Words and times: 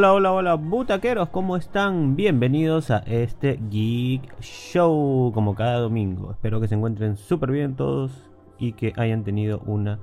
Hola, 0.00 0.14
hola, 0.14 0.32
hola, 0.32 0.54
butaqueros, 0.54 1.28
¿cómo 1.28 1.58
están? 1.58 2.16
Bienvenidos 2.16 2.90
a 2.90 3.00
este 3.00 3.60
Geek 3.68 4.40
Show, 4.40 5.30
como 5.34 5.54
cada 5.54 5.78
domingo. 5.78 6.30
Espero 6.30 6.58
que 6.58 6.68
se 6.68 6.74
encuentren 6.74 7.18
súper 7.18 7.50
bien 7.50 7.76
todos 7.76 8.30
y 8.58 8.72
que 8.72 8.94
hayan 8.96 9.24
tenido 9.24 9.60
una 9.66 9.98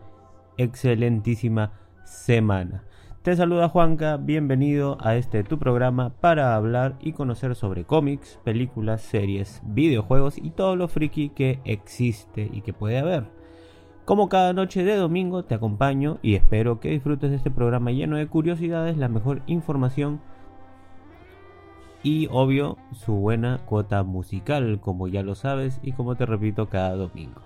excelentísima 0.58 1.72
semana. 2.04 2.84
Te 3.24 3.36
saluda 3.36 3.70
Juanca, 3.70 4.18
bienvenido 4.18 5.00
a 5.02 5.16
este 5.16 5.44
tu 5.44 5.58
programa 5.58 6.12
para 6.22 6.56
hablar 6.56 6.94
y 7.02 7.14
conocer 7.14 7.56
sobre 7.56 7.84
cómics, 7.84 8.40
películas, 8.44 9.02
series, 9.02 9.64
videojuegos 9.66 10.38
y 10.38 10.52
todo 10.52 10.76
lo 10.76 10.90
friki 10.90 11.30
que 11.30 11.60
existe 11.66 12.48
y 12.54 12.62
que 12.62 12.72
puede 12.72 13.00
haber. 13.00 13.37
Como 14.08 14.30
cada 14.30 14.54
noche 14.54 14.86
de 14.86 14.96
domingo 14.96 15.44
te 15.44 15.54
acompaño 15.54 16.18
y 16.22 16.36
espero 16.36 16.80
que 16.80 16.92
disfrutes 16.92 17.30
de 17.30 17.36
este 17.36 17.52
programa 17.52 17.92
lleno 17.92 18.16
de 18.16 18.26
curiosidades, 18.26 18.96
la 18.96 19.10
mejor 19.10 19.42
información 19.48 20.22
y 22.04 22.30
obvio 22.32 22.78
su 22.94 23.16
buena 23.16 23.60
cuota 23.66 24.04
musical, 24.04 24.80
como 24.80 25.10
ya 25.10 25.24
lo 25.24 25.36
sabes 25.36 25.82
y 25.84 25.92
como 25.92 26.16
te 26.16 26.26
repito 26.26 26.70
cada 26.70 26.96
domingo. 26.96 27.42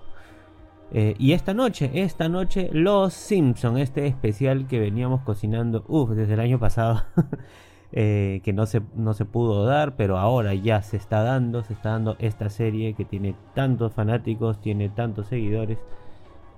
Eh, 0.92 1.16
y 1.18 1.32
esta 1.32 1.52
noche, 1.52 1.90
esta 1.94 2.28
noche, 2.28 2.70
Los 2.72 3.12
Simpson, 3.12 3.76
este 3.76 4.06
especial 4.06 4.68
que 4.68 4.78
veníamos 4.78 5.22
cocinando, 5.22 5.84
uff, 5.88 6.10
desde 6.10 6.34
el 6.34 6.40
año 6.40 6.60
pasado, 6.60 7.02
eh, 7.90 8.40
que 8.44 8.52
no 8.52 8.66
se, 8.66 8.82
no 8.94 9.14
se 9.14 9.24
pudo 9.24 9.64
dar, 9.64 9.96
pero 9.96 10.16
ahora 10.16 10.54
ya 10.54 10.80
se 10.82 10.96
está 10.96 11.24
dando, 11.24 11.64
se 11.64 11.72
está 11.72 11.88
dando 11.88 12.14
esta 12.20 12.50
serie 12.50 12.94
que 12.94 13.04
tiene 13.04 13.34
tantos 13.52 13.92
fanáticos, 13.94 14.60
tiene 14.60 14.90
tantos 14.90 15.26
seguidores 15.26 15.78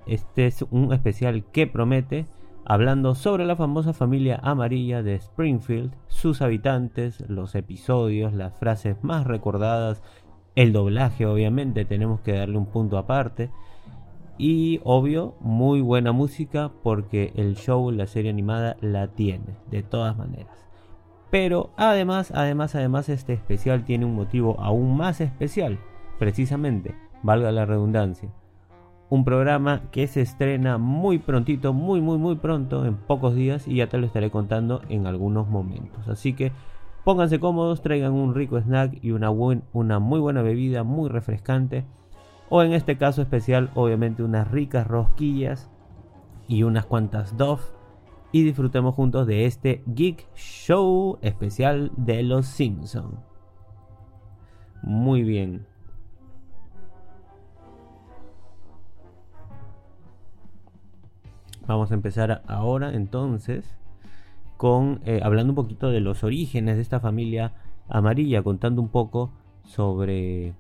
este 0.06 0.46
es 0.46 0.62
un 0.70 0.92
especial 0.92 1.44
que 1.52 1.66
promete, 1.66 2.26
hablando 2.64 3.14
sobre 3.14 3.44
la 3.44 3.56
famosa 3.56 3.92
familia 3.92 4.40
amarilla 4.42 5.02
de 5.02 5.14
Springfield, 5.14 5.92
sus 6.08 6.42
habitantes, 6.42 7.24
los 7.28 7.54
episodios, 7.54 8.32
las 8.32 8.54
frases 8.58 8.96
más 9.02 9.26
recordadas, 9.26 10.02
el 10.54 10.72
doblaje 10.72 11.26
obviamente, 11.26 11.84
tenemos 11.84 12.20
que 12.20 12.32
darle 12.32 12.58
un 12.58 12.66
punto 12.66 12.98
aparte. 12.98 13.50
Y 14.36 14.80
obvio, 14.84 15.36
muy 15.40 15.80
buena 15.80 16.12
música 16.12 16.70
porque 16.82 17.32
el 17.36 17.56
show, 17.56 17.90
la 17.90 18.06
serie 18.06 18.30
animada 18.30 18.76
la 18.80 19.08
tiene, 19.08 19.56
de 19.70 19.82
todas 19.82 20.16
maneras. 20.16 20.66
Pero 21.30 21.70
además, 21.76 22.32
además, 22.34 22.74
además 22.74 23.08
este 23.08 23.32
especial 23.32 23.84
tiene 23.84 24.04
un 24.04 24.14
motivo 24.14 24.60
aún 24.60 24.96
más 24.96 25.20
especial, 25.20 25.78
precisamente, 26.18 26.94
valga 27.22 27.50
la 27.52 27.64
redundancia 27.66 28.30
un 29.14 29.24
programa 29.24 29.82
que 29.92 30.08
se 30.08 30.22
estrena 30.22 30.76
muy 30.76 31.18
prontito, 31.18 31.72
muy 31.72 32.00
muy 32.00 32.18
muy 32.18 32.34
pronto, 32.34 32.84
en 32.84 32.96
pocos 32.96 33.36
días 33.36 33.68
y 33.68 33.76
ya 33.76 33.86
te 33.86 33.96
lo 33.96 34.06
estaré 34.06 34.28
contando 34.30 34.82
en 34.88 35.06
algunos 35.06 35.48
momentos. 35.48 36.08
Así 36.08 36.32
que 36.32 36.50
pónganse 37.04 37.38
cómodos, 37.38 37.80
traigan 37.80 38.12
un 38.12 38.34
rico 38.34 38.58
snack 38.58 38.98
y 39.02 39.12
una, 39.12 39.30
una 39.30 39.98
muy 40.00 40.18
buena 40.18 40.42
bebida, 40.42 40.82
muy 40.82 41.08
refrescante. 41.08 41.84
O 42.48 42.64
en 42.64 42.72
este 42.72 42.98
caso 42.98 43.22
especial, 43.22 43.70
obviamente 43.74 44.24
unas 44.24 44.50
ricas 44.50 44.84
rosquillas 44.84 45.70
y 46.48 46.64
unas 46.64 46.84
cuantas 46.84 47.36
Dove. 47.36 47.62
Y 48.32 48.42
disfrutemos 48.42 48.96
juntos 48.96 49.28
de 49.28 49.46
este 49.46 49.84
Geek 49.86 50.26
Show 50.34 51.18
especial 51.22 51.92
de 51.96 52.24
los 52.24 52.46
Simpsons. 52.46 53.20
Muy 54.82 55.22
bien. 55.22 55.66
Vamos 61.66 61.90
a 61.90 61.94
empezar 61.94 62.42
ahora 62.46 62.92
entonces 62.94 63.64
con 64.56 65.00
eh, 65.04 65.20
hablando 65.22 65.52
un 65.52 65.56
poquito 65.56 65.90
de 65.90 66.00
los 66.00 66.22
orígenes 66.22 66.76
de 66.76 66.82
esta 66.82 67.00
familia 67.00 67.52
amarilla, 67.88 68.42
contando 68.42 68.82
un 68.82 68.88
poco 68.88 69.30
sobre 69.64 70.54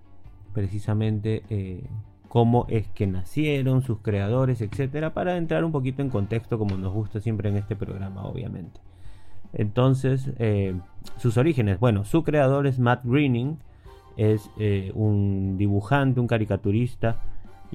precisamente 0.52 1.42
eh, 1.50 1.84
cómo 2.28 2.66
es 2.68 2.88
que 2.88 3.06
nacieron, 3.06 3.82
sus 3.82 3.98
creadores, 4.00 4.60
etcétera, 4.60 5.14
para 5.14 5.36
entrar 5.36 5.64
un 5.64 5.72
poquito 5.72 6.02
en 6.02 6.10
contexto 6.10 6.58
como 6.58 6.76
nos 6.76 6.92
gusta 6.92 7.20
siempre 7.20 7.48
en 7.50 7.56
este 7.56 7.76
programa, 7.76 8.24
obviamente. 8.24 8.80
Entonces, 9.52 10.32
eh, 10.38 10.74
sus 11.16 11.36
orígenes, 11.36 11.78
bueno, 11.78 12.04
su 12.04 12.24
creador 12.24 12.66
es 12.66 12.78
Matt 12.78 13.04
Groening, 13.04 13.58
es 14.16 14.48
un 14.94 15.56
dibujante, 15.58 16.20
un 16.20 16.28
caricaturista 16.28 17.20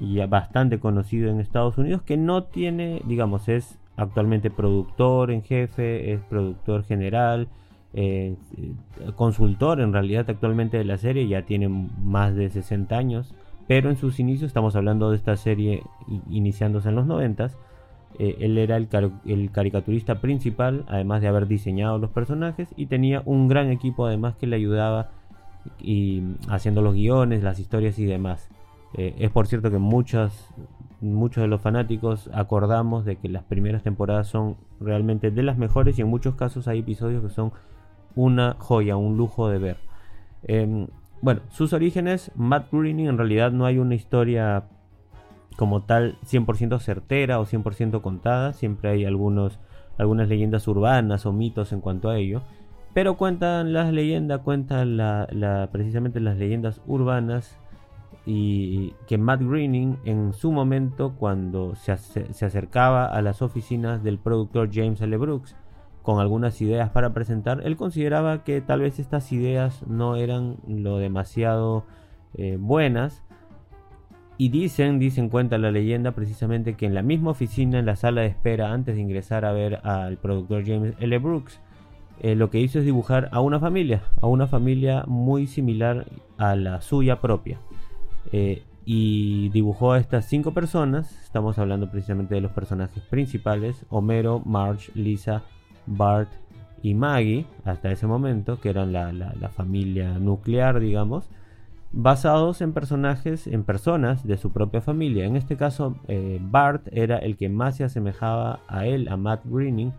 y 0.00 0.18
bastante 0.26 0.80
conocido 0.80 1.30
en 1.30 1.40
Estados 1.40 1.76
Unidos, 1.76 2.00
que 2.02 2.16
no 2.16 2.44
tiene, 2.44 3.02
digamos, 3.04 3.48
es 3.48 3.78
actualmente 3.96 4.50
productor 4.50 5.30
en 5.30 5.42
jefe, 5.42 6.14
es 6.14 6.20
productor 6.22 6.84
general, 6.84 7.48
eh, 7.92 8.34
consultor 9.14 9.80
en 9.80 9.92
realidad 9.92 10.30
actualmente 10.30 10.78
de 10.78 10.84
la 10.84 10.96
serie, 10.96 11.28
ya 11.28 11.42
tiene 11.42 11.68
más 11.68 12.34
de 12.34 12.48
60 12.48 12.96
años, 12.96 13.34
pero 13.68 13.90
en 13.90 13.96
sus 13.96 14.18
inicios, 14.18 14.48
estamos 14.48 14.74
hablando 14.74 15.10
de 15.10 15.16
esta 15.16 15.36
serie 15.36 15.82
iniciándose 16.30 16.88
en 16.88 16.94
los 16.94 17.06
90, 17.06 17.50
eh, 18.18 18.36
él 18.40 18.56
era 18.56 18.78
el, 18.78 18.88
el, 19.26 19.50
caricaturista 19.50 20.20
principal, 20.20 20.84
además 20.88 21.20
de 21.20 21.28
haber 21.28 21.46
diseñado 21.46 21.98
los 21.98 22.10
personajes, 22.10 22.68
y 22.74 22.86
tenía 22.86 23.22
un 23.26 23.48
gran 23.48 23.70
equipo 23.70 24.06
además 24.06 24.34
que 24.36 24.46
le 24.46 24.56
ayudaba 24.56 25.10
y 25.78 26.22
haciendo 26.48 26.80
los 26.80 26.94
guiones, 26.94 27.42
las 27.42 27.58
historias 27.58 27.98
y 27.98 28.06
demás. 28.06 28.48
Eh, 28.94 29.14
es 29.18 29.30
por 29.30 29.46
cierto 29.46 29.70
que 29.70 29.78
muchos, 29.78 30.48
muchos 31.00 31.42
de 31.42 31.48
los 31.48 31.60
fanáticos 31.60 32.28
acordamos 32.32 33.04
de 33.04 33.16
que 33.16 33.28
las 33.28 33.44
primeras 33.44 33.82
temporadas 33.82 34.26
son 34.26 34.56
realmente 34.80 35.30
de 35.30 35.42
las 35.42 35.58
mejores 35.58 35.98
y 35.98 36.02
en 36.02 36.08
muchos 36.08 36.34
casos 36.34 36.68
hay 36.68 36.80
episodios 36.80 37.22
que 37.22 37.30
son 37.30 37.52
una 38.16 38.56
joya, 38.58 38.96
un 38.96 39.16
lujo 39.16 39.48
de 39.48 39.58
ver. 39.58 39.76
Em, 40.42 40.88
bueno, 41.22 41.42
sus 41.50 41.72
orígenes, 41.72 42.32
Matt 42.34 42.70
Groening 42.72 43.08
en 43.08 43.18
realidad 43.18 43.52
no 43.52 43.66
hay 43.66 43.78
una 43.78 43.94
historia 43.94 44.64
como 45.56 45.82
tal 45.82 46.16
100% 46.24 46.78
certera 46.80 47.38
o 47.40 47.44
100% 47.44 48.00
contada, 48.00 48.54
siempre 48.54 48.90
hay 48.90 49.04
algunos, 49.04 49.58
algunas 49.98 50.28
leyendas 50.28 50.66
urbanas 50.66 51.26
o 51.26 51.32
mitos 51.32 51.72
en 51.72 51.82
cuanto 51.82 52.08
a 52.08 52.16
ello. 52.16 52.40
Pero 52.94 53.16
cuentan 53.16 53.72
las 53.72 53.92
leyendas, 53.92 54.40
cuentan 54.40 54.96
la, 54.96 55.68
precisamente 55.70 56.18
las 56.18 56.38
leyendas 56.38 56.80
urbanas 56.86 57.59
y 58.32 58.94
que 59.08 59.18
Matt 59.18 59.42
Greening 59.42 59.96
en 60.04 60.32
su 60.32 60.52
momento 60.52 61.16
cuando 61.18 61.74
se, 61.74 61.90
acercaba 61.90 63.06
a 63.06 63.20
las 63.22 63.42
oficinas 63.42 64.04
del 64.04 64.20
productor 64.20 64.70
James 64.72 65.00
L. 65.00 65.16
Brooks 65.16 65.56
con 66.02 66.20
algunas 66.20 66.60
ideas 66.62 66.90
para 66.90 67.12
presentar, 67.12 67.60
él 67.64 67.76
consideraba 67.76 68.44
que 68.44 68.60
tal 68.60 68.82
vez 68.82 69.00
estas 69.00 69.32
ideas 69.32 69.84
no 69.88 70.14
eran 70.14 70.58
lo 70.68 70.98
demasiado 70.98 71.84
eh, 72.34 72.56
buenas 72.56 73.24
y 74.38 74.50
dicen, 74.50 75.00
dicen 75.00 75.28
cuenta 75.28 75.58
la 75.58 75.72
leyenda 75.72 76.12
precisamente 76.12 76.74
que 76.74 76.86
en 76.86 76.94
la 76.94 77.02
misma 77.02 77.32
oficina, 77.32 77.80
en 77.80 77.86
la 77.86 77.96
sala 77.96 78.20
de 78.20 78.28
espera 78.28 78.72
antes 78.72 78.94
de 78.94 79.00
ingresar 79.00 79.44
a 79.44 79.50
ver 79.50 79.80
al 79.82 80.18
productor 80.18 80.64
James 80.64 80.94
L. 81.00 81.18
Brooks, 81.18 81.60
eh, 82.20 82.36
lo 82.36 82.48
que 82.48 82.60
hizo 82.60 82.78
es 82.78 82.84
dibujar 82.84 83.28
a 83.32 83.40
una 83.40 83.58
familia, 83.58 84.04
a 84.20 84.28
una 84.28 84.46
familia 84.46 85.02
muy 85.08 85.48
similar 85.48 86.06
a 86.38 86.54
la 86.54 86.80
suya 86.80 87.20
propia. 87.20 87.58
Eh, 88.32 88.62
y 88.84 89.50
dibujó 89.50 89.92
a 89.92 89.98
estas 89.98 90.24
cinco 90.24 90.52
personas. 90.52 91.12
Estamos 91.22 91.58
hablando 91.58 91.90
precisamente 91.90 92.34
de 92.34 92.40
los 92.40 92.52
personajes 92.52 93.02
principales: 93.04 93.84
Homero, 93.88 94.40
Marge, 94.44 94.90
Lisa, 94.94 95.42
Bart 95.86 96.28
y 96.82 96.94
Maggie, 96.94 97.46
hasta 97.64 97.92
ese 97.92 98.06
momento, 98.06 98.60
que 98.60 98.70
eran 98.70 98.92
la, 98.92 99.50
familia 99.54 100.18
nuclear, 100.18 100.80
digamos, 100.80 101.28
basados 101.92 102.62
en 102.62 102.72
personajes, 102.72 103.46
en 103.46 103.64
personas 103.64 104.26
de 104.26 104.38
su 104.38 104.50
propia 104.50 104.80
familia. 104.80 105.26
En 105.26 105.36
este 105.36 105.56
caso, 105.56 105.96
eh, 106.08 106.38
Bart 106.40 106.88
era 106.90 107.18
el 107.18 107.36
que 107.36 107.48
más 107.48 107.76
se 107.76 107.84
asemejaba 107.84 108.60
a 108.66 108.86
él, 108.86 109.08
a 109.08 109.16
Matt 109.16 109.42
Greening. 109.44 109.92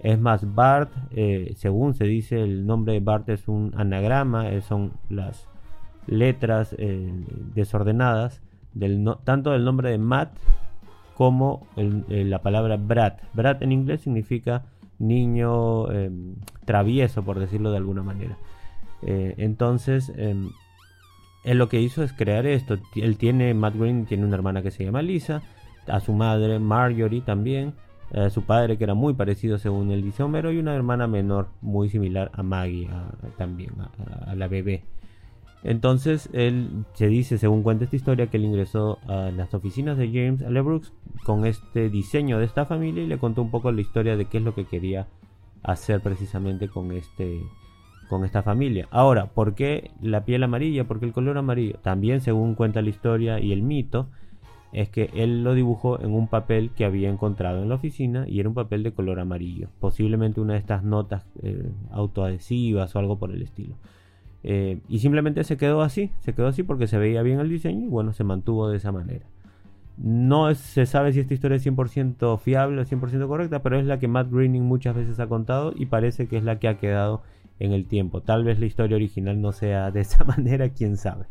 Es 0.00 0.18
más, 0.18 0.54
Bart, 0.54 0.90
eh, 1.10 1.52
según 1.56 1.94
se 1.94 2.04
dice, 2.04 2.42
el 2.42 2.66
nombre 2.66 2.94
de 2.94 3.00
Bart 3.00 3.28
es 3.28 3.46
un 3.46 3.72
anagrama, 3.76 4.46
son 4.62 4.92
las 5.08 5.51
letras 6.06 6.74
eh, 6.78 7.12
desordenadas, 7.54 8.40
tanto 9.24 9.50
del 9.50 9.64
nombre 9.64 9.90
de 9.90 9.98
Matt 9.98 10.36
como 11.16 11.66
eh, 11.76 12.24
la 12.24 12.40
palabra 12.42 12.76
Brat. 12.76 13.20
Brat 13.34 13.62
en 13.62 13.72
inglés 13.72 14.00
significa 14.00 14.64
niño 14.98 15.90
em, 15.90 16.36
travieso, 16.64 17.24
por 17.24 17.38
decirlo 17.38 17.70
de 17.70 17.76
alguna 17.76 18.02
manera. 18.02 18.36
Eh, 19.02 19.34
entonces, 19.38 20.12
em, 20.16 20.50
él 21.44 21.58
lo 21.58 21.68
que 21.68 21.80
hizo 21.80 22.02
es 22.02 22.12
crear 22.12 22.46
esto. 22.46 22.78
Él 22.94 23.18
tiene, 23.18 23.52
Matt 23.54 23.76
Green 23.76 24.06
tiene 24.06 24.24
una 24.24 24.36
hermana 24.36 24.62
que 24.62 24.70
se 24.70 24.84
llama 24.84 25.02
Lisa, 25.02 25.42
a 25.86 26.00
su 26.00 26.12
madre 26.12 26.58
Marjorie 26.60 27.20
también, 27.20 27.74
a 28.14 28.30
su 28.30 28.42
padre 28.42 28.78
que 28.78 28.84
era 28.84 28.94
muy 28.94 29.14
parecido 29.14 29.58
según 29.58 29.90
el 29.90 30.02
dice 30.02 30.22
Homero 30.22 30.52
y 30.52 30.58
una 30.58 30.74
hermana 30.74 31.06
menor 31.08 31.48
muy 31.60 31.88
similar 31.88 32.30
a 32.34 32.42
Maggie 32.42 32.88
también, 33.36 33.72
a 34.26 34.34
la 34.36 34.46
bebé. 34.46 34.84
Entonces, 35.64 36.28
él 36.32 36.84
se 36.94 37.06
dice, 37.06 37.38
según 37.38 37.62
cuenta 37.62 37.84
esta 37.84 37.96
historia, 37.96 38.26
que 38.26 38.36
él 38.36 38.44
ingresó 38.44 38.98
a 39.06 39.30
las 39.30 39.54
oficinas 39.54 39.96
de 39.96 40.08
James 40.08 40.40
L. 40.42 40.60
Brooks 40.60 40.92
con 41.24 41.46
este 41.46 41.88
diseño 41.88 42.38
de 42.38 42.46
esta 42.46 42.66
familia 42.66 43.04
y 43.04 43.06
le 43.06 43.18
contó 43.18 43.42
un 43.42 43.50
poco 43.50 43.70
la 43.70 43.80
historia 43.80 44.16
de 44.16 44.24
qué 44.24 44.38
es 44.38 44.44
lo 44.44 44.54
que 44.54 44.64
quería 44.64 45.06
hacer 45.62 46.00
precisamente 46.00 46.68
con 46.68 46.92
este 46.92 47.40
con 48.08 48.24
esta 48.26 48.42
familia. 48.42 48.88
Ahora, 48.90 49.26
¿por 49.26 49.54
qué 49.54 49.90
la 50.02 50.26
piel 50.26 50.42
amarilla? 50.42 50.84
¿Por 50.84 51.00
qué 51.00 51.06
el 51.06 51.12
color 51.12 51.38
amarillo? 51.38 51.78
También 51.82 52.20
según 52.20 52.54
cuenta 52.54 52.82
la 52.82 52.90
historia 52.90 53.40
y 53.40 53.52
el 53.52 53.62
mito, 53.62 54.08
es 54.72 54.90
que 54.90 55.10
él 55.14 55.44
lo 55.44 55.54
dibujó 55.54 56.00
en 56.00 56.12
un 56.12 56.28
papel 56.28 56.70
que 56.76 56.84
había 56.84 57.08
encontrado 57.08 57.62
en 57.62 57.68
la 57.68 57.76
oficina 57.76 58.26
y 58.28 58.40
era 58.40 58.48
un 58.48 58.54
papel 58.54 58.82
de 58.82 58.92
color 58.92 59.20
amarillo, 59.20 59.68
posiblemente 59.80 60.40
una 60.40 60.54
de 60.54 60.58
estas 60.58 60.82
notas 60.82 61.24
eh, 61.42 61.70
autoadhesivas 61.90 62.94
o 62.94 62.98
algo 62.98 63.18
por 63.18 63.32
el 63.32 63.40
estilo. 63.42 63.76
Eh, 64.44 64.80
y 64.88 64.98
simplemente 64.98 65.44
se 65.44 65.56
quedó 65.56 65.82
así, 65.82 66.10
se 66.20 66.34
quedó 66.34 66.48
así 66.48 66.62
porque 66.62 66.86
se 66.86 66.98
veía 66.98 67.22
bien 67.22 67.38
el 67.38 67.48
diseño 67.48 67.86
y 67.86 67.88
bueno, 67.88 68.12
se 68.12 68.24
mantuvo 68.24 68.68
de 68.68 68.76
esa 68.76 68.92
manera. 68.92 69.26
No 69.96 70.52
se 70.54 70.86
sabe 70.86 71.12
si 71.12 71.20
esta 71.20 71.34
historia 71.34 71.56
es 71.56 71.66
100% 71.66 72.38
fiable 72.40 72.80
o 72.80 72.84
100% 72.84 73.28
correcta, 73.28 73.62
pero 73.62 73.78
es 73.78 73.86
la 73.86 73.98
que 73.98 74.08
Matt 74.08 74.30
Groening 74.30 74.62
muchas 74.62 74.96
veces 74.96 75.20
ha 75.20 75.26
contado 75.28 75.72
y 75.76 75.86
parece 75.86 76.26
que 76.26 76.38
es 76.38 76.44
la 76.44 76.58
que 76.58 76.68
ha 76.68 76.78
quedado 76.78 77.22
en 77.60 77.72
el 77.72 77.86
tiempo. 77.86 78.22
Tal 78.22 78.42
vez 78.42 78.58
la 78.58 78.66
historia 78.66 78.96
original 78.96 79.40
no 79.40 79.52
sea 79.52 79.90
de 79.90 80.00
esa 80.00 80.24
manera, 80.24 80.70
quién 80.70 80.96
sabe. 80.96 81.26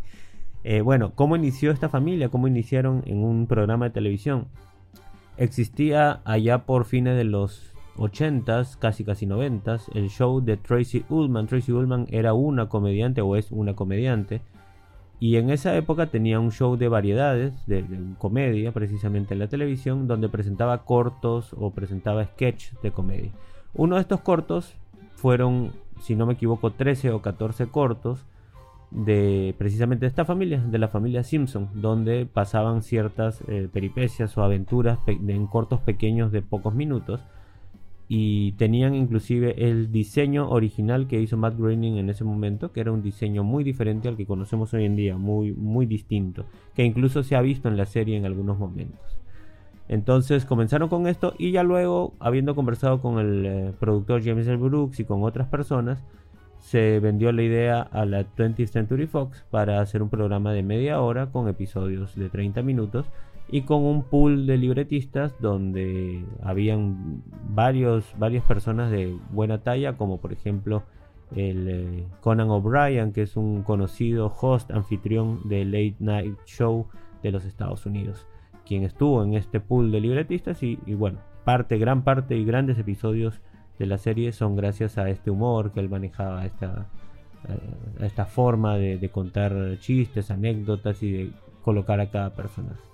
Eh, 0.64 0.82
bueno, 0.82 1.14
¿cómo 1.16 1.36
inició 1.36 1.72
esta 1.72 1.90
familia? 1.90 2.30
¿Cómo 2.30 2.48
iniciaron 2.48 3.04
en 3.08 3.24
un 3.24 3.48
programa 3.48 3.86
de 3.86 3.92
televisión? 3.92 4.48
Existía 5.38 6.22
allá 6.24 6.66
por 6.66 6.86
fines 6.86 7.18
de 7.18 7.24
los 7.24 7.71
80s, 7.98 8.78
casi 8.78 9.04
casi 9.04 9.26
90s, 9.26 9.90
el 9.94 10.10
show 10.10 10.42
de 10.42 10.58
Tracy 10.58 11.06
Ullman. 11.10 11.48
Tracy 11.48 11.72
Ullman 11.72 12.08
era 12.10 12.34
una 12.34 12.70
comediante 12.70 13.22
o 13.22 13.36
es 13.36 13.52
una 13.52 13.76
comediante. 13.76 14.42
Y 15.20 15.36
en 15.36 15.52
esa 15.52 15.76
época 15.76 16.08
tenía 16.08 16.40
un 16.40 16.52
show 16.52 16.78
de 16.78 16.88
variedades, 16.88 17.54
de, 17.68 17.86
comedia 18.18 18.72
precisamente 18.72 19.36
en 19.36 19.40
la 19.40 19.48
televisión, 19.48 20.08
donde 20.08 20.30
presentaba 20.30 20.84
cortos 20.84 21.54
o 21.58 21.72
presentaba 21.72 22.26
sketches 22.26 22.76
de 22.82 22.92
comedia. 22.92 23.32
Uno 23.74 23.96
de 23.96 24.02
estos 24.02 24.22
cortos 24.22 24.74
fueron, 25.16 25.74
si 26.02 26.16
no 26.16 26.26
me 26.26 26.34
equivoco, 26.34 26.72
13 26.72 27.12
o 27.12 27.22
14 27.22 27.68
cortos 27.68 28.26
de 28.90 29.54
precisamente 29.58 30.06
de 30.06 30.10
esta 30.10 30.26
familia, 30.26 30.60
de 30.60 30.80
la 30.80 30.88
familia 30.88 31.24
Simpson, 31.24 31.70
donde 31.76 32.26
pasaban 32.26 32.82
ciertas 32.82 33.42
eh, 33.48 33.70
peripecias 33.72 34.36
o 34.38 34.44
aventuras 34.44 35.00
en 35.08 35.48
cortos 35.48 35.80
pequeños 35.82 36.32
de 36.32 36.42
pocos 36.42 36.74
minutos 36.74 37.22
y 38.14 38.52
tenían 38.58 38.94
inclusive 38.94 39.70
el 39.70 39.90
diseño 39.90 40.50
original 40.50 41.08
que 41.08 41.22
hizo 41.22 41.38
Matt 41.38 41.58
Groening 41.58 41.96
en 41.96 42.10
ese 42.10 42.26
momento, 42.26 42.74
que 42.74 42.82
era 42.82 42.92
un 42.92 43.02
diseño 43.02 43.46
muy 43.46 43.64
diferente 43.64 44.10
al 44.10 44.18
que 44.18 44.26
conocemos 44.26 44.74
hoy 44.74 44.84
en 44.84 44.98
día, 44.98 45.16
muy 45.16 45.54
muy 45.54 45.86
distinto, 45.86 46.44
que 46.76 46.84
incluso 46.84 47.24
se 47.24 47.38
ha 47.38 47.42
visto 47.42 47.70
en 47.70 47.78
la 47.78 47.86
serie 47.86 48.18
en 48.18 48.26
algunos 48.26 48.60
momentos. 48.60 49.18
Entonces 49.88 50.44
comenzaron 50.44 50.90
con 50.90 51.08
esto 51.08 51.36
y 51.38 51.52
ya 51.52 51.64
luego, 51.64 52.14
habiendo 52.20 52.54
conversado 52.54 53.02
con 53.02 53.18
el 53.18 53.46
eh, 53.46 53.74
productor 53.80 54.22
James 54.22 54.46
L. 54.46 54.58
Brooks 54.58 55.00
y 55.00 55.06
con 55.06 55.24
otras 55.24 55.48
personas, 55.48 56.04
se 56.60 57.00
vendió 57.00 57.32
la 57.32 57.44
idea 57.44 57.82
a 57.82 58.04
la 58.04 58.26
20th 58.26 58.68
Century 58.68 59.08
Fox 59.08 59.46
para 59.50 59.80
hacer 59.80 60.04
un 60.04 60.10
programa 60.10 60.52
de 60.52 60.64
media 60.64 61.00
hora 61.00 61.28
con 61.28 61.48
episodios 61.48 62.14
de 62.18 62.28
30 62.28 62.62
minutos 62.62 63.06
y 63.52 63.64
con 63.64 63.84
un 63.84 64.04
pool 64.04 64.48
de 64.48 64.58
libretistas 64.58 65.36
donde 65.42 66.24
habían 66.42 67.22
varios, 67.50 68.06
varias 68.18 68.46
personas 68.46 68.90
de 68.92 69.16
buena 69.32 69.62
talla, 69.62 69.98
como 69.98 70.22
por 70.22 70.32
ejemplo 70.32 70.84
el 71.36 71.68
eh, 71.68 72.08
Conan 72.22 72.50
O'Brien, 72.50 73.12
que 73.12 73.24
es 73.24 73.36
un 73.36 73.64
conocido 73.64 74.34
host 74.40 74.72
anfitrión 74.72 75.42
de 75.46 75.66
Late 75.66 75.98
Night 76.00 76.38
Show 76.46 76.88
de 77.24 77.32
los 77.32 77.46
Estados 77.46 77.86
Unidos, 77.86 78.26
quien 78.66 78.84
estuvo 78.84 79.24
en 79.24 79.34
este 79.34 79.60
pool 79.60 79.92
de 79.92 80.00
libretistas 80.00 80.64
y, 80.64 80.78
bueno, 80.88 81.20
parte, 81.44 81.78
gran 81.78 82.04
parte 82.04 82.38
y 82.38 82.46
grandes 82.46 82.80
episodios 82.80 83.42
de 83.80 83.86
la 83.86 83.98
serie 83.98 84.32
son 84.32 84.56
gracias 84.56 84.98
a 84.98 85.10
este 85.10 85.30
humor 85.30 85.72
que 85.72 85.80
él 85.80 85.90
manejaba, 85.90 86.46
esta, 86.46 86.88
eh, 87.50 88.06
esta 88.06 88.26
forma 88.26 88.78
de, 88.78 89.10
contar 89.10 89.78
chistes, 89.80 90.32
anécdotas 90.32 91.02
y 91.04 91.12
de 91.12 91.32
colocar 91.64 92.00
a 92.00 92.10
cada 92.10 92.34
personaje. 92.34 92.91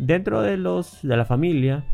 Dentro 0.00 0.40
de, 0.40 0.56
los, 0.56 1.02
de 1.02 1.14
la 1.14 1.26
familia, 1.26 1.84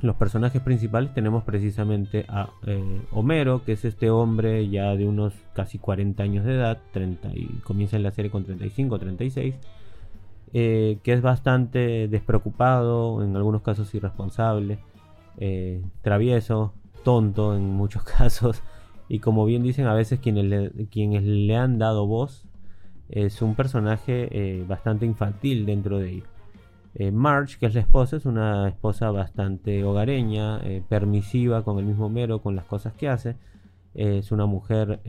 los 0.00 0.14
personajes 0.14 0.62
principales 0.62 1.12
tenemos 1.12 1.42
precisamente 1.42 2.24
a 2.28 2.50
eh, 2.64 3.02
Homero, 3.10 3.64
que 3.64 3.72
es 3.72 3.84
este 3.84 4.10
hombre 4.10 4.68
ya 4.68 4.94
de 4.94 5.08
unos 5.08 5.34
casi 5.52 5.78
40 5.78 6.22
años 6.22 6.44
de 6.44 6.54
edad, 6.54 6.78
30 6.92 7.30
y 7.34 7.46
comienza 7.64 7.96
en 7.96 8.04
la 8.04 8.12
serie 8.12 8.30
con 8.30 8.44
35 8.44 8.94
o 8.94 8.98
36, 9.00 9.56
que 10.52 11.00
es 11.04 11.20
bastante 11.20 12.06
despreocupado, 12.06 13.24
en 13.24 13.34
algunos 13.34 13.62
casos 13.62 13.92
irresponsable, 13.92 14.78
eh, 15.38 15.82
travieso, 16.02 16.74
tonto 17.02 17.56
en 17.56 17.64
muchos 17.64 18.02
casos. 18.18 18.62
Y 19.08 19.18
como 19.18 19.44
bien 19.44 19.64
dicen, 19.64 19.88
a 19.88 19.94
veces 19.94 20.20
quienes 20.20 20.44
le, 20.44 20.70
quienes 20.92 21.24
le 21.24 21.56
han 21.56 21.80
dado 21.80 22.06
voz 22.06 22.46
es 23.08 23.42
un 23.42 23.56
personaje 23.56 24.28
eh, 24.30 24.64
bastante 24.64 25.06
infantil 25.06 25.66
dentro 25.66 25.98
de 25.98 26.10
ello. 26.10 26.31
Eh, 26.94 27.10
Marge, 27.10 27.58
que 27.58 27.66
es 27.66 27.74
la 27.74 27.80
esposa, 27.80 28.16
es 28.16 28.26
una 28.26 28.68
esposa 28.68 29.10
bastante 29.10 29.82
hogareña, 29.84 30.60
eh, 30.62 30.82
permisiva 30.88 31.64
con 31.64 31.78
el 31.78 31.86
mismo 31.86 32.08
mero, 32.08 32.42
con 32.42 32.56
las 32.56 32.64
cosas 32.66 32.92
que 32.94 33.08
hace. 33.08 33.36
es 33.94 34.32
una 34.32 34.46
mujer 34.46 35.00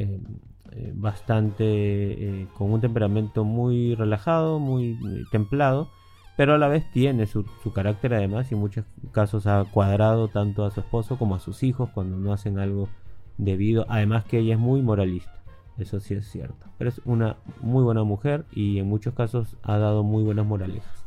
bastante 0.96 2.48
con 2.58 2.74
un 2.74 2.82
temperamento 2.82 3.44
muy 3.44 3.96
relajado, 3.96 4.60
muy 4.60 4.98
templado 5.32 5.90
pero 6.36 6.56
a 6.56 6.58
la 6.58 6.68
vez 6.68 6.90
tiene 6.92 7.28
su, 7.28 7.46
carácter 7.74 8.14
además 8.14 8.52
y 8.52 8.56
en 8.56 8.62
muchos 8.62 8.86
casos 9.12 9.46
ha 9.48 9.66
cuadrado 9.66 10.28
tanto 10.28 10.66
a 10.66 10.72
su 10.72 10.80
esposo 10.80 11.18
como 11.18 11.36
a 11.36 11.40
sus 11.40 11.64
hijos 11.64 11.90
cuando 11.94 12.18
no 12.18 12.34
hacen 12.34 12.60
algo 12.60 12.90
debido, 13.38 13.86
además 13.90 14.26
que 14.26 14.40
ella 14.40 14.54
es 14.54 14.60
muy 14.60 14.82
moralista, 14.82 15.44
eso 15.78 16.00
sí 16.00 16.14
es 16.14 16.28
cierto, 16.30 16.68
pero 16.78 16.90
es 16.90 17.02
una 17.06 17.38
muy 17.62 17.84
buena 17.84 18.04
mujer 18.04 18.46
y 18.52 18.80
en 18.80 18.88
muchos 18.88 19.14
casos 19.14 19.58
ha 19.64 19.78
dado 19.78 20.04
muy 20.04 20.24
buenas 20.24 20.46
moralejas. 20.46 21.03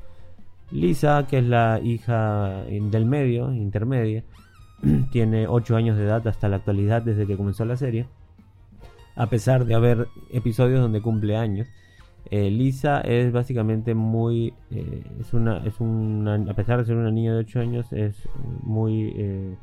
Lisa, 0.70 1.26
que 1.28 1.38
es 1.38 1.44
la 1.44 1.80
hija 1.82 2.64
del 2.68 3.06
medio, 3.06 3.52
intermedia, 3.52 4.24
tiene 5.10 5.46
8 5.46 5.76
años 5.76 5.96
de 5.96 6.04
edad 6.04 6.26
hasta 6.26 6.48
la 6.48 6.56
actualidad 6.56 7.02
desde 7.02 7.26
que 7.26 7.36
comenzó 7.36 7.64
la 7.64 7.76
serie, 7.76 8.06
a 9.14 9.26
pesar 9.28 9.64
de 9.64 9.74
haber 9.74 10.08
episodios 10.32 10.80
donde 10.80 11.00
cumple 11.00 11.36
años 11.36 11.68
eh, 12.30 12.50
Lisa 12.50 13.00
es 13.02 13.32
básicamente 13.32 13.94
muy, 13.94 14.52
eh, 14.70 15.04
es 15.20 15.32
una, 15.32 15.58
es 15.58 15.80
una, 15.80 16.34
a 16.34 16.54
pesar 16.54 16.78
de 16.78 16.86
ser 16.86 16.96
una 16.96 17.10
niña 17.10 17.32
de 17.34 17.40
8 17.40 17.60
años, 17.60 17.92
es 17.92 18.28
muy 18.62 19.14
eh, 19.16 19.56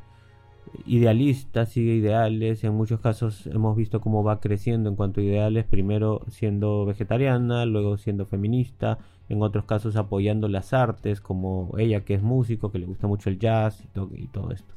idealista, 0.86 1.66
sigue 1.66 1.94
ideales. 1.94 2.64
En 2.64 2.74
muchos 2.74 3.00
casos 3.00 3.46
hemos 3.48 3.76
visto 3.76 4.00
cómo 4.00 4.24
va 4.24 4.40
creciendo 4.40 4.88
en 4.88 4.96
cuanto 4.96 5.20
a 5.20 5.24
ideales, 5.24 5.66
primero 5.66 6.22
siendo 6.28 6.86
vegetariana, 6.86 7.66
luego 7.66 7.98
siendo 7.98 8.24
feminista, 8.24 8.98
en 9.28 9.42
otros 9.42 9.64
casos 9.64 9.96
apoyando 9.96 10.48
las 10.48 10.72
artes, 10.72 11.20
como 11.20 11.72
ella 11.78 12.04
que 12.04 12.14
es 12.14 12.22
músico, 12.22 12.70
que 12.70 12.78
le 12.78 12.86
gusta 12.86 13.06
mucho 13.06 13.30
el 13.30 13.38
jazz 13.38 13.82
y, 13.82 14.22
y 14.22 14.26
todo 14.28 14.50
esto. 14.50 14.74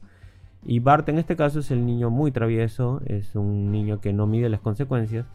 Y 0.66 0.80
Bart 0.80 1.08
en 1.10 1.20
este 1.20 1.36
caso 1.36 1.60
es 1.60 1.72
el 1.72 1.86
niño 1.86 2.10
muy 2.10 2.32
travieso, 2.32 3.02
es 3.06 3.36
un 3.36 3.72
niño 3.72 4.02
que 4.02 4.14
no 4.14 4.28
mide 4.28 4.50
las 4.50 4.62
consecuencias 4.62 5.26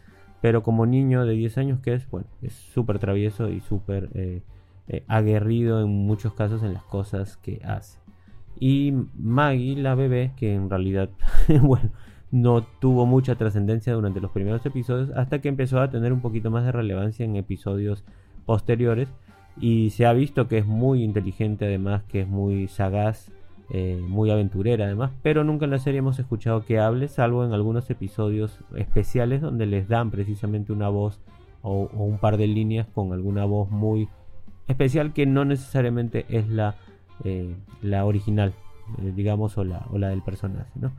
pero 0.43 0.65
como 0.65 0.85
niño 0.87 1.25
de 1.25 1.35
10 1.35 1.57
años 1.59 1.81
que 1.81 1.95
es, 1.95 2.11
bueno, 2.11 2.27
es 2.43 2.53
súper 2.53 2.99
travieso 2.99 3.49
y 3.49 3.61
súper 3.61 4.11
eh, 4.15 4.43
eh, 4.89 5.05
aguerrido 5.07 5.81
en 5.81 5.89
muchos 5.89 6.35
casos 6.35 6.65
en 6.65 6.75
las 6.75 6.83
cosas 6.83 7.37
que 7.37 7.63
hace. 7.65 8.01
Y 8.59 8.93
Maggie, 9.17 9.77
la 9.77 9.95
bebé, 9.95 10.33
que 10.37 10.53
en 10.53 10.69
realidad, 10.69 11.11
bueno, 11.63 11.91
no 12.33 12.65
tuvo 12.81 13.07
mucha 13.07 13.37
trascendencia 13.37 13.95
durante 13.95 14.21
los 14.21 14.33
primeros 14.33 14.67
episodios 14.67 15.11
hasta 15.15 15.41
que 15.41 15.49
empezó 15.49 15.81
a 15.81 15.91
tener 15.91 16.13
un 16.13 16.21
poquito 16.21 16.51
más 16.51 16.65
de 16.65 16.73
relevancia 16.73 17.25
en 17.25 17.37
episodios 17.37 18.05
posteriores 18.45 19.09
y 19.61 19.91
se 19.91 20.07
ha 20.07 20.13
visto 20.13 20.49
que 20.49 20.59
es 20.59 20.67
muy 20.67 21.03
inteligente 21.03 21.67
además, 21.67 22.03
que 22.05 22.23
es 22.23 22.29
muy 22.29 22.69
sagaz 22.69 23.31
eh, 23.75 23.99
muy 24.07 24.31
aventurera 24.31 24.85
además, 24.85 25.13
pero 25.23 25.45
nunca 25.45 25.65
en 25.65 25.71
la 25.71 25.79
serie 25.79 26.01
hemos 26.01 26.19
escuchado 26.19 26.63
que 26.67 26.79
hable, 26.79 27.09
salvo 27.09 27.43
en 27.43 27.55
algunos 27.55 27.89
episodios 27.89 28.59
especiales 28.77 29.41
donde 29.41 29.65
les 29.65 29.89
dan 29.89 30.11
precisamente 30.11 30.75
una 30.75 30.91
voz 30.91 31.21
o, 31.63 31.89
un 31.95 32.19
par 32.19 32.37
de 32.37 32.49
líneas 32.49 32.87
con 32.93 33.15
alguna 33.15 33.47
voz 33.47 33.71
muy 33.71 34.11
especial 34.69 35.15
que 35.15 35.25
no 35.25 35.47
necesariamente 35.47 36.27
es 36.29 36.51
la, 36.51 36.75
eh, 37.25 37.55
la 37.81 38.05
original, 38.05 38.53
eh, 38.99 39.13
digamos, 39.17 39.57
o 39.57 39.65
la, 39.65 39.87
o 39.91 39.97
la, 39.97 40.11
del 40.11 40.21
personaje, 40.21 40.71
¿no? 40.75 40.93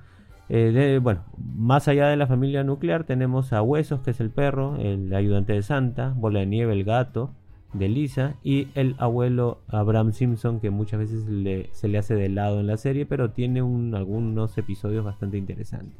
Bueno, 1.01 1.23
más 1.55 1.87
allá 1.87 2.07
de 2.07 2.17
la 2.17 2.27
familia 2.27 2.63
nuclear 2.63 3.05
tenemos 3.05 3.53
a 3.53 3.61
Huesos, 3.61 4.01
que 4.01 4.11
es 4.11 4.19
el 4.19 4.29
perro, 4.29 4.75
el 4.77 5.13
ayudante 5.13 5.53
de 5.53 5.63
Santa, 5.63 6.13
Bola 6.15 6.41
de 6.41 6.45
Nieve, 6.45 6.73
el 6.73 6.83
gato, 6.83 7.31
de 7.73 7.89
Lisa 7.89 8.35
y 8.43 8.67
el 8.75 8.95
abuelo 8.99 9.59
Abraham 9.67 10.13
Simpson 10.13 10.59
que 10.59 10.69
muchas 10.69 10.99
veces 10.99 11.25
se 11.71 11.87
le 11.87 11.97
hace 11.97 12.15
de 12.15 12.29
lado 12.29 12.59
en 12.59 12.67
la 12.67 12.77
serie 12.77 13.05
pero 13.05 13.31
tiene 13.31 13.59
algunos 13.59 14.57
episodios 14.57 15.03
bastante 15.03 15.37
interesantes. 15.37 15.97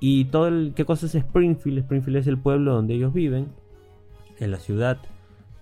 Y 0.00 0.26
todo 0.26 0.48
el 0.48 0.72
qué 0.74 0.84
cosa 0.84 1.06
es 1.06 1.14
Springfield 1.14 1.78
Springfield 1.78 2.18
es 2.18 2.26
el 2.26 2.38
pueblo 2.38 2.74
donde 2.74 2.94
ellos 2.94 3.12
viven 3.12 3.48
en 4.38 4.50
la 4.50 4.58
ciudad. 4.58 4.98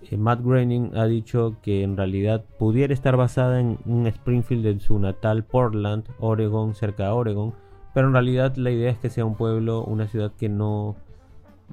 Eh, 0.09 0.17
Matt 0.17 0.41
Groening 0.43 0.91
ha 0.95 1.05
dicho 1.05 1.55
que 1.61 1.83
en 1.83 1.95
realidad 1.95 2.43
pudiera 2.59 2.93
estar 2.93 3.15
basada 3.15 3.59
en 3.59 3.77
un 3.85 4.05
Springfield 4.07 4.63
de 4.63 4.79
su 4.79 4.99
natal 4.99 5.43
Portland 5.43 6.03
Oregon 6.19 6.75
cerca 6.75 7.05
de 7.05 7.09
Oregon 7.09 7.53
pero 7.93 8.07
en 8.07 8.13
realidad 8.13 8.55
la 8.55 8.71
idea 8.71 8.91
es 8.91 8.97
que 8.97 9.09
sea 9.09 9.25
un 9.25 9.35
pueblo, 9.35 9.83
una 9.83 10.07
ciudad 10.07 10.31
que 10.37 10.49
no 10.49 10.95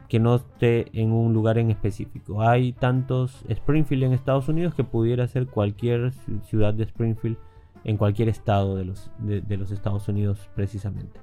que 0.08 0.18
no 0.18 0.36
esté 0.36 0.86
en 0.98 1.12
un 1.12 1.32
lugar 1.32 1.58
en 1.58 1.70
específico. 1.70 2.42
Hay 2.42 2.72
tantos 2.72 3.44
Springfield 3.48 4.04
en 4.04 4.12
Estados 4.12 4.48
Unidos 4.48 4.74
que 4.74 4.84
pudiera 4.84 5.26
ser 5.26 5.46
cualquier 5.46 6.12
ciudad 6.44 6.74
de 6.74 6.84
Springfield 6.84 7.36
en 7.84 7.96
cualquier 7.96 8.28
estado 8.28 8.76
de 8.76 8.84
los, 8.84 9.10
de, 9.18 9.56
los 9.56 9.70
Estados 9.70 10.08
Unidos 10.08 10.48
precisamente. 10.54 11.20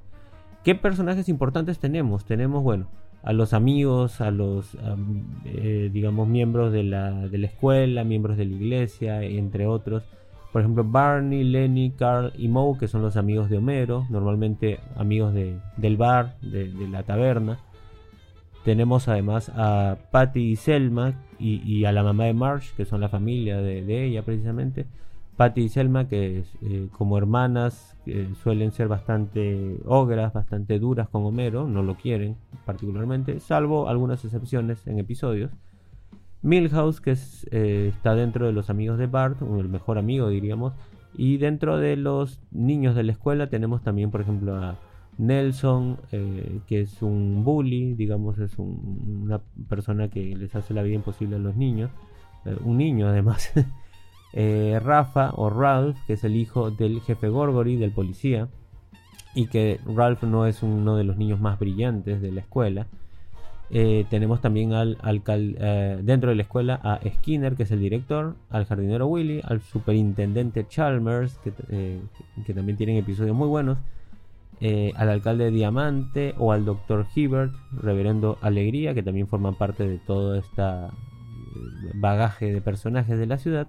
¿Qué 0.63 0.75
personajes 0.75 1.29
importantes 1.29 1.79
tenemos? 1.79 2.25
Tenemos, 2.25 2.63
bueno, 2.63 2.87
a 3.23 3.33
los 3.33 3.53
amigos, 3.53 4.21
a 4.21 4.31
los, 4.31 4.77
eh, 5.45 5.89
digamos, 5.91 6.27
miembros 6.27 6.71
de 6.71 6.83
la, 6.83 7.27
de 7.27 7.37
la 7.37 7.47
escuela, 7.47 8.03
miembros 8.03 8.37
de 8.37 8.45
la 8.45 8.55
iglesia, 8.55 9.23
entre 9.23 9.67
otros. 9.67 10.03
Por 10.57 10.63
ejemplo, 10.63 10.83
Barney, 10.83 11.43
Lenny, 11.43 11.91
Carl 11.91 12.33
y 12.35 12.47
Moe, 12.47 12.79
que 12.79 12.87
son 12.87 13.03
los 13.03 13.15
amigos 13.15 13.47
de 13.47 13.59
Homero, 13.59 14.07
normalmente 14.09 14.79
amigos 14.95 15.31
de, 15.31 15.59
del 15.77 15.97
bar, 15.97 16.35
de, 16.41 16.73
la 16.89 17.03
taberna. 17.03 17.59
Tenemos 18.65 19.07
además 19.07 19.51
a 19.55 19.97
Patty 20.09 20.53
y 20.53 20.55
Selma 20.55 21.13
y, 21.37 21.85
a 21.85 21.91
la 21.91 22.01
mamá 22.01 22.23
de 22.23 22.33
Marge, 22.33 22.73
que 22.75 22.85
son 22.85 23.01
la 23.01 23.07
familia 23.07 23.57
de, 23.57 24.05
ella 24.05 24.23
precisamente. 24.23 24.87
Patty 25.35 25.61
y 25.61 25.69
Selma, 25.69 26.07
que 26.07 26.43
eh, 26.63 26.87
como 26.91 27.19
hermanas 27.19 27.95
suelen 28.41 28.71
ser 28.71 28.87
bastante 28.87 29.77
ogras, 29.85 30.33
bastante 30.33 30.79
duras 30.79 31.07
con 31.07 31.23
Homero, 31.23 31.67
no 31.67 31.83
lo 31.83 31.97
quieren 31.97 32.35
particularmente, 32.65 33.39
salvo 33.41 33.89
algunas 33.89 34.25
excepciones 34.25 34.87
en 34.87 34.97
episodios. 34.97 35.51
Milhouse, 36.41 37.01
que 37.01 37.15
eh, 37.51 37.91
está 37.93 38.15
dentro 38.15 38.45
de 38.45 38.53
los 38.53 38.69
amigos 38.69 38.97
de 38.97 39.07
Bart, 39.07 39.41
el 39.41 39.69
mejor 39.69 39.97
amigo 39.97 40.29
diríamos, 40.29 40.73
y 41.15 41.37
dentro 41.37 41.77
de 41.77 41.95
los 41.95 42.39
niños 42.51 42.95
de 42.95 43.03
la 43.03 43.11
escuela 43.11 43.49
tenemos 43.49 43.81
también, 43.81 44.11
por 44.11 44.21
ejemplo, 44.21 44.55
a 44.55 44.77
Nelson, 45.17 45.97
eh, 46.11 46.59
que 46.67 46.81
es 46.81 47.01
un 47.01 47.43
bully, 47.43 47.95
digamos, 47.95 48.37
es 48.37 48.57
una 48.59 49.41
persona 49.67 50.09
que 50.09 50.35
les 50.35 50.53
hace 50.55 50.73
la 50.73 50.83
vida 50.83 50.95
imposible 50.95 51.37
a 51.37 51.39
los 51.39 51.55
niños, 51.55 51.89
eh, 52.45 52.55
un 52.63 52.77
niño 52.77 53.07
además. 53.07 53.51
Rafa 54.33 55.31
o 55.35 55.49
Ralph, 55.49 55.97
que 56.05 56.13
es 56.13 56.23
el 56.23 56.35
hijo 56.35 56.69
del 56.69 57.01
jefe 57.01 57.27
Gorgory, 57.27 57.77
del 57.77 57.91
policía, 57.91 58.49
y 59.33 59.47
que 59.47 59.79
Ralph 59.85 60.21
no 60.23 60.45
es 60.45 60.61
uno 60.61 60.95
de 60.95 61.03
los 61.03 61.17
niños 61.17 61.39
más 61.39 61.57
brillantes 61.57 62.21
de 62.21 62.31
la 62.31 62.41
escuela. 62.41 62.85
Eh, 63.69 64.05
tenemos 64.09 64.39
también 64.39 64.73
al, 64.73 64.97
eh, 65.03 65.99
dentro 66.01 66.29
de 66.29 66.35
la 66.35 66.41
escuela 66.43 66.79
a 66.83 66.99
Skinner, 67.17 67.55
que 67.55 67.63
es 67.63 67.71
el 67.71 67.81
director, 67.81 68.35
al 68.49 68.65
jardinero 68.65 69.07
Willy, 69.07 69.41
al 69.43 69.61
superintendente 69.61 70.65
Chalmers, 70.67 71.37
que, 71.39 71.51
eh, 71.69 71.99
también 72.53 72.77
tienen 72.77 72.97
episodios 72.97 73.35
muy 73.35 73.47
buenos, 73.47 73.77
al 74.95 75.09
alcalde 75.09 75.51
Diamante 75.51 76.33
o 76.39 76.51
al 76.51 76.65
doctor 76.65 77.05
Hibbert, 77.13 77.53
reverendo 77.79 78.39
Alegría, 78.41 78.93
que 78.95 79.03
también 79.03 79.27
forman 79.27 79.55
parte 79.55 79.87
de 79.87 79.99
todo 79.99 80.35
este 80.35 80.63
bagaje 81.95 82.51
de 82.51 82.61
personajes 82.61 83.19
de 83.19 83.27
la 83.27 83.37
ciudad. 83.37 83.67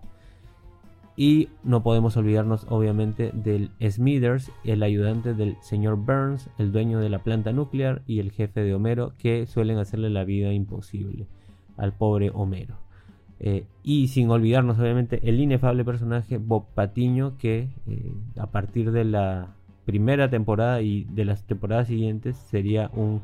Y 1.20 1.48
no 1.64 1.82
podemos 1.82 2.16
olvidarnos 2.16 2.64
obviamente 2.68 3.32
del 3.34 3.72
Smithers, 3.82 4.52
el 4.62 4.84
ayudante 4.84 5.34
del 5.34 5.56
señor 5.62 5.96
Burns, 5.96 6.48
el 6.58 6.70
dueño 6.70 7.00
de 7.00 7.08
la 7.08 7.18
planta 7.18 7.52
nuclear 7.52 8.02
y 8.06 8.20
el 8.20 8.30
jefe 8.30 8.60
de 8.62 8.72
Homero, 8.72 9.14
que 9.18 9.46
suelen 9.46 9.78
hacerle 9.78 10.10
la 10.10 10.22
vida 10.22 10.52
imposible 10.52 11.26
al 11.76 11.92
pobre 11.92 12.30
Homero. 12.32 12.76
Eh, 13.40 13.64
y 13.82 14.06
sin 14.06 14.30
olvidarnos 14.30 14.78
obviamente 14.78 15.18
el 15.28 15.40
inefable 15.40 15.84
personaje 15.84 16.38
Bob 16.38 16.66
Patiño, 16.72 17.36
que 17.36 17.68
eh, 17.88 18.12
a 18.38 18.46
partir 18.52 18.92
de 18.92 19.04
la 19.04 19.56
primera 19.86 20.30
temporada 20.30 20.82
y 20.82 21.02
de 21.02 21.24
las 21.24 21.42
temporadas 21.48 21.88
siguientes 21.88 22.36
sería 22.36 22.92
un 22.94 23.22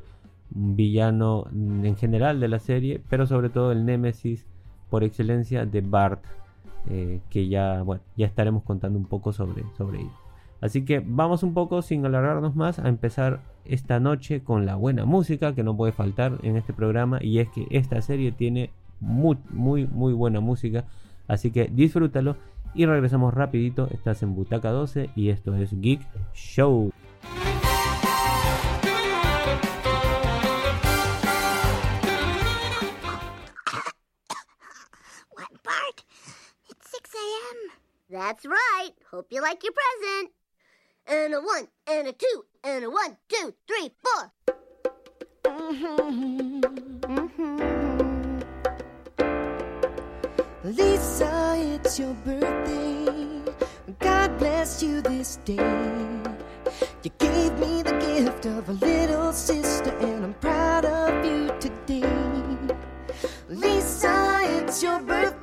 villano 0.50 1.46
en 1.52 1.94
general 1.96 2.40
de 2.40 2.48
la 2.48 2.58
serie, 2.58 3.00
pero 3.08 3.24
sobre 3.24 3.50
todo 3.50 3.70
el 3.70 3.84
némesis 3.84 4.48
por 4.90 5.04
excelencia 5.04 5.64
de 5.64 5.80
Bart 5.80 6.24
eh, 6.88 7.20
que 7.30 7.48
ya, 7.48 7.82
bueno, 7.82 8.02
ya 8.16 8.26
estaremos 8.26 8.62
contando 8.62 8.98
un 8.98 9.06
poco 9.06 9.32
sobre, 9.32 9.64
sobre 9.76 10.00
ello. 10.00 10.12
Así 10.60 10.84
que 10.84 11.02
vamos 11.04 11.42
un 11.42 11.52
poco 11.52 11.82
sin 11.82 12.06
alargarnos 12.06 12.56
más 12.56 12.78
a 12.78 12.88
empezar 12.88 13.40
esta 13.64 14.00
noche 14.00 14.42
con 14.42 14.66
la 14.66 14.76
buena 14.76 15.04
música 15.04 15.54
que 15.54 15.62
no 15.62 15.76
puede 15.76 15.92
faltar 15.92 16.38
en 16.42 16.56
este 16.56 16.72
programa 16.72 17.18
y 17.22 17.38
es 17.38 17.48
que 17.48 17.66
esta 17.70 18.00
serie 18.02 18.32
tiene 18.32 18.70
muy 19.00 19.36
muy 19.50 19.86
muy 19.86 20.12
buena 20.12 20.40
música, 20.40 20.84
así 21.28 21.50
que 21.50 21.70
disfrútalo 21.72 22.36
y 22.74 22.86
regresamos 22.86 23.34
rapidito, 23.34 23.88
estás 23.92 24.22
en 24.22 24.34
Butaca 24.34 24.70
12 24.70 25.10
y 25.14 25.28
esto 25.28 25.54
es 25.54 25.78
Geek 25.80 26.00
Show. 26.32 26.92
That's 38.14 38.46
right. 38.46 38.92
Hope 39.10 39.26
you 39.30 39.42
like 39.42 39.64
your 39.64 39.72
present. 39.72 40.30
And 41.08 41.34
a 41.34 41.40
one, 41.40 41.66
and 41.88 42.06
a 42.06 42.12
two, 42.12 42.44
and 42.62 42.84
a 42.84 42.88
one, 42.88 43.16
two, 43.28 43.54
three, 43.66 43.90
four. 44.04 44.32
Mm-hmm. 45.42 46.60
Mm-hmm. 47.00 48.40
Lisa, 50.62 51.56
it's 51.58 51.98
your 51.98 52.14
birthday. 52.24 53.42
God 53.98 54.38
bless 54.38 54.80
you 54.80 55.00
this 55.00 55.38
day. 55.44 55.56
You 57.02 57.10
gave 57.18 57.58
me 57.58 57.82
the 57.82 57.98
gift 57.98 58.46
of 58.46 58.68
a 58.68 58.74
little 58.74 59.32
sister, 59.32 59.90
and 59.90 60.26
I'm 60.26 60.34
proud 60.34 60.84
of 60.84 61.24
you 61.24 61.50
today. 61.58 62.08
Lisa, 63.48 64.38
it's 64.44 64.84
your 64.84 65.00
birthday. 65.00 65.33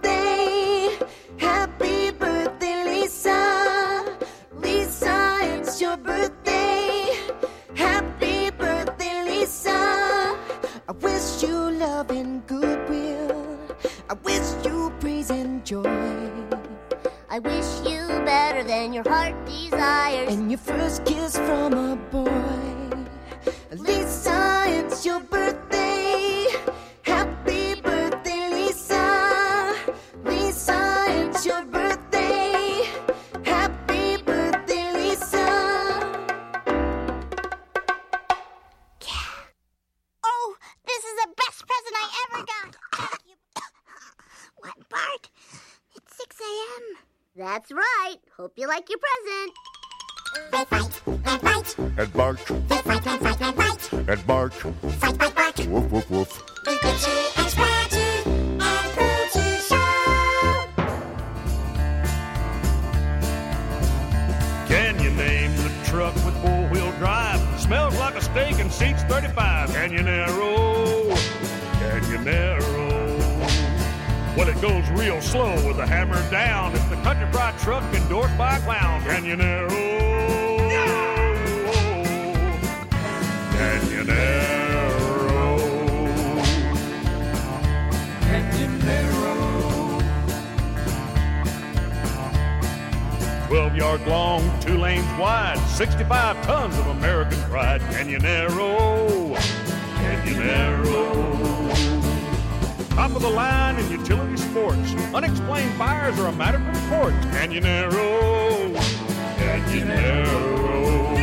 Love 12.01 12.17
and 12.17 12.47
goodwill. 12.47 13.59
I 14.09 14.13
wish 14.13 14.65
you 14.65 14.91
praise 14.99 15.29
and 15.29 15.63
joy. 15.63 16.31
I 17.29 17.37
wish 17.37 17.69
you 17.85 18.07
better 18.25 18.63
than 18.63 18.91
your 18.91 19.07
heart 19.07 19.35
desires. 19.45 20.33
And 20.33 20.49
your 20.49 20.57
first 20.57 21.05
kiss 21.05 21.37
from 21.37 21.73
a 21.73 21.95
boy. 21.95 23.05
Lisa, 23.71 24.63
it's 24.67 25.05
your 25.05 25.19
birthday. 25.19 25.70
Hope 48.41 48.53
you 48.55 48.67
like 48.67 48.89
your 48.89 48.97
present. 48.97 49.53
They 50.51 50.65
fight 50.65 51.01
and 51.05 51.41
fight. 51.41 51.77
And 51.99 52.11
bark. 52.11 52.43
They 52.69 52.77
fight 52.77 53.05
and 53.05 53.21
fight 53.21 53.39
and 53.39 53.55
fight. 53.55 53.93
And 53.93 54.25
bark. 54.25 54.53
Fight, 54.53 55.15
fight, 55.15 55.35
bark. 55.35 55.57
Woof, 55.67 55.91
woof, 55.91 56.09
woof. 56.09 56.43
The 56.65 56.71
Itchy 56.71 57.11
and 57.37 57.49
Scratchy 57.51 58.01
and 58.25 58.91
Poochie 58.97 59.61
Show. 59.69 59.93
Can 64.67 64.99
you 65.03 65.11
name 65.11 65.55
the 65.57 65.69
truck 65.85 66.15
with 66.25 66.35
four-wheel 66.41 66.91
drive? 66.93 67.61
Smells 67.61 67.95
like 67.99 68.15
a 68.15 68.21
steak 68.21 68.59
and 68.59 68.71
seats 68.71 69.03
35. 69.03 69.71
Can 69.71 69.91
you 69.91 70.01
narrow? 70.01 70.50
Goes 74.61 74.87
real 74.91 75.19
slow 75.21 75.55
with 75.67 75.77
the 75.77 75.85
hammer 75.87 76.21
down. 76.29 76.71
It's 76.75 76.85
the 76.85 76.95
country 76.97 77.25
fried 77.31 77.57
truck 77.57 77.83
endorsed 77.95 78.37
by 78.37 78.57
a 78.57 78.59
clown. 78.59 79.01
Canyonero. 79.01 79.67
Canyonero. 83.57 84.51
12 93.47 93.75
yards 93.75 94.05
long, 94.05 94.59
two 94.61 94.77
lanes 94.77 95.03
wide, 95.19 95.57
65 95.69 96.39
tons 96.45 96.77
of 96.77 96.85
American 96.85 97.39
pride. 97.49 97.81
Canyonero. 97.81 99.35
Canyonero 99.95 101.50
top 103.01 103.15
of 103.15 103.21
the 103.23 103.29
line 103.29 103.79
in 103.79 103.89
utility 103.89 104.37
sports. 104.37 104.93
Unexplained 105.15 105.73
fires 105.73 106.19
are 106.19 106.27
a 106.27 106.31
matter 106.31 106.59
for 106.59 106.71
the 106.71 106.87
courts. 106.87 107.25
arrow, 107.65 108.71
canyon 109.37 109.89
arrow. 109.89 111.15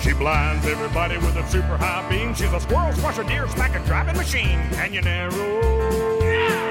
She 0.00 0.12
blinds 0.14 0.66
everybody 0.66 1.16
with 1.16 1.36
a 1.36 1.48
super 1.48 1.76
high 1.76 2.08
beam. 2.10 2.34
She's 2.34 2.52
a 2.52 2.58
squirrel, 2.58 2.92
squash, 2.94 3.18
a 3.18 3.24
deer, 3.24 3.46
smack, 3.50 3.76
a 3.76 3.86
driving 3.86 4.16
machine. 4.16 4.58
Canyonero. 4.70 6.20
Yeah. 6.22 6.65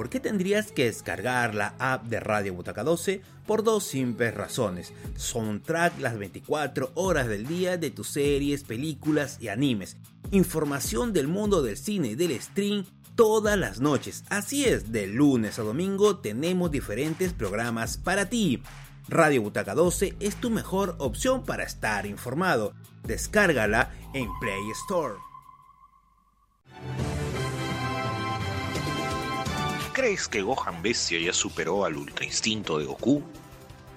¿Por 0.00 0.08
qué 0.08 0.18
tendrías 0.18 0.72
que 0.72 0.86
descargar 0.86 1.54
la 1.54 1.74
app 1.78 2.06
de 2.06 2.20
Radio 2.20 2.54
Butaca 2.54 2.82
12? 2.82 3.20
Por 3.46 3.62
dos 3.62 3.84
simples 3.84 4.32
razones. 4.32 4.94
Soundtrack 5.16 6.00
las 6.00 6.16
24 6.16 6.92
horas 6.94 7.28
del 7.28 7.46
día 7.46 7.76
de 7.76 7.90
tus 7.90 8.08
series, 8.08 8.64
películas 8.64 9.36
y 9.42 9.48
animes. 9.48 9.98
Información 10.30 11.12
del 11.12 11.28
mundo 11.28 11.60
del 11.60 11.76
cine 11.76 12.12
y 12.12 12.14
del 12.14 12.40
stream 12.40 12.86
todas 13.14 13.58
las 13.58 13.80
noches. 13.80 14.24
Así 14.30 14.64
es, 14.64 14.90
de 14.90 15.06
lunes 15.06 15.58
a 15.58 15.64
domingo 15.64 16.16
tenemos 16.16 16.70
diferentes 16.70 17.34
programas 17.34 17.98
para 17.98 18.30
ti. 18.30 18.62
Radio 19.06 19.42
Butaca 19.42 19.74
12 19.74 20.16
es 20.18 20.36
tu 20.36 20.48
mejor 20.48 20.94
opción 20.96 21.44
para 21.44 21.64
estar 21.64 22.06
informado. 22.06 22.72
Descárgala 23.02 23.92
en 24.14 24.30
Play 24.40 24.62
Store. 24.86 25.16
¿Crees 30.00 30.28
que 30.28 30.40
Gohan 30.40 30.80
Bestia 30.80 31.20
ya 31.20 31.34
superó 31.34 31.84
al 31.84 31.94
Ultra 31.94 32.24
Instinto 32.24 32.78
de 32.78 32.86
Goku? 32.86 33.22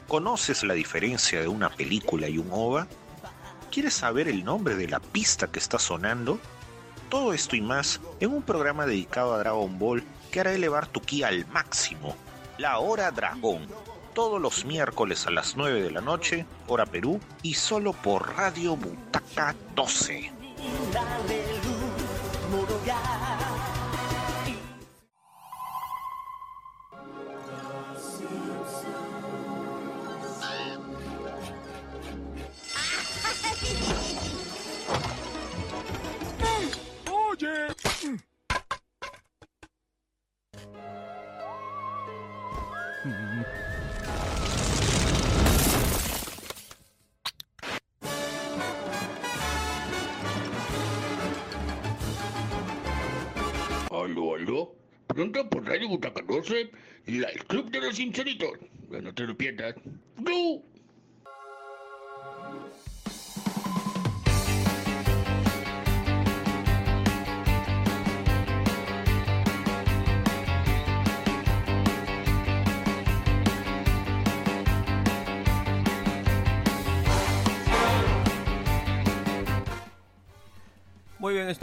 ¿Conoces 0.10 0.62
la 0.64 0.74
diferencia 0.74 1.40
de 1.40 1.48
una 1.48 1.70
película 1.70 2.28
y 2.28 2.38
un 2.38 2.50
OVA? 2.52 2.88
¿Quieres 3.72 3.94
saber 3.94 4.28
el 4.28 4.44
nombre 4.44 4.76
de 4.76 4.90
la 4.90 5.00
pista 5.00 5.48
que 5.48 5.60
está 5.60 5.80
sonando? 5.80 6.42
Todo 7.08 7.34
esto 7.34 7.56
y 7.56 7.62
más 7.62 8.02
en 8.20 8.34
un 8.34 8.42
programa 8.42 8.86
dedicado 8.86 9.34
a 9.34 9.38
Dragon 9.38 9.80
Ball 9.80 10.04
que 10.30 10.42
hará 10.42 10.52
elevar 10.52 10.88
tu 10.88 11.00
ki 11.00 11.24
al 11.24 11.48
máximo. 11.48 12.18
La 12.58 12.80
Hora 12.80 13.10
Dragón. 13.10 13.66
Todos 14.14 14.42
los 14.42 14.66
miércoles 14.66 15.26
a 15.26 15.32
las 15.32 15.56
9 15.56 15.84
de 15.84 15.92
la 15.92 16.02
noche, 16.02 16.46
hora 16.68 16.86
Perú, 16.86 17.22
y 17.44 17.54
solo 17.54 17.94
por 17.94 18.36
Radio 18.36 18.76
Butaca 18.76 19.56
12. 19.74 20.34
La, 57.20 57.30
el 57.30 57.44
Club 57.46 57.72
de 57.72 57.82
los 57.82 57.96
Sinceritos. 57.96 58.52
No 58.90 59.14
te 59.14 59.24
lo 59.24 59.36
pierdas. 59.36 59.76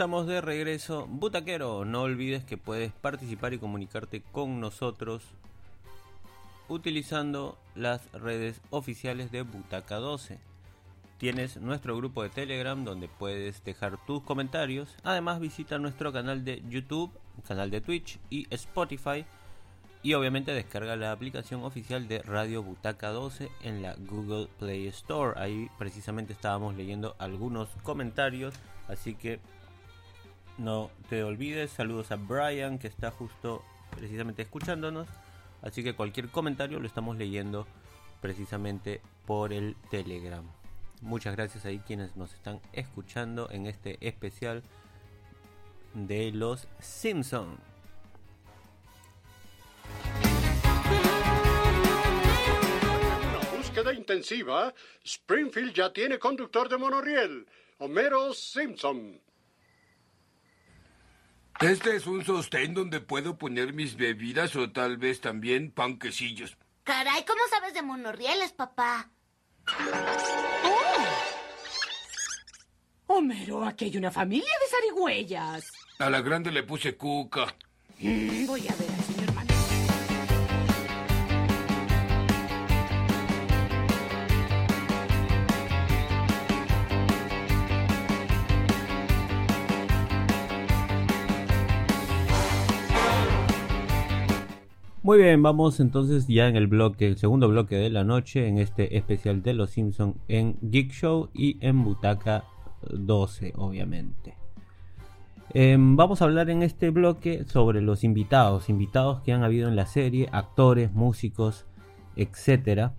Estamos 0.01 0.25
de 0.25 0.41
regreso. 0.41 1.05
Butaquero, 1.07 1.85
no 1.85 2.01
olvides 2.01 2.43
que 2.43 2.57
puedes 2.57 2.91
participar 2.91 3.53
y 3.53 3.59
comunicarte 3.59 4.23
con 4.31 4.59
nosotros 4.59 5.21
utilizando 6.69 7.55
las 7.75 8.11
redes 8.13 8.61
oficiales 8.71 9.31
de 9.31 9.43
Butaca 9.43 9.97
12. 9.97 10.39
Tienes 11.19 11.57
nuestro 11.57 11.95
grupo 11.95 12.23
de 12.23 12.31
Telegram 12.31 12.83
donde 12.83 13.09
puedes 13.09 13.63
dejar 13.63 14.03
tus 14.07 14.23
comentarios. 14.23 14.89
Además 15.03 15.39
visita 15.39 15.77
nuestro 15.77 16.11
canal 16.11 16.43
de 16.43 16.63
YouTube, 16.67 17.11
canal 17.47 17.69
de 17.69 17.81
Twitch 17.81 18.17
y 18.31 18.47
Spotify. 18.49 19.23
Y 20.01 20.15
obviamente 20.15 20.51
descarga 20.51 20.95
la 20.95 21.11
aplicación 21.11 21.63
oficial 21.63 22.07
de 22.07 22.23
Radio 22.23 22.63
Butaca 22.63 23.09
12 23.09 23.51
en 23.61 23.83
la 23.83 23.93
Google 23.99 24.47
Play 24.57 24.87
Store. 24.87 25.39
Ahí 25.39 25.69
precisamente 25.77 26.33
estábamos 26.33 26.73
leyendo 26.73 27.15
algunos 27.19 27.69
comentarios. 27.83 28.55
Así 28.87 29.13
que 29.13 29.39
no 30.57 30.91
te 31.09 31.23
olvides. 31.23 31.71
Saludos 31.71 32.11
a 32.11 32.15
Brian 32.15 32.79
que 32.79 32.87
está 32.87 33.11
justo 33.11 33.63
precisamente 33.91 34.41
escuchándonos. 34.41 35.07
Así 35.61 35.83
que 35.83 35.93
cualquier 35.93 36.29
comentario 36.29 36.79
lo 36.79 36.87
estamos 36.87 37.17
leyendo 37.17 37.67
precisamente 38.21 39.01
por 39.25 39.53
el 39.53 39.75
Telegram. 39.89 40.45
Muchas 41.01 41.35
gracias 41.35 41.65
ahí 41.65 41.79
quienes 41.79 42.15
nos 42.15 42.33
están 42.33 42.61
escuchando 42.73 43.49
en 43.51 43.65
este 43.65 43.97
especial 44.01 44.63
de 45.93 46.31
los 46.31 46.67
Simpsons. 46.79 47.59
una 53.23 53.57
búsqueda 53.57 53.93
intensiva, 53.93 54.73
Springfield 55.03 55.73
ya 55.73 55.91
tiene 55.91 56.19
conductor 56.19 56.69
de 56.69 56.77
monorriel, 56.77 57.47
Homero 57.79 58.33
Simpson. 58.33 59.19
Este 61.61 61.95
es 61.95 62.07
un 62.07 62.25
sostén 62.25 62.73
donde 62.73 63.01
puedo 63.01 63.37
poner 63.37 63.71
mis 63.73 63.95
bebidas 63.95 64.55
o 64.55 64.71
tal 64.71 64.97
vez 64.97 65.21
también 65.21 65.71
panquecillos. 65.71 66.57
Caray, 66.83 67.23
¿cómo 67.23 67.41
sabes 67.51 67.75
de 67.75 67.83
monorrieles, 67.83 68.51
papá? 68.51 69.11
Homero, 73.05 73.63
aquí 73.63 73.85
hay 73.85 73.97
una 73.97 74.09
familia 74.09 74.49
de 74.59 74.69
zarigüeyas. 74.75 75.63
A 75.99 76.09
la 76.09 76.21
grande 76.21 76.51
le 76.51 76.63
puse 76.63 76.95
cuca. 76.95 77.53
Mm, 77.99 78.47
voy 78.47 78.67
a 78.67 78.75
ver 78.75 78.89
al 78.89 79.03
Muy 95.11 95.17
bien, 95.17 95.43
vamos 95.43 95.81
entonces 95.81 96.25
ya 96.29 96.47
en 96.47 96.55
el 96.55 96.67
bloque, 96.67 97.05
el 97.05 97.17
segundo 97.17 97.49
bloque 97.49 97.75
de 97.75 97.89
la 97.89 98.05
noche, 98.05 98.47
en 98.47 98.57
este 98.57 98.95
especial 98.95 99.43
de 99.43 99.53
Los 99.53 99.71
Simpson 99.71 100.15
en 100.29 100.55
Geek 100.61 100.93
Show 100.93 101.27
y 101.33 101.57
en 101.59 101.83
Butaca 101.83 102.45
12, 102.89 103.51
obviamente. 103.57 104.37
Em, 105.53 105.97
vamos 105.97 106.21
a 106.21 106.23
hablar 106.23 106.49
en 106.49 106.63
este 106.63 106.91
bloque 106.91 107.43
sobre 107.43 107.81
los 107.81 108.05
invitados, 108.05 108.69
invitados 108.69 109.19
que 109.19 109.33
han 109.33 109.43
habido 109.43 109.67
en 109.67 109.75
la 109.75 109.85
serie, 109.85 110.29
actores, 110.31 110.93
músicos, 110.93 111.65
etcétera. 112.15 112.93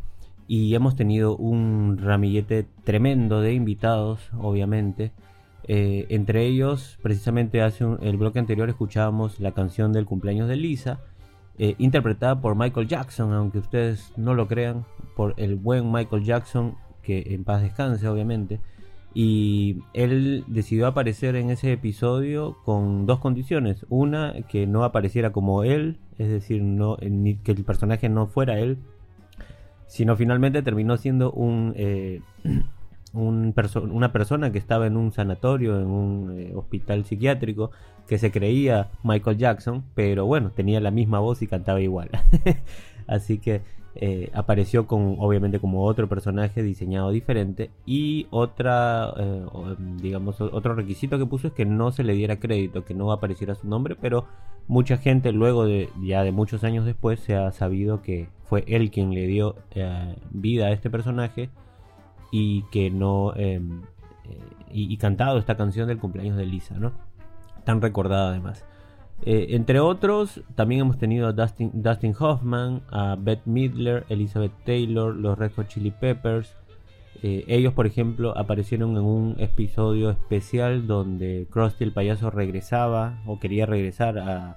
Y 0.46 0.74
hemos 0.74 0.96
tenido 0.96 1.34
un 1.38 1.96
ramillete 1.96 2.66
tremendo 2.84 3.40
de 3.40 3.54
invitados, 3.54 4.20
obviamente. 4.38 5.12
Eh, 5.66 6.04
entre 6.10 6.44
ellos, 6.44 6.98
precisamente 7.02 7.62
hace 7.62 7.86
un- 7.86 7.98
el 8.02 8.18
bloque 8.18 8.38
anterior 8.38 8.68
escuchábamos 8.68 9.40
la 9.40 9.52
canción 9.52 9.94
del 9.94 10.04
cumpleaños 10.04 10.46
de 10.46 10.56
Lisa, 10.56 11.00
eh, 11.58 11.74
interpretada 11.78 12.40
por 12.40 12.56
Michael 12.56 12.88
Jackson, 12.88 13.32
aunque 13.32 13.58
ustedes 13.58 14.12
no 14.16 14.34
lo 14.34 14.48
crean, 14.48 14.84
por 15.16 15.34
el 15.36 15.56
buen 15.56 15.90
Michael 15.92 16.24
Jackson, 16.24 16.76
que 17.02 17.34
en 17.34 17.44
paz 17.44 17.62
descanse, 17.62 18.08
obviamente. 18.08 18.60
Y 19.14 19.82
él 19.92 20.44
decidió 20.46 20.86
aparecer 20.86 21.36
en 21.36 21.50
ese 21.50 21.72
episodio 21.72 22.56
con 22.64 23.04
dos 23.04 23.18
condiciones. 23.18 23.84
Una, 23.90 24.32
que 24.48 24.66
no 24.66 24.84
apareciera 24.84 25.32
como 25.32 25.64
él, 25.64 25.98
es 26.18 26.28
decir, 26.30 26.62
ni- 26.62 27.36
que 27.36 27.52
el 27.52 27.64
personaje 27.64 28.08
no 28.08 28.26
fuera 28.26 28.58
él, 28.58 28.78
sino 29.86 30.16
finalmente 30.16 30.62
terminó 30.62 30.96
siendo 30.96 31.30
un, 31.32 31.74
eh, 31.76 32.20
una 33.12 34.12
persona 34.12 34.52
que 34.52 34.58
estaba 34.58 34.86
en 34.86 34.96
un 34.96 35.12
sanatorio, 35.12 35.78
en 35.78 35.86
un 35.86 36.38
eh, 36.38 36.52
hospital 36.54 37.04
psiquiátrico, 37.04 37.70
que 38.06 38.18
se 38.18 38.30
creía 38.30 38.90
Michael 39.02 39.38
Jackson, 39.38 39.84
pero 39.94 40.26
bueno, 40.26 40.50
tenía 40.50 40.80
la 40.80 40.90
misma 40.90 41.20
voz 41.20 41.42
y 41.42 41.46
cantaba 41.46 41.80
igual. 41.80 42.10
Así 43.06 43.38
que 43.38 43.62
eh, 43.94 44.30
apareció 44.32 44.86
con 44.86 45.16
obviamente 45.18 45.60
como 45.60 45.84
otro 45.84 46.08
personaje 46.08 46.62
diseñado 46.62 47.10
diferente 47.10 47.70
y 47.84 48.26
otra 48.30 49.12
eh, 49.18 49.44
digamos 50.00 50.40
otro 50.40 50.74
requisito 50.74 51.18
que 51.18 51.26
puso 51.26 51.48
es 51.48 51.52
que 51.52 51.66
no 51.66 51.92
se 51.92 52.02
le 52.02 52.14
diera 52.14 52.40
crédito 52.40 52.86
que 52.86 52.94
no 52.94 53.12
apareciera 53.12 53.54
su 53.54 53.68
nombre 53.68 53.94
pero 54.00 54.24
mucha 54.66 54.96
gente 54.96 55.30
luego 55.32 55.66
de 55.66 55.90
ya 56.00 56.22
de 56.22 56.32
muchos 56.32 56.64
años 56.64 56.86
después 56.86 57.20
se 57.20 57.36
ha 57.36 57.52
sabido 57.52 58.00
que 58.00 58.28
fue 58.44 58.64
él 58.66 58.90
quien 58.90 59.12
le 59.12 59.26
dio 59.26 59.56
vida 60.30 60.68
a 60.68 60.72
este 60.72 60.88
personaje 60.88 61.50
y 62.32 62.62
que 62.72 62.90
no 62.90 63.32
eh, 63.36 63.60
eh, 64.24 64.38
y, 64.72 64.96
cantado 64.96 65.38
esta 65.38 65.56
canción 65.56 65.86
del 65.86 65.98
cumpleaños 65.98 66.36
de 66.36 66.46
Lisa 66.46 66.74
no 66.74 66.92
tan 67.64 67.80
recordada 67.80 68.30
además 68.30 68.64
eh, 69.24 69.54
entre 69.54 69.78
otros, 69.78 70.42
también 70.56 70.80
hemos 70.80 70.98
tenido 70.98 71.28
a 71.28 71.32
Dustin, 71.32 71.70
Dustin 71.74 72.14
Hoffman, 72.18 72.82
a 72.90 73.16
Bette 73.16 73.48
Midler, 73.48 74.04
Elizabeth 74.08 74.52
Taylor, 74.64 75.14
los 75.14 75.38
Red 75.38 75.52
Hot 75.54 75.68
Chili 75.68 75.92
Peppers. 75.92 76.56
Eh, 77.22 77.44
ellos, 77.46 77.72
por 77.72 77.86
ejemplo, 77.86 78.36
aparecieron 78.36 78.96
en 78.96 79.04
un 79.04 79.36
episodio 79.38 80.10
especial 80.10 80.88
donde 80.88 81.46
Krusty 81.50 81.84
el 81.84 81.92
payaso 81.92 82.30
regresaba 82.30 83.22
o 83.24 83.38
quería 83.38 83.64
regresar 83.64 84.18
a, 84.18 84.56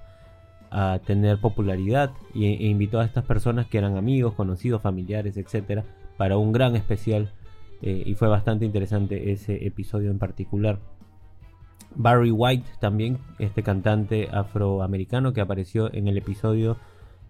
a 0.72 1.00
tener 1.06 1.40
popularidad 1.40 2.12
e 2.34 2.66
invitó 2.68 3.00
a 3.00 3.06
estas 3.06 3.24
personas 3.24 3.68
que 3.68 3.78
eran 3.78 3.98
amigos, 3.98 4.34
conocidos, 4.34 4.82
familiares, 4.82 5.38
etcétera, 5.38 5.84
para 6.18 6.38
un 6.38 6.52
gran 6.52 6.76
especial. 6.76 7.32
Eh, 7.86 8.04
y 8.06 8.16
fue 8.16 8.28
bastante 8.28 8.66
interesante 8.66 9.32
ese 9.32 9.66
episodio 9.66 10.12
en 10.12 10.20
particular. 10.20 10.80
Barry 11.96 12.32
White 12.32 12.68
también, 12.82 13.20
este 13.40 13.64
cantante 13.64 14.28
afroamericano 14.32 15.32
que 15.32 15.40
apareció 15.40 15.94
en 15.94 16.10
el 16.10 16.18
episodio 16.18 16.78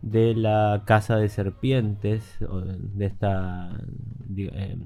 de 0.01 0.33
la 0.33 0.81
Casa 0.85 1.17
de 1.17 1.29
Serpientes, 1.29 2.37
de 2.39 3.05
esta 3.05 3.77
eh, 4.37 4.77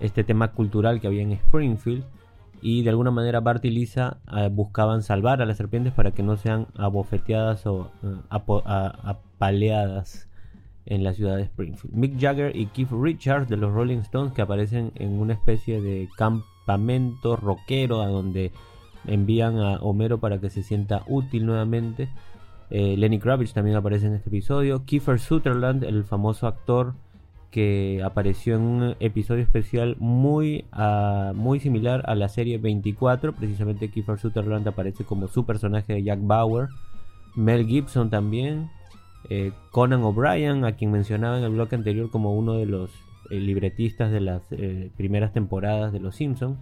este 0.00 0.24
tema 0.24 0.52
cultural 0.52 1.00
que 1.00 1.06
había 1.06 1.22
en 1.22 1.32
Springfield 1.32 2.04
y 2.60 2.82
de 2.82 2.90
alguna 2.90 3.10
manera 3.10 3.40
Bart 3.40 3.64
y 3.64 3.70
Lisa 3.70 4.18
eh, 4.36 4.48
buscaban 4.50 5.02
salvar 5.02 5.42
a 5.42 5.46
las 5.46 5.56
serpientes 5.56 5.92
para 5.92 6.10
que 6.12 6.22
no 6.22 6.36
sean 6.36 6.66
abofeteadas 6.76 7.66
o 7.66 7.90
eh, 8.02 8.16
apaleadas 8.30 10.27
en 10.88 11.04
la 11.04 11.12
ciudad 11.12 11.36
de 11.36 11.42
Springfield. 11.42 11.94
Mick 11.94 12.18
Jagger 12.18 12.56
y 12.56 12.66
Keith 12.66 12.90
Richards 12.90 13.48
de 13.48 13.56
los 13.56 13.72
Rolling 13.72 13.98
Stones 13.98 14.32
que 14.32 14.42
aparecen 14.42 14.92
en 14.94 15.20
una 15.20 15.34
especie 15.34 15.80
de 15.80 16.08
campamento 16.16 17.36
rockero 17.36 18.00
a 18.00 18.08
donde 18.08 18.52
envían 19.06 19.58
a 19.58 19.76
Homero 19.76 20.18
para 20.18 20.40
que 20.40 20.50
se 20.50 20.62
sienta 20.62 21.04
útil 21.06 21.46
nuevamente. 21.46 22.08
Eh, 22.70 22.96
Lenny 22.96 23.18
Kravitz 23.18 23.52
también 23.52 23.76
aparece 23.76 24.06
en 24.06 24.14
este 24.14 24.28
episodio. 24.28 24.84
Kiefer 24.84 25.20
Sutherland, 25.20 25.84
el 25.84 26.04
famoso 26.04 26.46
actor 26.46 26.94
que 27.50 28.02
apareció 28.04 28.56
en 28.56 28.62
un 28.62 28.96
episodio 29.00 29.42
especial 29.42 29.96
muy, 29.98 30.66
muy 31.34 31.60
similar 31.60 32.02
a 32.06 32.14
la 32.14 32.28
serie 32.28 32.58
24. 32.58 33.34
Precisamente 33.34 33.90
Kiefer 33.90 34.18
Sutherland 34.18 34.68
aparece 34.68 35.04
como 35.04 35.28
su 35.28 35.44
personaje 35.44 35.94
de 35.94 36.02
Jack 36.02 36.20
Bauer. 36.22 36.68
Mel 37.36 37.66
Gibson 37.66 38.10
también. 38.10 38.70
Eh, 39.28 39.52
Conan 39.70 40.02
O'Brien, 40.02 40.64
a 40.64 40.72
quien 40.72 40.90
mencionaba 40.90 41.38
en 41.38 41.44
el 41.44 41.50
bloque 41.50 41.76
anterior 41.76 42.10
como 42.10 42.34
uno 42.34 42.54
de 42.54 42.66
los 42.66 42.90
eh, 43.30 43.40
libretistas 43.40 44.10
de 44.10 44.20
las 44.20 44.42
eh, 44.50 44.90
primeras 44.96 45.32
temporadas 45.32 45.92
de 45.92 46.00
Los 46.00 46.16
Simpsons, 46.16 46.58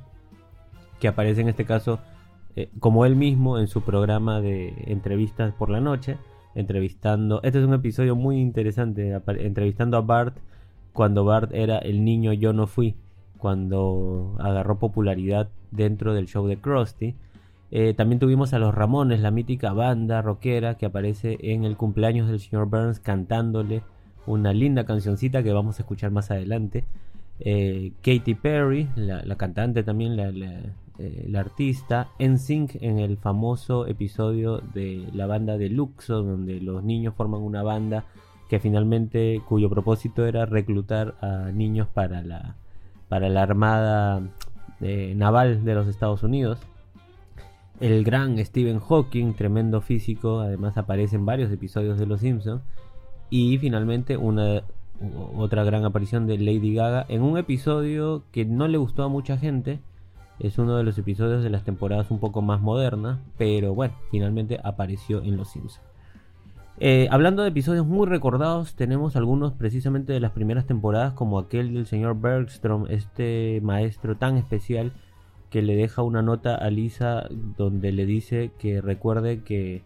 que 0.99 1.09
aparece 1.09 1.43
en 1.43 1.49
este 1.49 1.65
caso 1.65 2.01
como 2.81 3.05
él 3.05 3.17
mismo 3.17 3.59
en 3.59 3.69
su 3.69 3.83
programa 3.83 4.41
de 4.41 4.73
entrevistas 4.87 5.53
por 5.53 5.69
la 5.69 5.79
noche, 5.79 6.17
entrevistando. 6.55 7.43
Este 7.43 7.59
es 7.59 7.67
un 7.67 7.75
episodio 7.75 8.17
muy 8.17 8.41
interesante, 8.41 9.13
entrevistando 9.27 9.99
a 9.99 10.01
Bart 10.01 10.39
cuando 10.95 11.27
Bart 11.27 11.53
era 11.53 11.77
el 11.77 12.03
niño 12.03 12.33
Yo 12.33 12.55
no 12.55 12.67
fui, 12.67 12.97
cuando 13.37 14.35
agarró 14.39 14.79
popularidad 14.79 15.51
dentro 15.71 16.15
del 16.15 16.27
show 16.27 16.47
de 16.47 16.57
Krusty. 16.57 17.15
Eh, 17.71 17.95
también 17.95 18.19
tuvimos 18.19 18.53
a 18.53 18.59
los 18.59 18.75
Ramones, 18.75 19.21
la 19.21 19.31
mítica 19.31 19.73
banda 19.73 20.23
rockera 20.23 20.77
que 20.77 20.87
aparece 20.87 21.39
en 21.41 21.65
el 21.65 21.77
cumpleaños 21.77 22.29
del 22.29 22.41
señor 22.41 22.69
Burns 22.69 23.01
cantándole 23.01 23.83
una 24.27 24.53
linda 24.53 24.85
cancioncita 24.85 25.43
que 25.43 25.53
vamos 25.53 25.79
a 25.79 25.83
escuchar 25.83 26.11
más 26.11 26.31
adelante. 26.31 26.85
Eh, 27.41 27.93
Katy 28.03 28.35
Perry, 28.35 28.89
la, 28.95 29.37
cantante 29.37 29.83
también, 29.83 30.17
la, 30.17 30.31
la, 30.33 30.61
eh, 30.99 31.27
la 31.29 31.41
artista. 31.41 32.09
NSYNC 32.19 32.77
en 32.83 32.99
el 32.99 33.17
famoso 33.17 33.87
episodio 33.87 34.59
de 34.59 35.07
la 35.13 35.27
banda 35.27 35.59
de 35.59 35.69
Luxo, 35.69 36.23
donde 36.23 36.61
los 36.61 36.83
niños 36.83 37.15
forman 37.15 37.43
una 37.43 37.63
banda 37.63 38.05
que 38.49 38.61
finalmente, 38.61 39.43
cuyo 39.47 39.69
propósito 39.69 40.25
era 40.27 40.47
reclutar 40.47 41.15
a 41.21 41.51
niños 41.53 41.89
para 41.89 42.23
la, 42.23 42.55
para 43.09 43.29
la 43.29 43.43
armada 43.43 44.23
eh, 44.81 45.15
naval 45.17 45.65
de 45.65 45.75
los 45.75 45.89
Estados 45.89 46.23
Unidos. 46.23 46.61
El 47.81 48.05
gran 48.05 48.39
Stephen 48.45 48.81
Hawking, 48.81 49.35
tremendo 49.35 49.83
físico, 49.83 50.41
además 50.41 50.79
aparece 50.79 51.17
en 51.17 51.27
varios 51.27 51.53
episodios 51.53 51.99
de 51.99 52.07
Los 52.07 52.21
Simpsons. 52.21 52.63
Y 53.29 53.59
finalmente 53.59 54.17
una 54.17 54.63
otra 55.37 55.63
gran 55.65 55.85
aparición 55.85 56.27
de 56.27 56.39
Lady 56.39 56.75
Gaga 56.75 57.05
en 57.09 57.23
un 57.23 57.37
episodio 57.37 58.23
que 58.33 58.47
no 58.47 58.67
le 58.67 58.79
gustó 58.79 59.03
a 59.03 59.09
mucha 59.09 59.37
gente. 59.37 59.81
Es 60.39 60.59
uno 60.59 60.77
de 60.77 60.85
los 60.85 60.97
episodios 60.97 61.43
de 61.43 61.51
las 61.51 61.65
temporadas 61.65 62.11
un 62.11 62.19
poco 62.19 62.41
más 62.41 62.61
modernas, 62.61 63.19
pero 63.37 63.75
bueno, 63.75 63.95
finalmente 64.11 64.59
apareció 64.63 65.23
en 65.23 65.37
Los 65.37 65.51
Simpsons. 65.51 65.81
Eh, 66.79 67.09
hablando 67.11 67.43
de 67.43 67.49
episodios 67.49 67.87
muy 67.87 68.07
recordados, 68.07 68.75
tenemos 68.75 69.17
algunos 69.17 69.55
precisamente 69.55 70.13
de 70.13 70.21
las 70.21 70.33
primeras 70.33 70.67
temporadas, 70.67 71.15
como 71.15 71.39
aquel 71.39 71.73
del 71.73 71.87
señor 71.87 72.21
Bergstrom, 72.21 72.87
este 72.91 73.61
maestro 73.63 74.17
tan 74.17 74.37
especial 74.37 74.93
que 75.57 75.63
le 75.63 75.75
deja 75.75 76.03
una 76.03 76.21
nota 76.21 76.55
a 76.55 76.69
Lisa 76.69 77.31
donde 77.57 77.91
le 77.91 78.05
dice 78.05 78.51
que 78.59 78.83
recuerde 78.83 79.43
que, 79.43 79.81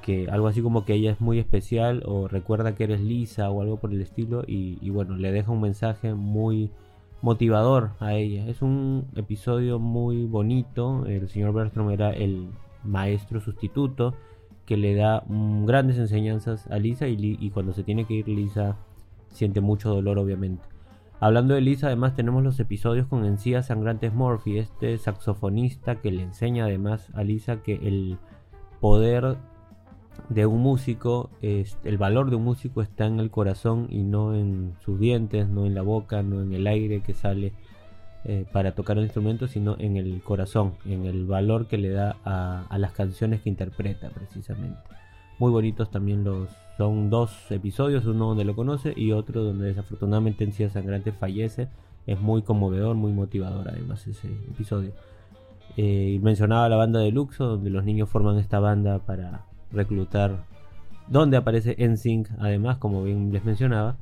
que 0.00 0.30
algo 0.30 0.46
así 0.46 0.62
como 0.62 0.86
que 0.86 0.94
ella 0.94 1.10
es 1.10 1.20
muy 1.20 1.38
especial 1.38 2.02
o 2.06 2.28
recuerda 2.28 2.74
que 2.74 2.84
eres 2.84 3.02
Lisa 3.02 3.50
o 3.50 3.60
algo 3.60 3.76
por 3.76 3.92
el 3.92 4.00
estilo 4.00 4.42
y, 4.46 4.88
bueno, 4.88 5.18
le 5.18 5.30
deja 5.30 5.52
un 5.52 5.60
mensaje 5.60 6.14
muy 6.14 6.70
motivador 7.20 7.90
a 8.00 8.14
ella. 8.14 8.48
Es 8.48 8.62
un 8.62 9.04
episodio 9.14 9.78
muy 9.78 10.24
bonito, 10.24 11.04
el 11.04 11.28
señor 11.28 11.52
Bergstrom 11.52 11.90
era 11.90 12.08
el 12.08 12.48
maestro 12.82 13.38
sustituto 13.38 14.14
que 14.64 14.78
le 14.78 14.94
da 14.94 15.24
mm, 15.26 15.66
grandes 15.66 15.98
enseñanzas 15.98 16.66
a 16.68 16.78
Lisa 16.78 17.06
y, 17.06 17.36
y 17.38 17.50
cuando 17.50 17.74
se 17.74 17.82
tiene 17.82 18.06
que 18.06 18.14
ir 18.14 18.28
Lisa 18.28 18.78
siente 19.28 19.60
mucho 19.60 19.90
dolor 19.90 20.18
obviamente. 20.18 20.71
Hablando 21.22 21.54
de 21.54 21.60
Lisa, 21.60 21.86
además 21.86 22.16
tenemos 22.16 22.42
los 22.42 22.58
episodios 22.58 23.06
con 23.06 23.24
Encías 23.24 23.66
Sangrantes 23.66 24.12
Murphy, 24.12 24.58
este 24.58 24.98
saxofonista 24.98 26.00
que 26.00 26.10
le 26.10 26.24
enseña 26.24 26.64
además 26.64 27.10
a 27.14 27.22
Lisa 27.22 27.62
que 27.62 27.74
el 27.74 28.18
poder 28.80 29.36
de 30.30 30.46
un 30.46 30.60
músico, 30.62 31.30
es, 31.40 31.78
el 31.84 31.96
valor 31.96 32.28
de 32.28 32.34
un 32.34 32.42
músico 32.42 32.82
está 32.82 33.06
en 33.06 33.20
el 33.20 33.30
corazón 33.30 33.86
y 33.88 34.02
no 34.02 34.34
en 34.34 34.74
sus 34.84 34.98
dientes, 34.98 35.48
no 35.48 35.64
en 35.64 35.76
la 35.76 35.82
boca, 35.82 36.24
no 36.24 36.42
en 36.42 36.54
el 36.54 36.66
aire 36.66 37.02
que 37.02 37.14
sale 37.14 37.52
eh, 38.24 38.44
para 38.50 38.74
tocar 38.74 38.98
el 38.98 39.04
instrumento, 39.04 39.46
sino 39.46 39.76
en 39.78 39.96
el 39.96 40.24
corazón, 40.24 40.74
en 40.86 41.06
el 41.06 41.24
valor 41.24 41.68
que 41.68 41.78
le 41.78 41.90
da 41.90 42.16
a, 42.24 42.66
a 42.68 42.78
las 42.78 42.94
canciones 42.94 43.42
que 43.42 43.48
interpreta 43.48 44.10
precisamente. 44.10 44.80
Muy 45.42 45.50
bonitos 45.50 45.90
también 45.90 46.22
los 46.22 46.50
son 46.78 47.10
dos 47.10 47.50
episodios, 47.50 48.06
uno 48.06 48.28
donde 48.28 48.44
lo 48.44 48.54
conoce 48.54 48.94
y 48.96 49.10
otro 49.10 49.42
donde 49.42 49.66
desafortunadamente 49.66 50.44
Encías 50.44 50.74
Sangrante 50.74 51.10
fallece. 51.10 51.66
Es 52.06 52.20
muy 52.20 52.42
conmovedor, 52.42 52.94
muy 52.94 53.10
motivador 53.10 53.68
además 53.68 54.06
ese 54.06 54.28
episodio. 54.28 54.92
Eh, 55.76 56.20
mencionaba 56.22 56.68
la 56.68 56.76
banda 56.76 57.00
de 57.00 57.10
Luxo, 57.10 57.44
donde 57.44 57.70
los 57.70 57.82
niños 57.84 58.08
forman 58.08 58.38
esta 58.38 58.60
banda 58.60 59.00
para 59.00 59.46
reclutar, 59.72 60.44
donde 61.08 61.38
aparece 61.38 61.74
NSYNC 61.76 62.28
además, 62.38 62.78
como 62.78 63.02
bien 63.02 63.32
les 63.32 63.44
mencionaba. 63.44 63.96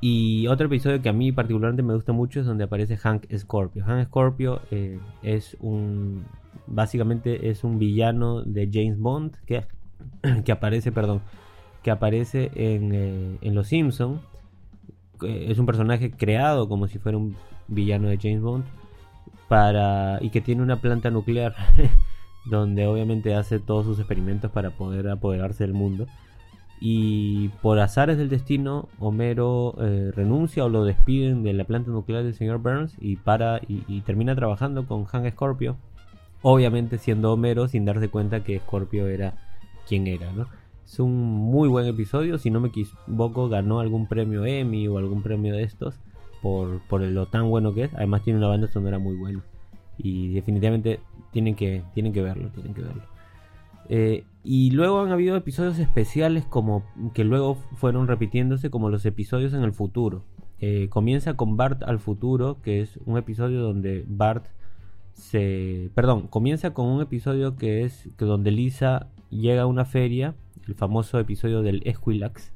Y 0.00 0.46
otro 0.46 0.68
episodio 0.68 1.02
que 1.02 1.10
a 1.10 1.12
mí 1.12 1.30
particularmente 1.30 1.82
me 1.82 1.92
gusta 1.92 2.14
mucho 2.14 2.40
es 2.40 2.46
donde 2.46 2.64
aparece 2.64 2.96
Hank 2.96 3.26
Scorpio. 3.36 3.84
Hank 3.84 4.06
Scorpio 4.06 4.62
eh, 4.70 4.98
es 5.22 5.58
un. 5.60 6.24
Básicamente 6.66 7.50
es 7.50 7.64
un 7.64 7.78
villano 7.78 8.40
de 8.40 8.70
James 8.72 8.98
Bond 8.98 9.36
que, 9.44 9.66
que 10.44 10.52
aparece, 10.52 10.92
perdón, 10.92 11.20
que 11.82 11.90
aparece 11.90 12.50
en, 12.54 12.94
eh, 12.94 13.38
en 13.40 13.54
Los 13.54 13.68
Simpson. 13.68 14.20
Es 15.22 15.58
un 15.58 15.66
personaje 15.66 16.10
creado 16.10 16.68
como 16.68 16.88
si 16.88 16.98
fuera 16.98 17.18
un 17.18 17.36
villano 17.68 18.08
de 18.08 18.18
James 18.20 18.42
Bond 18.42 18.64
para 19.48 20.18
y 20.20 20.30
que 20.30 20.40
tiene 20.40 20.62
una 20.62 20.80
planta 20.80 21.10
nuclear 21.10 21.54
donde 22.44 22.86
obviamente 22.86 23.34
hace 23.34 23.58
todos 23.58 23.86
sus 23.86 23.98
experimentos 23.98 24.50
para 24.50 24.70
poder 24.70 25.08
apoderarse 25.08 25.64
del 25.64 25.74
mundo. 25.74 26.06
Y 26.80 27.48
por 27.62 27.78
azares 27.78 28.18
del 28.18 28.28
destino, 28.28 28.88
Homero 28.98 29.74
eh, 29.80 30.10
renuncia 30.14 30.64
o 30.64 30.68
lo 30.68 30.84
despiden 30.84 31.42
de 31.42 31.52
la 31.54 31.64
planta 31.64 31.90
nuclear 31.90 32.24
del 32.24 32.34
señor 32.34 32.58
Burns 32.58 32.94
y 33.00 33.16
para 33.16 33.60
y, 33.68 33.84
y 33.86 34.02
termina 34.02 34.34
trabajando 34.34 34.86
con 34.86 35.04
Hank 35.04 35.30
Scorpio. 35.30 35.76
Obviamente 36.42 36.98
siendo 36.98 37.32
Homero 37.32 37.68
sin 37.68 37.84
darse 37.84 38.08
cuenta 38.08 38.44
que 38.44 38.58
Scorpio 38.58 39.06
era 39.06 39.34
quien 39.86 40.06
era, 40.06 40.32
¿no? 40.32 40.46
Es 40.84 41.00
un 41.00 41.14
muy 41.14 41.68
buen 41.68 41.86
episodio, 41.86 42.38
si 42.38 42.50
no 42.50 42.60
me 42.60 42.68
equivoco 42.68 43.48
ganó 43.48 43.80
algún 43.80 44.06
premio 44.06 44.44
Emmy 44.44 44.86
o 44.86 44.98
algún 44.98 45.22
premio 45.22 45.54
de 45.54 45.62
estos 45.62 45.98
por, 46.42 46.80
por 46.88 47.00
lo 47.00 47.26
tan 47.26 47.48
bueno 47.48 47.72
que 47.72 47.84
es. 47.84 47.94
Además 47.94 48.22
tiene 48.22 48.38
una 48.38 48.48
banda 48.48 48.68
sonora 48.68 48.98
muy 48.98 49.16
buena. 49.16 49.42
Y 49.96 50.34
definitivamente 50.34 51.00
tienen 51.32 51.54
que, 51.54 51.82
tienen 51.94 52.12
que 52.12 52.22
verlo, 52.22 52.50
tienen 52.50 52.74
que 52.74 52.82
verlo. 52.82 53.02
Eh, 53.88 54.24
y 54.42 54.70
luego 54.70 55.00
han 55.00 55.12
habido 55.12 55.36
episodios 55.36 55.78
especiales 55.78 56.44
como 56.44 56.84
que 57.14 57.24
luego 57.24 57.54
fueron 57.76 58.08
repitiéndose 58.08 58.70
como 58.70 58.90
los 58.90 59.06
episodios 59.06 59.54
en 59.54 59.62
el 59.62 59.72
futuro. 59.72 60.24
Eh, 60.60 60.88
comienza 60.90 61.34
con 61.34 61.56
Bart 61.56 61.82
al 61.82 61.98
futuro, 61.98 62.60
que 62.62 62.80
es 62.80 62.98
un 63.04 63.16
episodio 63.18 63.60
donde 63.62 64.04
Bart 64.06 64.46
se... 65.12 65.90
Perdón, 65.94 66.28
comienza 66.28 66.74
con 66.74 66.86
un 66.86 67.00
episodio 67.00 67.56
que 67.56 67.84
es 67.84 68.10
que 68.18 68.24
donde 68.24 68.50
Lisa 68.50 69.08
llega 69.40 69.62
a 69.62 69.66
una 69.66 69.84
feria, 69.84 70.34
el 70.66 70.74
famoso 70.74 71.18
episodio 71.18 71.62
del 71.62 71.82
Esquilax, 71.84 72.52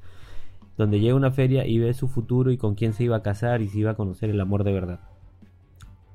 donde 0.76 1.00
llega 1.00 1.14
a 1.14 1.16
una 1.16 1.30
feria 1.30 1.66
y 1.66 1.78
ve 1.78 1.92
su 1.94 2.08
futuro 2.08 2.50
y 2.50 2.56
con 2.56 2.74
quién 2.74 2.92
se 2.92 3.04
iba 3.04 3.16
a 3.16 3.22
casar 3.22 3.60
y 3.62 3.68
se 3.68 3.78
iba 3.78 3.90
a 3.90 3.96
conocer 3.96 4.30
el 4.30 4.40
amor 4.40 4.64
de 4.64 4.72
verdad. 4.72 5.00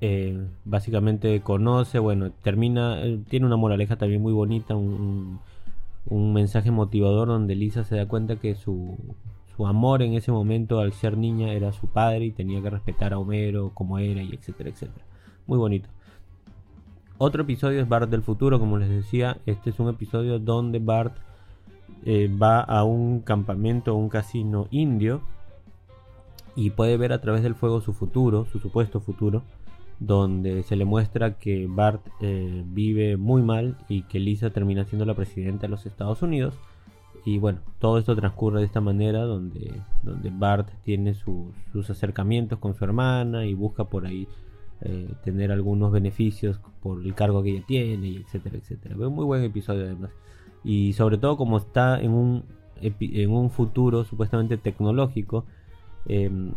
Eh, 0.02 0.48
básicamente 0.66 1.40
conoce, 1.42 2.00
bueno, 2.00 2.32
termina, 2.32 3.02
eh, 3.04 3.20
tiene 3.30 3.46
una 3.46 3.56
moraleja 3.56 3.98
también 3.98 4.22
muy 4.22 4.34
bonita, 4.34 4.76
un, 4.76 5.40
un, 6.08 6.34
mensaje 6.34 6.72
motivador 6.72 7.30
donde 7.30 7.56
Lisa 7.56 7.84
se 7.86 7.96
da 7.96 8.06
cuenta 8.08 8.36
que 8.36 8.56
su, 8.56 8.98
su 9.56 9.66
amor 9.66 10.02
en 10.02 10.14
ese 10.14 10.32
momento 10.32 10.80
al 10.80 10.94
ser 10.94 11.18
niña 11.18 11.54
era 11.54 11.72
su 11.72 11.88
padre 11.88 12.26
y 12.26 12.32
tenía 12.32 12.62
que 12.62 12.70
respetar 12.70 13.14
a 13.14 13.20
Homero 13.20 13.72
como 13.74 14.00
era 14.00 14.22
y 14.22 14.34
etcétera, 14.34 14.70
etcétera. 14.70 15.06
Muy 15.48 15.58
bonito. 15.58 15.90
Otro 17.26 17.44
episodio 17.44 17.80
es 17.82 17.88
Bart 17.88 18.10
del 18.10 18.22
futuro, 18.22 18.60
como 18.60 18.78
les 18.78 18.90
decía, 18.90 19.38
este 19.46 19.70
es 19.70 19.80
un 19.80 19.88
episodio 19.88 20.40
donde 20.40 20.80
Bart 20.80 21.16
eh, 22.04 22.30
va 22.30 22.60
a 22.60 22.84
un 22.84 23.22
campamento, 23.22 23.96
un 23.96 24.10
casino 24.10 24.68
indio 24.72 25.22
y 26.58 26.72
puede 26.72 26.98
ver 26.98 27.14
a 27.14 27.22
través 27.22 27.42
del 27.42 27.56
fuego 27.56 27.80
su 27.80 27.94
futuro, 27.94 28.46
su 28.52 28.60
supuesto 28.60 29.00
futuro 29.00 29.42
donde 30.00 30.64
se 30.64 30.76
le 30.76 30.84
muestra 30.84 31.40
que 31.40 31.66
Bart 31.66 32.06
eh, 32.20 32.62
vive 32.66 33.16
muy 33.16 33.42
mal 33.42 33.78
y 33.88 34.02
que 34.02 34.20
Lisa 34.20 34.50
termina 34.50 34.84
siendo 34.84 35.06
la 35.06 35.14
presidenta 35.14 35.62
de 35.62 35.70
los 35.70 35.86
Estados 35.86 36.24
Unidos. 36.24 36.56
Y 37.24 37.38
bueno, 37.38 37.60
todo 37.80 38.00
esto 38.00 38.18
transcurre 38.18 38.60
de 38.60 38.66
esta 38.66 38.82
manera, 38.82 39.22
donde, 39.22 39.72
donde 40.02 40.30
Bart 40.30 40.68
tiene 40.84 41.14
sus 41.14 41.90
acercamientos 41.90 42.60
con 42.60 42.76
su 42.76 42.84
hermana 42.84 43.46
y 43.46 43.54
busca 43.54 43.86
por 43.86 44.06
ahí 44.06 44.28
eh, 44.82 45.08
tener 45.24 45.52
algunos 45.52 45.92
beneficios 45.92 46.60
por 46.82 47.02
el 47.02 47.14
cargo 47.16 47.44
que 47.44 47.52
ella 47.52 47.64
tiene, 47.66 48.08
y 48.08 48.18
etcétera, 48.18 48.58
etcétera. 48.58 48.96
Un 48.98 49.14
muy 49.14 49.26
buen 49.26 49.44
episodio 49.44 49.86
además. 49.86 50.12
Y 50.64 50.94
sobre 50.94 51.18
todo 51.18 51.38
como 51.38 51.58
está 51.58 52.00
en 52.02 52.12
un, 52.12 52.46
en 52.82 53.32
un 53.32 53.50
futuro 53.50 54.04
supuestamente 54.04 54.58
tecnológico, 54.58 55.46
em, 56.06 56.54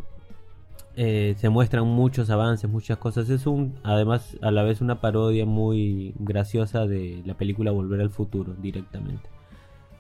eh, 0.99 1.35
se 1.37 1.51
muestran 1.51 1.87
muchos 1.87 2.31
avances, 2.31 2.71
muchas 2.71 2.99
cosas. 2.99 3.29
Es 3.29 3.47
un, 3.47 3.75
además, 3.83 4.37
a 4.41 4.51
la 4.51 4.63
vez 4.63 4.81
una 4.81 5.01
parodia 5.01 5.45
muy 5.45 6.15
graciosa 6.19 6.87
de 6.87 7.23
la 7.27 7.35
película 7.35 7.71
Volver 7.71 8.01
al 8.01 8.11
Futuro 8.11 8.55
directamente. 8.55 9.29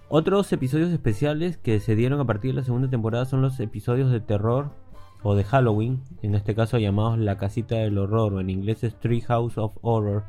Otros 0.08 0.52
episodios 0.52 0.90
especiales 0.90 1.58
que 1.58 1.80
se 1.80 1.96
dieron 1.96 2.20
a 2.20 2.24
partir 2.24 2.52
de 2.52 2.60
la 2.60 2.64
segunda 2.64 2.88
temporada 2.88 3.24
son 3.24 3.42
los 3.42 3.58
episodios 3.60 4.10
de 4.10 4.20
terror 4.20 4.70
o 5.28 5.34
de 5.34 5.42
Halloween, 5.42 6.02
en 6.22 6.36
este 6.36 6.54
caso 6.54 6.78
llamados 6.78 7.18
La 7.18 7.36
Casita 7.36 7.74
del 7.74 7.98
Horror 7.98 8.34
o 8.34 8.40
en 8.40 8.48
inglés 8.48 8.84
es 8.84 8.94
Tree 8.94 9.22
House 9.22 9.58
of 9.58 9.76
Horror, 9.82 10.22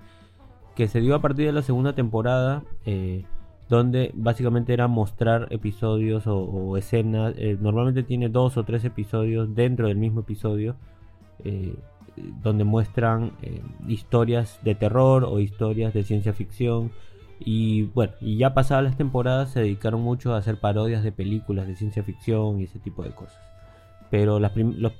que 0.76 0.88
se 0.88 1.02
dio 1.02 1.14
a 1.14 1.22
partir 1.22 1.46
de 1.46 1.52
la 1.52 1.62
segunda 1.62 1.94
temporada. 1.94 2.64
Eh, 2.86 3.24
donde 3.70 4.12
básicamente 4.16 4.72
era 4.72 4.88
mostrar 4.88 5.50
episodios 5.52 6.24
o, 6.26 6.78
escenas. 6.78 7.34
Eh, 7.38 7.58
normalmente 7.60 8.02
tiene 8.02 8.30
dos 8.30 8.56
o 8.56 8.64
tres 8.64 8.86
episodios 8.86 9.54
dentro 9.54 9.90
del 9.90 9.98
mismo 9.98 10.22
episodio, 10.22 10.78
eh, 11.44 11.76
donde 12.42 12.64
muestran 12.64 13.34
historias 13.86 14.58
de 14.64 14.74
terror 14.74 15.26
o 15.26 15.42
historias 15.42 15.94
de 15.94 16.04
ciencia 16.04 16.32
ficción. 16.32 16.92
Y 17.42 17.84
bueno, 17.94 18.14
y 18.22 18.38
ya 18.38 18.54
pasadas 18.54 18.86
las 18.86 18.96
temporadas 18.96 19.52
se 19.52 19.60
dedicaron 19.60 20.02
mucho 20.02 20.34
a 20.34 20.38
hacer 20.38 20.62
parodias 20.62 21.04
de 21.04 21.12
películas 21.12 21.68
de 21.68 21.76
ciencia 21.76 22.04
ficción 22.04 22.62
y 22.62 22.64
ese 22.64 22.80
tipo 22.80 23.04
de 23.04 23.12
cosas. 23.12 23.57
Pero 24.10 24.40
los 24.40 24.52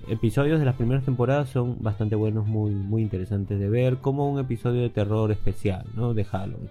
episodios 0.10 0.60
de 0.60 0.66
las 0.66 0.76
primeras 0.76 1.06
temporadas 1.06 1.50
son 1.50 1.78
bastante 1.80 2.16
buenos, 2.16 2.46
muy, 2.46 2.72
muy 2.72 3.02
interesantes 3.02 3.60
de 3.60 3.70
ver, 3.70 3.98
como 3.98 4.30
un 4.30 4.40
episodio 4.40 4.82
de 4.82 4.90
terror 4.90 5.32
especial, 5.32 5.86
¿no? 5.96 6.14
De 6.14 6.26
Halloween. 6.26 6.70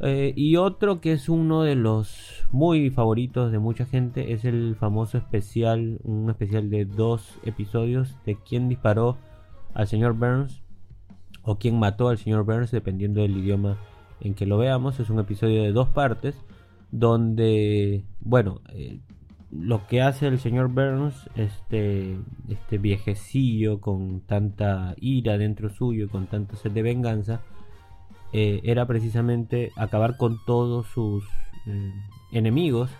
Eh, 0.00 0.34
y 0.36 0.56
otro 0.56 1.00
que 1.00 1.12
es 1.12 1.28
uno 1.28 1.62
de 1.62 1.74
los 1.74 2.44
muy 2.50 2.90
favoritos 2.90 3.50
de 3.50 3.58
mucha 3.58 3.86
gente 3.86 4.32
es 4.32 4.44
el 4.44 4.76
famoso 4.78 5.16
especial, 5.16 6.00
un 6.04 6.28
especial 6.28 6.68
de 6.68 6.84
dos 6.84 7.38
episodios 7.44 8.14
de 8.26 8.36
quién 8.36 8.68
disparó 8.68 9.16
al 9.72 9.86
señor 9.86 10.12
Burns 10.12 10.62
o 11.42 11.56
quién 11.56 11.78
mató 11.78 12.08
al 12.08 12.18
señor 12.18 12.44
Burns, 12.44 12.70
dependiendo 12.70 13.22
del 13.22 13.36
idioma 13.36 13.78
en 14.20 14.34
que 14.34 14.46
lo 14.46 14.58
veamos. 14.58 15.00
Es 15.00 15.08
un 15.08 15.18
episodio 15.18 15.62
de 15.62 15.72
dos 15.72 15.88
partes 15.88 16.36
donde, 16.90 18.04
bueno, 18.20 18.60
eh, 18.74 19.00
lo 19.50 19.86
que 19.86 20.02
hace 20.02 20.26
el 20.26 20.38
señor 20.38 20.68
Burns, 20.68 21.30
este, 21.36 22.18
este 22.48 22.78
viejecillo 22.78 23.80
con 23.80 24.20
tanta 24.20 24.94
ira 24.98 25.38
dentro 25.38 25.70
suyo, 25.70 26.08
con 26.08 26.26
tanta 26.26 26.56
sed 26.56 26.72
de 26.72 26.82
venganza, 26.82 27.40
eh, 28.32 28.60
era 28.64 28.86
precisamente 28.86 29.72
acabar 29.76 30.16
con 30.16 30.38
todos 30.44 30.86
sus 30.88 31.24
eh, 31.66 31.92
enemigos. 32.32 32.90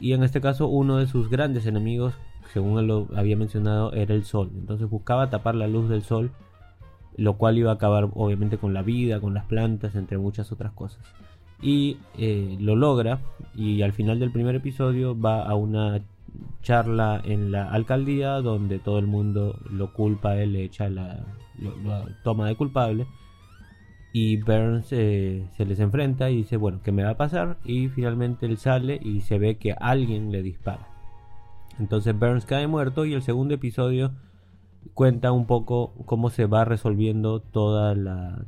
Y 0.00 0.12
en 0.12 0.22
este 0.22 0.40
caso 0.40 0.68
uno 0.68 0.96
de 0.96 1.06
sus 1.06 1.30
grandes 1.30 1.66
enemigos, 1.66 2.14
según 2.52 2.78
él 2.78 2.86
lo 2.86 3.08
había 3.14 3.36
mencionado, 3.36 3.92
era 3.92 4.14
el 4.14 4.24
sol. 4.24 4.50
Entonces 4.54 4.88
buscaba 4.88 5.30
tapar 5.30 5.54
la 5.54 5.68
luz 5.68 5.88
del 5.88 6.02
sol, 6.02 6.32
lo 7.16 7.36
cual 7.36 7.58
iba 7.58 7.70
a 7.70 7.74
acabar 7.74 8.08
obviamente 8.14 8.58
con 8.58 8.74
la 8.74 8.82
vida, 8.82 9.20
con 9.20 9.34
las 9.34 9.44
plantas, 9.44 9.94
entre 9.94 10.18
muchas 10.18 10.52
otras 10.52 10.72
cosas. 10.72 11.02
Y 11.60 11.98
eh, 12.18 12.56
lo 12.60 12.76
logra 12.76 13.20
y 13.54 13.82
al 13.82 13.92
final 13.92 14.18
del 14.18 14.30
primer 14.30 14.54
episodio 14.56 15.18
va 15.18 15.42
a 15.42 15.54
una 15.54 16.00
charla 16.62 17.20
en 17.24 17.50
la 17.50 17.70
alcaldía 17.70 18.42
donde 18.42 18.78
todo 18.78 18.98
el 18.98 19.06
mundo 19.06 19.58
lo 19.70 19.92
culpa, 19.92 20.36
él 20.36 20.52
le 20.52 20.64
echa 20.64 20.88
la 20.90 21.24
toma 22.22 22.48
de 22.48 22.56
culpable 22.56 23.06
y 24.18 24.38
Burns 24.38 24.88
eh, 24.92 25.46
se 25.58 25.66
les 25.66 25.78
enfrenta 25.78 26.30
y 26.30 26.38
dice, 26.38 26.56
bueno, 26.56 26.80
¿qué 26.82 26.90
me 26.90 27.04
va 27.04 27.10
a 27.10 27.16
pasar? 27.18 27.58
Y 27.66 27.88
finalmente 27.88 28.46
él 28.46 28.56
sale 28.56 28.98
y 29.02 29.20
se 29.20 29.38
ve 29.38 29.58
que 29.58 29.74
alguien 29.78 30.32
le 30.32 30.42
dispara. 30.42 30.88
Entonces 31.78 32.18
Burns 32.18 32.46
cae 32.46 32.66
muerto 32.66 33.04
y 33.04 33.12
el 33.12 33.20
segundo 33.20 33.52
episodio 33.52 34.12
cuenta 34.94 35.32
un 35.32 35.46
poco 35.46 35.92
cómo 36.06 36.30
se 36.30 36.46
va 36.46 36.64
resolviendo 36.64 37.40
toda 37.40 37.94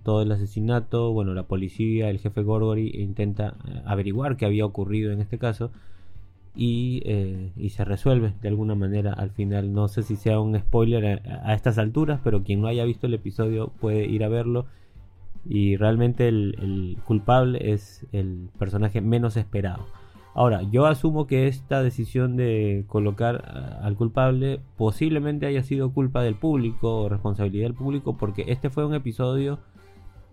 todo 0.03 0.23
el 0.23 0.33
asesinato. 0.33 1.13
Bueno, 1.13 1.35
la 1.35 1.45
policía, 1.45 2.11
el 2.11 2.19
jefe 2.19 2.43
Gorgory 2.43 2.91
intenta 2.95 3.57
eh, 3.67 3.83
averiguar 3.87 4.37
qué 4.37 4.47
había 4.47 4.67
ocurrido 4.67 5.13
en 5.13 5.21
este 5.21 5.39
caso. 5.39 5.71
Eh, 6.61 7.53
y, 7.57 7.69
se 7.71 7.85
resuelve 7.85 8.35
de 8.43 8.49
alguna 8.49 8.75
manera 8.75 9.13
al 9.13 9.31
final. 9.31 9.73
No 9.73 9.89
sé 9.89 10.03
si 10.03 10.17
sea 10.17 10.41
un 10.41 10.59
spoiler 10.59 11.23
a 11.45 11.55
estas 11.55 11.79
alturas, 11.79 12.21
pero 12.25 12.43
quien 12.43 12.61
no 12.61 12.69
haya 12.69 12.85
visto 12.85 13.07
el 13.07 13.15
episodio 13.15 13.69
puede 13.81 14.07
ir 14.07 14.25
a 14.25 14.29
verlo 14.29 14.67
y 15.49 15.77
realmente 15.77 16.29
el, 16.29 16.99
culpable 17.05 17.73
es 17.73 18.07
el 18.13 18.51
personaje 18.59 19.01
menos 19.01 19.37
esperado. 19.37 19.87
Ahora, 20.39 20.63
yo 20.63 20.87
asumo 20.87 21.27
que 21.27 21.49
esta 21.49 21.83
decisión 21.83 22.37
de 22.37 22.85
colocar 22.87 23.81
al 23.83 23.97
culpable 23.97 24.61
posiblemente 24.77 25.47
haya 25.47 25.65
sido 25.65 25.93
culpa 25.93 26.23
del 26.23 26.37
público 26.37 27.01
o 27.01 27.09
responsabilidad 27.09 27.65
del 27.65 27.75
público 27.75 28.17
porque 28.17 28.45
este 28.47 28.71
fue 28.71 28.87
un 28.87 28.95
episodio 28.95 29.59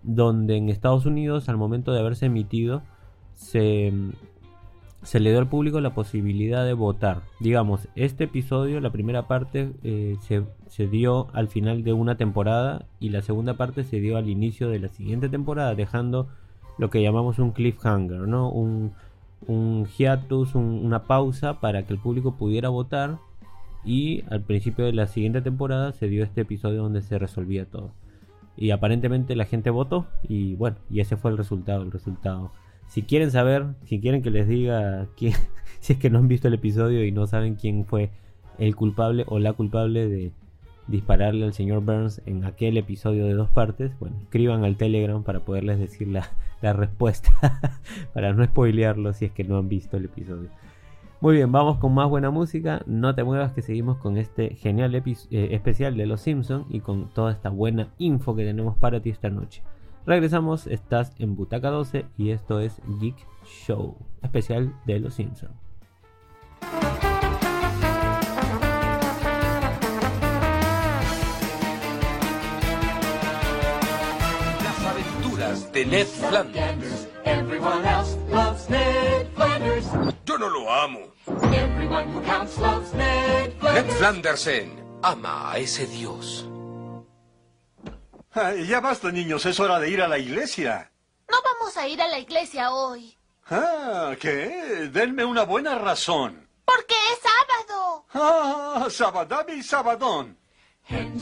donde 0.03 0.57
en 0.57 0.69
Estados 0.69 1.07
Unidos 1.07 1.49
al 1.49 1.57
momento 1.57 1.91
de 1.91 2.01
haberse 2.01 2.27
emitido 2.27 2.83
se 3.33 3.91
se 5.01 5.19
le 5.19 5.31
dio 5.31 5.39
al 5.39 5.49
público 5.49 5.81
la 5.81 5.95
posibilidad 5.95 6.63
de 6.63 6.73
votar. 6.73 7.21
Digamos, 7.39 7.87
este 7.95 8.25
episodio, 8.25 8.79
la 8.81 8.91
primera 8.91 9.27
parte, 9.27 9.71
eh, 9.81 10.17
se, 10.67 10.87
dio 10.87 11.29
al 11.33 11.47
final 11.47 11.83
de 11.83 11.93
una 11.93 12.15
temporada 12.15 12.85
y 12.99 13.09
la 13.09 13.23
segunda 13.23 13.55
parte 13.55 13.83
se 13.83 13.99
dio 13.99 14.17
al 14.17 14.29
inicio 14.29 14.69
de 14.69 14.77
la 14.77 14.89
siguiente 14.89 15.29
temporada, 15.29 15.73
dejando 15.73 16.27
lo 16.77 16.91
que 16.91 17.01
llamamos 17.01 17.39
un 17.39 17.53
cliffhanger, 17.53 18.27
¿no? 18.27 18.51
Un, 18.51 18.93
un 19.47 19.85
hiatus, 19.85 20.55
una 20.55 21.03
pausa 21.03 21.59
para 21.59 21.85
que 21.85 21.93
el 21.93 21.99
público 21.99 22.35
pudiera 22.37 22.69
votar 22.69 23.19
y 23.83 24.23
al 24.29 24.41
principio 24.41 24.85
de 24.85 24.93
la 24.93 25.07
siguiente 25.07 25.41
temporada 25.41 25.91
se 25.91 26.07
dio 26.07 26.23
este 26.23 26.41
episodio 26.41 26.83
donde 26.83 27.01
se 27.01 27.19
resolvía 27.19 27.65
todo. 27.65 27.91
Y 28.57 28.71
aparentemente 28.71 29.35
la 29.35 29.45
gente 29.45 29.69
votó 29.69 30.07
y 30.23 30.55
bueno, 30.55 30.77
y 30.89 31.01
ese 31.01 31.17
fue 31.17 31.31
el 31.31 31.37
resultado, 31.37 31.83
el 31.83 31.91
resultado 31.91 32.51
si 32.87 33.03
quieren 33.03 33.31
saber, 33.31 33.65
si 33.85 33.99
quieren 33.99 34.21
que 34.21 34.31
les 34.31 34.47
diga 34.47 35.07
quién, 35.17 35.33
si 35.79 35.93
es 35.93 35.99
que 35.99 36.09
no 36.09 36.19
han 36.19 36.27
visto 36.27 36.47
el 36.47 36.53
episodio 36.53 37.03
y 37.03 37.11
no 37.11 37.27
saben 37.27 37.55
quién 37.55 37.85
fue 37.85 38.11
el 38.57 38.75
culpable 38.75 39.25
o 39.27 39.39
la 39.39 39.53
culpable 39.53 40.07
de, 40.07 40.31
dispararle 40.87 41.45
al 41.45 41.53
señor 41.53 41.81
Burns 41.83 42.21
en 42.25 42.45
aquel 42.45 42.77
episodio 42.77 43.25
de 43.25 43.33
dos 43.33 43.49
partes, 43.49 43.97
bueno, 43.99 44.15
escriban 44.23 44.63
al 44.63 44.77
Telegram 44.77 45.23
para 45.23 45.39
poderles 45.39 45.79
decir 45.79 46.07
la, 46.07 46.29
la 46.61 46.73
respuesta, 46.73 47.31
para 48.13 48.33
no 48.33 48.45
spoilearlo 48.45 49.13
si 49.13 49.25
es 49.25 49.31
que 49.31 49.43
no 49.43 49.57
han 49.57 49.69
visto 49.69 49.97
el 49.97 50.05
episodio. 50.05 50.49
Muy 51.21 51.37
bien, 51.37 51.51
vamos 51.51 51.77
con 51.77 51.93
más 51.93 52.09
buena 52.09 52.29
música. 52.29 52.83
No 52.85 53.15
te 53.15 53.23
muevas 53.23 53.53
que 53.53 53.61
seguimos 53.61 53.97
con 53.97 54.17
este 54.17 54.55
genial 54.55 54.93
eh, 54.93 55.03
especial 55.31 55.97
de 55.97 56.05
Los 56.05 56.21
Simpsons 56.21 56.67
y 56.69 56.81
con 56.81 57.09
toda 57.09 57.31
esta 57.31 57.49
buena 57.49 57.87
info 57.97 58.35
que 58.35 58.43
tenemos 58.43 58.77
para 58.77 58.99
ti 58.99 59.09
esta 59.09 59.29
noche. 59.29 59.63
Regresamos, 60.05 60.67
estás 60.67 61.15
en 61.17 61.35
Butaca 61.35 61.69
12 61.71 62.05
y 62.17 62.29
esto 62.29 62.59
es 62.59 62.79
Geek 62.99 63.15
Show, 63.43 63.95
especial 64.21 64.73
de 64.85 64.99
Los 64.99 65.15
Simpsons. 65.15 65.64
De 75.75 75.85
Ned 75.85 76.07
Flanders. 76.07 77.07
Everyone 77.25 77.85
else 77.85 78.15
loves 78.31 78.69
Ned 78.69 79.27
Flanders. 79.35 79.85
Yo 80.25 80.37
no 80.37 80.49
lo 80.49 80.71
amo. 80.71 81.11
Everyone 81.51 82.07
who 82.13 82.21
counts 82.21 82.57
loves 82.57 82.93
Ned 82.93 83.49
Ned 83.49 83.59
Flanders. 83.59 83.97
Flandersen 83.97 84.99
ama 85.03 85.51
a 85.51 85.57
ese 85.57 85.85
dios. 85.87 86.47
Ay, 88.31 88.67
ya 88.67 88.79
basta, 88.79 89.11
niños. 89.11 89.45
Es 89.45 89.59
hora 89.59 89.77
de 89.79 89.89
ir 89.89 90.01
a 90.01 90.07
la 90.07 90.17
iglesia. 90.17 90.91
No 91.29 91.37
vamos 91.43 91.75
a 91.75 91.87
ir 91.89 92.01
a 92.01 92.07
la 92.07 92.19
iglesia 92.19 92.71
hoy. 92.71 93.17
Ah, 93.49 94.15
¿qué? 94.17 94.89
Denme 94.93 95.25
una 95.25 95.43
buena 95.43 95.75
razón. 95.77 96.47
Porque 96.63 96.95
es 97.11 97.19
sábado. 97.19 98.05
Ah, 98.13 98.87
Sabadabi 98.89 99.61
Sabadón. 99.61 100.37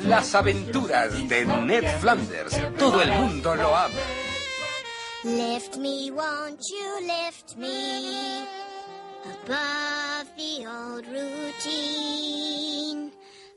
Las 0.05 0.35
aventuras 0.35 1.27
de 1.27 1.43
Ned 1.43 1.99
Flanders. 1.99 2.55
Todo 2.77 3.01
el 3.01 3.11
mundo 3.13 3.55
lo 3.55 3.75
ama. 3.75 4.22
Lift 5.25 5.77
me, 5.77 6.11
won't 6.11 6.59
you 6.69 7.07
lift 7.07 7.55
me 7.55 8.43
above 9.23 10.27
the 10.35 10.65
old 10.67 11.07
routine? 11.07 13.09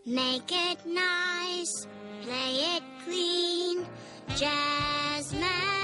Make 0.07 0.53
it 0.53 0.87
nice, 0.87 1.89
play 2.23 2.77
it 2.77 2.85
clean, 3.05 3.85
Jazzman. 4.29 5.67
When 5.67 5.76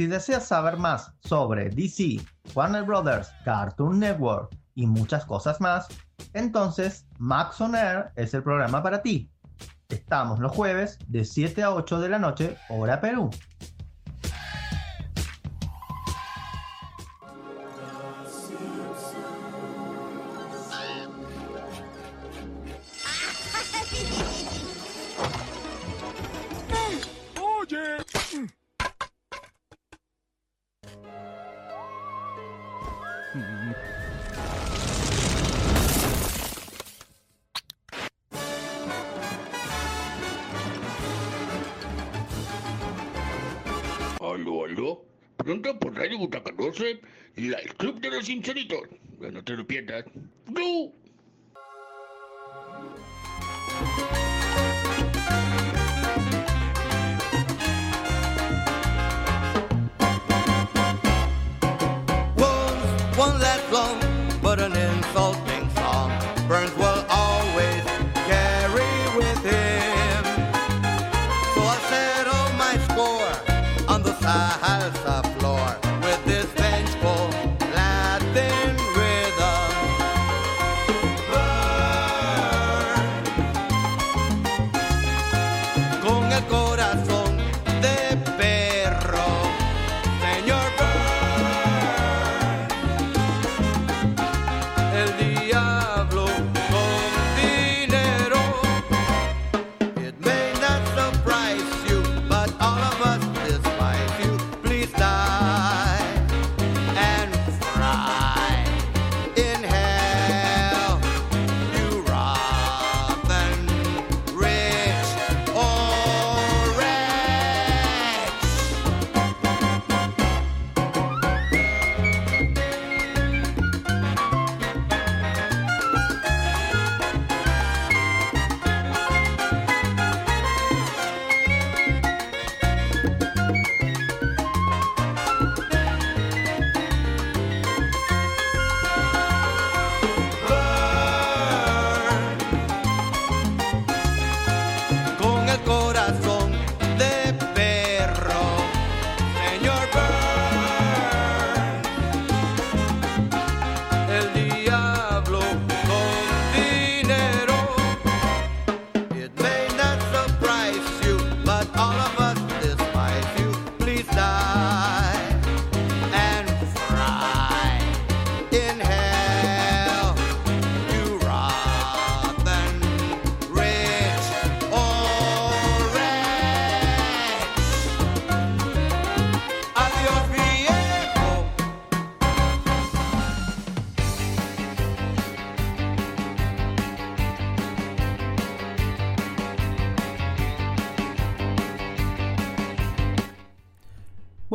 Si 0.00 0.06
deseas 0.06 0.46
saber 0.46 0.78
más 0.78 1.12
sobre 1.24 1.68
DC, 1.68 2.24
Warner 2.54 2.84
Brothers, 2.84 3.28
Cartoon 3.44 3.98
Network 3.98 4.48
y 4.74 4.86
muchas 4.86 5.26
cosas 5.26 5.60
más, 5.60 5.88
entonces 6.32 7.06
Max 7.18 7.60
On 7.60 7.74
Air 7.74 8.10
es 8.16 8.32
el 8.32 8.42
programa 8.42 8.82
para 8.82 9.02
ti. 9.02 9.30
Estamos 9.90 10.38
los 10.38 10.52
jueves 10.52 10.98
de 11.08 11.22
7 11.22 11.62
a 11.64 11.74
8 11.74 12.00
de 12.00 12.08
la 12.08 12.18
noche, 12.18 12.56
hora 12.70 12.98
Perú. 12.98 13.28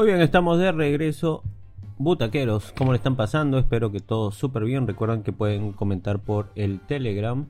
Muy 0.05 0.11
bien, 0.11 0.21
estamos 0.21 0.59
de 0.59 0.71
regreso. 0.71 1.41
Butaqueros, 1.97 2.71
¿cómo 2.77 2.91
le 2.91 2.97
están 2.97 3.15
pasando? 3.15 3.57
Espero 3.57 3.91
que 3.91 4.01
todo 4.01 4.29
súper 4.29 4.63
bien. 4.63 4.85
Recuerden 4.85 5.23
que 5.23 5.31
pueden 5.33 5.71
comentar 5.71 6.19
por 6.19 6.51
el 6.53 6.79
Telegram 6.79 7.47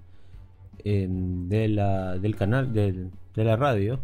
de 0.85 1.67
la, 1.67 2.17
del 2.17 2.37
canal 2.37 2.71
del- 2.71 3.11
de 3.35 3.43
la 3.43 3.57
radio. 3.57 3.99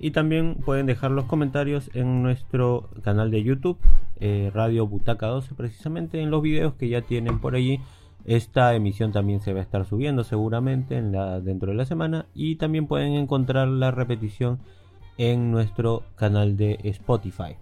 Y 0.00 0.10
también 0.10 0.56
pueden 0.64 0.86
dejar 0.86 1.12
los 1.12 1.26
comentarios 1.26 1.92
en 1.94 2.24
nuestro 2.24 2.90
canal 3.04 3.30
de 3.30 3.44
YouTube, 3.44 3.78
eh, 4.18 4.50
Radio 4.52 4.84
Butaca 4.88 5.28
12, 5.28 5.54
precisamente 5.54 6.20
en 6.20 6.32
los 6.32 6.42
videos 6.42 6.74
que 6.74 6.88
ya 6.88 7.02
tienen 7.02 7.38
por 7.38 7.54
allí. 7.54 7.78
Esta 8.24 8.74
emisión 8.74 9.12
también 9.12 9.40
se 9.42 9.52
va 9.52 9.60
a 9.60 9.62
estar 9.62 9.84
subiendo 9.84 10.24
seguramente 10.24 11.00
dentro 11.00 11.70
de 11.70 11.76
la 11.76 11.84
semana. 11.84 12.26
Y 12.34 12.56
también 12.56 12.88
pueden 12.88 13.12
encontrar 13.12 13.68
la 13.68 13.92
repetición 13.92 14.58
en 15.18 15.52
nuestro 15.52 16.02
canal 16.16 16.56
de 16.56 16.80
Spotify. 16.82 17.54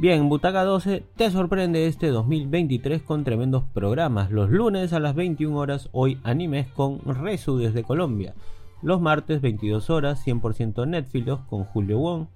Bien, 0.00 0.28
Butaca 0.28 0.62
12 0.62 1.02
te 1.16 1.28
sorprende 1.32 1.88
este 1.88 2.06
2023 2.12 3.02
con 3.02 3.24
tremendos 3.24 3.64
programas. 3.64 4.30
Los 4.30 4.48
lunes 4.48 4.92
a 4.92 5.00
las 5.00 5.16
21 5.16 5.58
horas, 5.58 5.88
hoy 5.90 6.20
animes 6.22 6.68
con 6.68 7.00
Resu 7.04 7.58
desde 7.58 7.82
Colombia. 7.82 8.36
Los 8.80 9.00
martes 9.00 9.40
22 9.40 9.90
horas, 9.90 10.24
100% 10.24 10.86
Netfilos 10.86 11.40
con 11.50 11.64
Julio 11.64 11.98
Wong. 11.98 12.26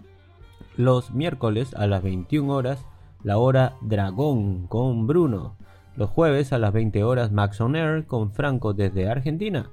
Los 0.77 1.13
miércoles 1.13 1.73
a 1.75 1.87
las 1.87 2.03
21 2.03 2.53
horas, 2.53 2.85
la 3.23 3.39
hora 3.39 3.77
Dragón 3.81 4.67
con 4.67 5.07
Bruno. 5.07 5.55
Los 5.95 6.11
jueves 6.11 6.53
a 6.53 6.59
las 6.59 6.73
20 6.73 7.05
horas, 7.05 7.31
Max 7.31 7.61
on 7.61 7.77
Air 7.77 8.07
con 8.07 8.33
Franco 8.33 8.75
desde 8.75 9.09
Argentina. 9.09 9.71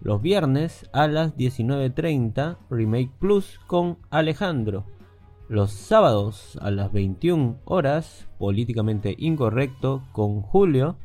Los 0.00 0.22
viernes 0.22 0.88
a 0.92 1.08
las 1.08 1.36
19.30, 1.36 2.58
Remake 2.70 3.10
Plus 3.18 3.58
con 3.66 3.98
Alejandro. 4.10 4.84
Los 5.52 5.72
sábados 5.72 6.58
a 6.62 6.70
las 6.70 6.90
21 6.94 7.58
horas, 7.66 8.26
Políticamente 8.38 9.14
Incorrecto 9.18 10.02
con 10.12 10.40
Julio. 10.40 10.96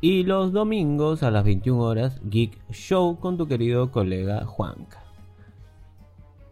Y 0.00 0.24
los 0.24 0.52
domingos 0.52 1.22
a 1.22 1.30
las 1.30 1.44
21 1.44 1.80
horas, 1.80 2.20
Geek 2.24 2.58
Show 2.72 3.20
con 3.20 3.38
tu 3.38 3.46
querido 3.46 3.92
colega 3.92 4.44
Juanca. 4.44 5.04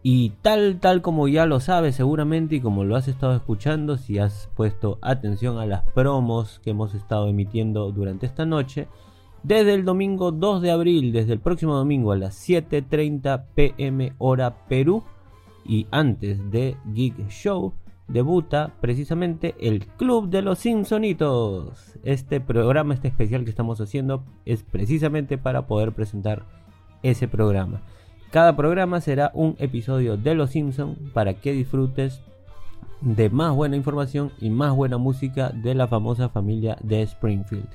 Y 0.01 0.29
tal, 0.41 0.79
tal 0.79 1.01
como 1.01 1.27
ya 1.27 1.45
lo 1.45 1.59
sabes 1.59 1.95
seguramente 1.95 2.55
y 2.55 2.61
como 2.61 2.85
lo 2.85 2.95
has 2.95 3.09
estado 3.09 3.35
escuchando, 3.35 3.97
si 3.97 4.17
has 4.17 4.49
puesto 4.55 4.97
atención 5.01 5.57
a 5.57 5.65
las 5.65 5.83
promos 5.91 6.61
que 6.63 6.69
hemos 6.69 6.95
estado 6.95 7.27
emitiendo 7.27 7.91
durante 7.91 8.27
esta 8.27 8.45
noche, 8.45 8.87
desde 9.43 9.73
el 9.73 9.83
domingo 9.83 10.31
2 10.31 10.61
de 10.61 10.71
abril, 10.71 11.11
desde 11.11 11.33
el 11.33 11.41
próximo 11.41 11.75
domingo 11.75 12.13
a 12.13 12.17
las 12.17 12.47
7.30 12.47 13.43
pm 13.55 14.13
hora 14.19 14.65
Perú, 14.69 15.03
y 15.65 15.87
antes 15.91 16.51
de 16.51 16.77
Geek 16.93 17.29
Show 17.29 17.73
debuta 18.07 18.73
precisamente 18.81 19.55
el 19.59 19.85
Club 19.85 20.29
de 20.29 20.41
los 20.41 20.59
Simpsonitos. 20.59 21.97
Este 22.03 22.41
programa, 22.41 22.93
este 22.93 23.07
especial 23.07 23.43
que 23.43 23.51
estamos 23.51 23.79
haciendo 23.79 24.23
es 24.45 24.63
precisamente 24.63 25.37
para 25.37 25.67
poder 25.67 25.93
presentar 25.93 26.45
ese 27.03 27.27
programa. 27.27 27.81
Cada 28.31 28.55
programa 28.55 29.01
será 29.01 29.31
un 29.33 29.55
episodio 29.59 30.17
de 30.17 30.35
Los 30.35 30.51
Simpsons 30.51 30.97
para 31.13 31.35
que 31.35 31.51
disfrutes 31.51 32.21
de 33.01 33.29
más 33.29 33.55
buena 33.55 33.75
información 33.75 34.31
y 34.39 34.49
más 34.49 34.75
buena 34.75 34.97
música 34.97 35.49
de 35.49 35.73
la 35.73 35.87
famosa 35.87 36.29
familia 36.29 36.77
de 36.83 37.01
Springfield. 37.03 37.69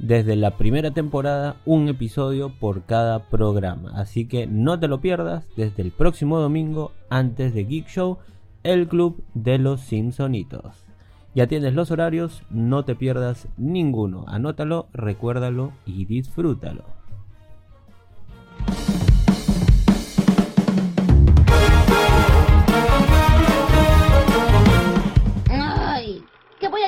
Desde 0.00 0.34
la 0.34 0.56
primera 0.56 0.92
temporada, 0.92 1.56
un 1.66 1.86
episodio 1.88 2.48
por 2.58 2.84
cada 2.84 3.28
programa. 3.28 3.92
Así 3.96 4.26
que 4.26 4.46
no 4.46 4.80
te 4.80 4.88
lo 4.88 5.02
pierdas 5.02 5.46
desde 5.58 5.82
el 5.82 5.90
próximo 5.90 6.40
domingo, 6.40 6.92
antes 7.10 7.52
de 7.52 7.64
Geek 7.64 7.86
Show, 7.86 8.16
el 8.62 8.88
club 8.88 9.22
de 9.34 9.58
los 9.58 9.82
Simpsonitos. 9.82 10.86
Ya 11.34 11.48
tienes 11.48 11.74
los 11.74 11.90
horarios, 11.90 12.42
no 12.48 12.86
te 12.86 12.94
pierdas 12.94 13.46
ninguno. 13.58 14.24
Anótalo, 14.26 14.88
recuérdalo 14.94 15.72
y 15.84 16.06
disfrútalo. 16.06 16.99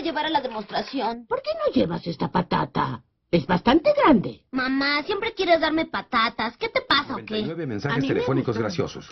Llevar 0.02 0.26
a 0.26 0.30
la 0.30 0.40
demostración? 0.40 1.26
¿Por 1.26 1.42
qué 1.42 1.50
no 1.54 1.72
llevas 1.72 2.06
esta 2.06 2.30
patata? 2.30 3.02
Es 3.30 3.46
bastante 3.46 3.94
grande. 3.94 4.44
Mamá, 4.50 5.02
siempre 5.04 5.32
quieres 5.32 5.60
darme 5.60 5.86
patatas. 5.86 6.56
¿Qué 6.58 6.68
te 6.68 6.82
pasa 6.82 7.14
o 7.14 7.24
qué? 7.24 7.42
99 7.42 7.62
A 7.62 7.66
mensajes 7.66 8.02
me 8.02 8.08
telefónicos 8.08 8.58
graciosos. 8.58 9.08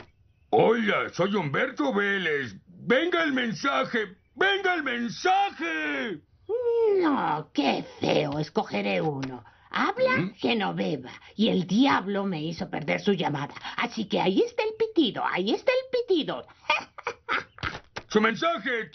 Hola, 0.51 1.09
soy 1.15 1.35
Humberto 1.35 1.95
Vélez. 1.95 2.55
Venga 2.67 3.23
el 3.23 3.33
mensaje. 3.33 4.17
Venga 4.35 4.75
el 4.75 4.83
mensaje. 4.83 6.21
No, 7.01 7.51
qué 7.55 7.85
feo. 8.01 8.39
Escogeré 8.39 9.01
uno. 9.01 9.45
Habla 9.71 10.17
¿Mm? 10.17 10.35
Genoveva 10.35 11.13
y 11.37 11.49
el 11.49 11.67
diablo 11.67 12.25
me 12.25 12.43
hizo 12.43 12.69
perder 12.69 13.01
su 13.01 13.13
llamada. 13.13 13.55
Así 13.77 14.07
que 14.07 14.21
ahí 14.21 14.43
está 14.43 14.65
el 14.65 14.75
pitido, 14.77 15.23
ahí 15.25 15.53
está 15.53 15.71
el 15.71 16.07
pitido. 16.07 16.45
Su 18.11 18.21
mensaje. 18.21 18.91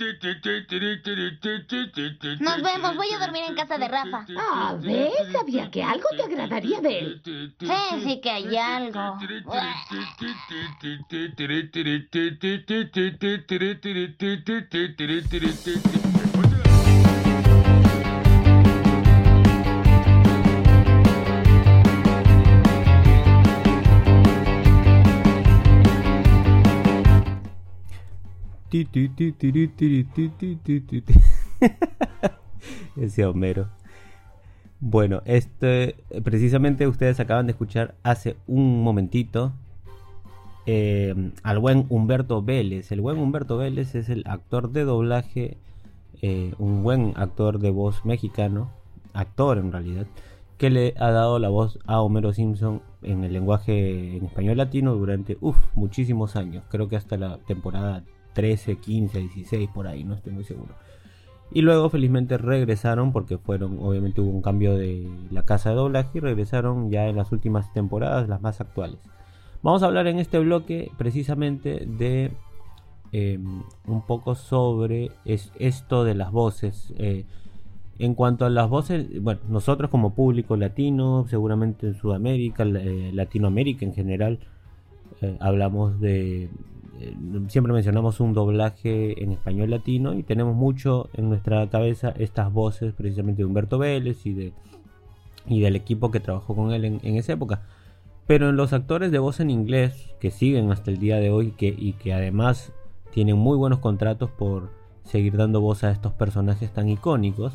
Nos 2.39 2.61
vemos, 2.61 2.95
voy 2.97 3.11
a 3.11 3.19
dormir 3.19 3.43
en 3.47 3.55
casa 3.55 3.77
de 3.77 3.87
Rafa. 3.87 4.25
Ah, 4.37 4.75
¿ves? 4.77 5.13
Sabía 5.31 5.71
que 5.71 5.81
algo 5.83 6.09
te 6.17 6.23
agradaría 6.23 6.81
de 6.81 6.99
él. 6.99 7.21
Sí, 7.23 8.01
sí 8.03 8.19
que 8.19 8.29
hay 8.29 8.57
algo. 8.57 9.17
Ese 32.95 33.25
Homero. 33.25 33.69
Bueno, 34.79 35.21
este 35.25 35.95
precisamente 36.23 36.87
ustedes 36.87 37.19
acaban 37.19 37.47
de 37.47 37.53
escuchar 37.53 37.95
hace 38.03 38.35
un 38.47 38.83
momentito 38.83 39.53
eh, 40.65 41.31
al 41.43 41.59
buen 41.59 41.85
Humberto 41.89 42.41
Vélez. 42.41 42.91
El 42.91 43.01
buen 43.01 43.17
Humberto 43.17 43.57
Vélez 43.57 43.95
es 43.95 44.09
el 44.09 44.23
actor 44.27 44.71
de 44.71 44.83
doblaje, 44.83 45.57
eh, 46.21 46.53
un 46.57 46.83
buen 46.83 47.13
actor 47.15 47.59
de 47.59 47.69
voz 47.69 48.03
mexicano, 48.05 48.71
actor 49.13 49.57
en 49.57 49.71
realidad, 49.71 50.07
que 50.57 50.69
le 50.69 50.93
ha 50.97 51.11
dado 51.11 51.39
la 51.39 51.49
voz 51.49 51.79
a 51.85 52.01
Homero 52.01 52.33
Simpson 52.33 52.81
en 53.03 53.23
el 53.23 53.33
lenguaje 53.33 54.17
en 54.17 54.25
español 54.25 54.57
latino 54.57 54.95
durante 54.95 55.37
uf, 55.41 55.57
muchísimos 55.75 56.35
años. 56.35 56.63
Creo 56.69 56.89
que 56.89 56.95
hasta 56.95 57.17
la 57.17 57.37
temporada 57.39 58.03
13, 58.35 58.75
15, 58.75 59.17
16 59.19 59.69
por 59.73 59.87
ahí, 59.87 60.03
no 60.03 60.13
estoy 60.13 60.33
muy 60.33 60.43
seguro. 60.43 60.75
Y 61.51 61.61
luego 61.61 61.89
felizmente 61.89 62.37
regresaron 62.37 63.11
porque 63.11 63.37
fueron, 63.37 63.79
obviamente 63.79 64.19
hubo 64.21 64.29
un 64.31 64.41
cambio 64.41 64.75
de 64.75 65.07
la 65.31 65.43
casa 65.43 65.69
de 65.69 65.75
doblaje 65.75 66.09
y 66.17 66.19
regresaron 66.19 66.91
ya 66.91 67.07
en 67.07 67.15
las 67.15 67.31
últimas 67.31 67.71
temporadas, 67.73 68.27
las 68.29 68.41
más 68.41 68.61
actuales. 68.61 68.99
Vamos 69.63 69.81
a 69.81 69.87
hablar 69.87 70.05
en 70.07 70.19
este 70.19 70.37
bloque 70.39 70.91
precisamente 70.97 71.85
de 71.87 72.31
eh, 73.11 73.39
un 73.87 74.01
poco 74.05 74.35
sobre 74.35 75.11
es- 75.23 75.51
esto 75.57 76.03
de 76.03 76.15
las 76.15 76.31
voces. 76.31 76.93
eh, 76.97 77.25
en 77.97 78.13
cuanto 78.13 78.43
a 78.45 78.49
las 78.49 78.67
voces, 78.69 79.21
bueno, 79.23 79.39
nosotros 79.47 79.89
como 79.89 80.13
público 80.13 80.57
latino, 80.57 81.25
seguramente 81.29 81.87
en 81.87 81.95
Sudamérica, 81.95 82.63
eh, 82.63 83.11
Latinoamérica 83.13 83.85
en 83.85 83.93
general, 83.93 84.39
hablamos 85.39 85.99
de 86.01 86.49
siempre 87.47 87.73
mencionamos 87.73 88.19
un 88.19 88.33
doblaje 88.33 89.21
en 89.23 89.31
español 89.31 89.69
latino 89.69 90.13
y 90.13 90.23
tenemos 90.23 90.55
mucho 90.55 91.09
en 91.13 91.29
nuestra 91.29 91.67
cabeza 91.69 92.13
estas 92.17 92.51
voces 92.51 92.93
precisamente 92.93 93.41
de 93.41 93.45
Humberto 93.45 93.77
Vélez 93.77 94.25
y 94.25 94.33
de 94.33 94.53
y 95.47 95.61
del 95.61 95.75
equipo 95.75 96.11
que 96.11 96.19
trabajó 96.19 96.55
con 96.55 96.71
él 96.71 96.85
en, 96.85 96.99
en 97.03 97.15
esa 97.17 97.33
época. 97.33 97.61
Pero 98.27 98.49
en 98.49 98.55
los 98.55 98.73
actores 98.73 99.11
de 99.11 99.19
voz 99.19 99.39
en 99.39 99.51
inglés 99.51 100.15
que 100.19 100.31
siguen 100.31 100.71
hasta 100.71 100.89
el 100.89 100.97
día 100.97 101.17
de 101.17 101.29
hoy 101.29 101.51
que, 101.51 101.67
y 101.67 101.93
que 101.93 102.13
además 102.13 102.71
tienen 103.11 103.37
muy 103.37 103.55
buenos 103.55 103.79
contratos 103.79 104.31
por 104.31 104.71
seguir 105.03 105.37
dando 105.37 105.61
voz 105.61 105.83
a 105.83 105.91
estos 105.91 106.13
personajes 106.13 106.71
tan 106.71 106.89
icónicos 106.89 107.53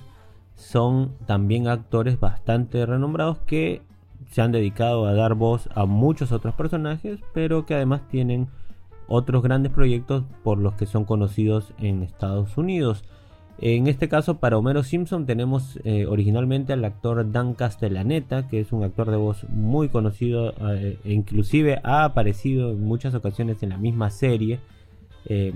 son 0.55 1.17
también 1.27 1.67
actores 1.67 2.21
bastante 2.21 2.87
renombrados 2.87 3.39
que 3.39 3.83
se 4.31 4.43
han 4.43 4.53
dedicado 4.53 5.07
a 5.07 5.15
dar 5.15 5.35
voz 5.35 5.69
a 5.75 5.87
muchos 5.87 6.33
otros 6.33 6.55
personajes, 6.55 7.19
pero 7.33 7.67
que 7.67 7.75
además 7.75 8.03
tienen 8.09 8.49
otros 9.11 9.43
grandes 9.43 9.73
proyectos 9.73 10.25
por 10.45 10.57
los 10.57 10.75
que 10.75 10.87
son 10.87 11.05
conocidos 11.05 11.75
en 11.79 12.03
Estados 12.03 12.57
Unidos. 12.57 13.05
En 13.59 13.89
este 13.89 14.09
caso, 14.09 14.39
para 14.39 14.57
Homero 14.57 14.83
Simpson 14.83 15.27
tenemos 15.27 15.79
eh, 15.85 16.07
originalmente 16.07 16.73
al 16.73 16.85
actor 16.85 17.31
Dan 17.31 17.53
Castellaneta, 17.55 18.49
que 18.49 18.61
es 18.61 18.73
un 18.73 18.85
actor 18.85 19.11
de 19.11 19.19
voz 19.19 19.45
muy 19.51 19.91
conocido 19.91 20.55
eh, 20.73 20.99
e 21.05 21.13
inclusive 21.13 21.81
ha 21.83 22.05
aparecido 22.05 22.71
en 22.71 22.83
muchas 22.83 23.15
ocasiones 23.15 23.63
en 23.63 23.71
la 23.71 23.77
misma 23.77 24.09
serie. 24.09 24.61
Eh, 25.27 25.53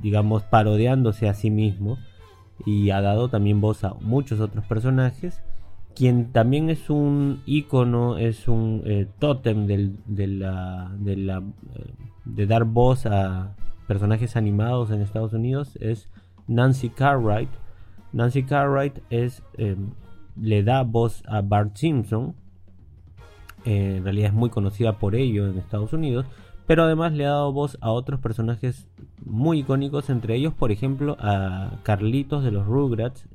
digamos, 0.00 0.44
parodiándose 0.44 1.28
a 1.28 1.34
sí 1.34 1.50
mismo 1.50 1.98
y 2.64 2.90
ha 2.90 3.00
dado 3.00 3.28
también 3.28 3.60
voz 3.60 3.82
a 3.82 3.94
muchos 3.94 4.38
otros 4.38 4.64
personajes. 4.66 5.42
Quien 5.98 6.30
también 6.30 6.70
es 6.70 6.90
un 6.90 7.42
ícono, 7.44 8.18
es 8.18 8.46
un 8.46 8.82
eh, 8.84 9.08
tótem 9.18 9.66
de, 9.66 10.28
la, 10.28 10.92
eh, 11.04 11.94
de 12.24 12.46
dar 12.46 12.64
voz 12.64 13.04
a 13.04 13.56
personajes 13.88 14.36
animados 14.36 14.92
en 14.92 15.00
Estados 15.00 15.32
Unidos, 15.32 15.76
es 15.80 16.08
Nancy 16.46 16.90
Cartwright. 16.90 17.48
Nancy 18.12 18.44
Cartwright 18.44 19.00
es, 19.10 19.42
eh, 19.54 19.74
le 20.40 20.62
da 20.62 20.82
voz 20.82 21.24
a 21.26 21.40
Bart 21.40 21.74
Simpson, 21.74 22.36
eh, 23.64 23.96
en 23.96 24.04
realidad 24.04 24.28
es 24.28 24.34
muy 24.34 24.50
conocida 24.50 24.98
por 24.98 25.16
ello 25.16 25.48
en 25.48 25.58
Estados 25.58 25.92
Unidos, 25.92 26.26
pero 26.68 26.84
además 26.84 27.12
le 27.12 27.26
ha 27.26 27.30
dado 27.30 27.52
voz 27.52 27.76
a 27.80 27.90
otros 27.90 28.20
personajes 28.20 28.86
muy 29.24 29.60
icónicos, 29.60 30.10
entre 30.10 30.36
ellos, 30.36 30.54
por 30.54 30.70
ejemplo, 30.70 31.16
a 31.18 31.80
Carlitos 31.82 32.44
de 32.44 32.52
los 32.52 32.66
Rugrats, 32.66 33.26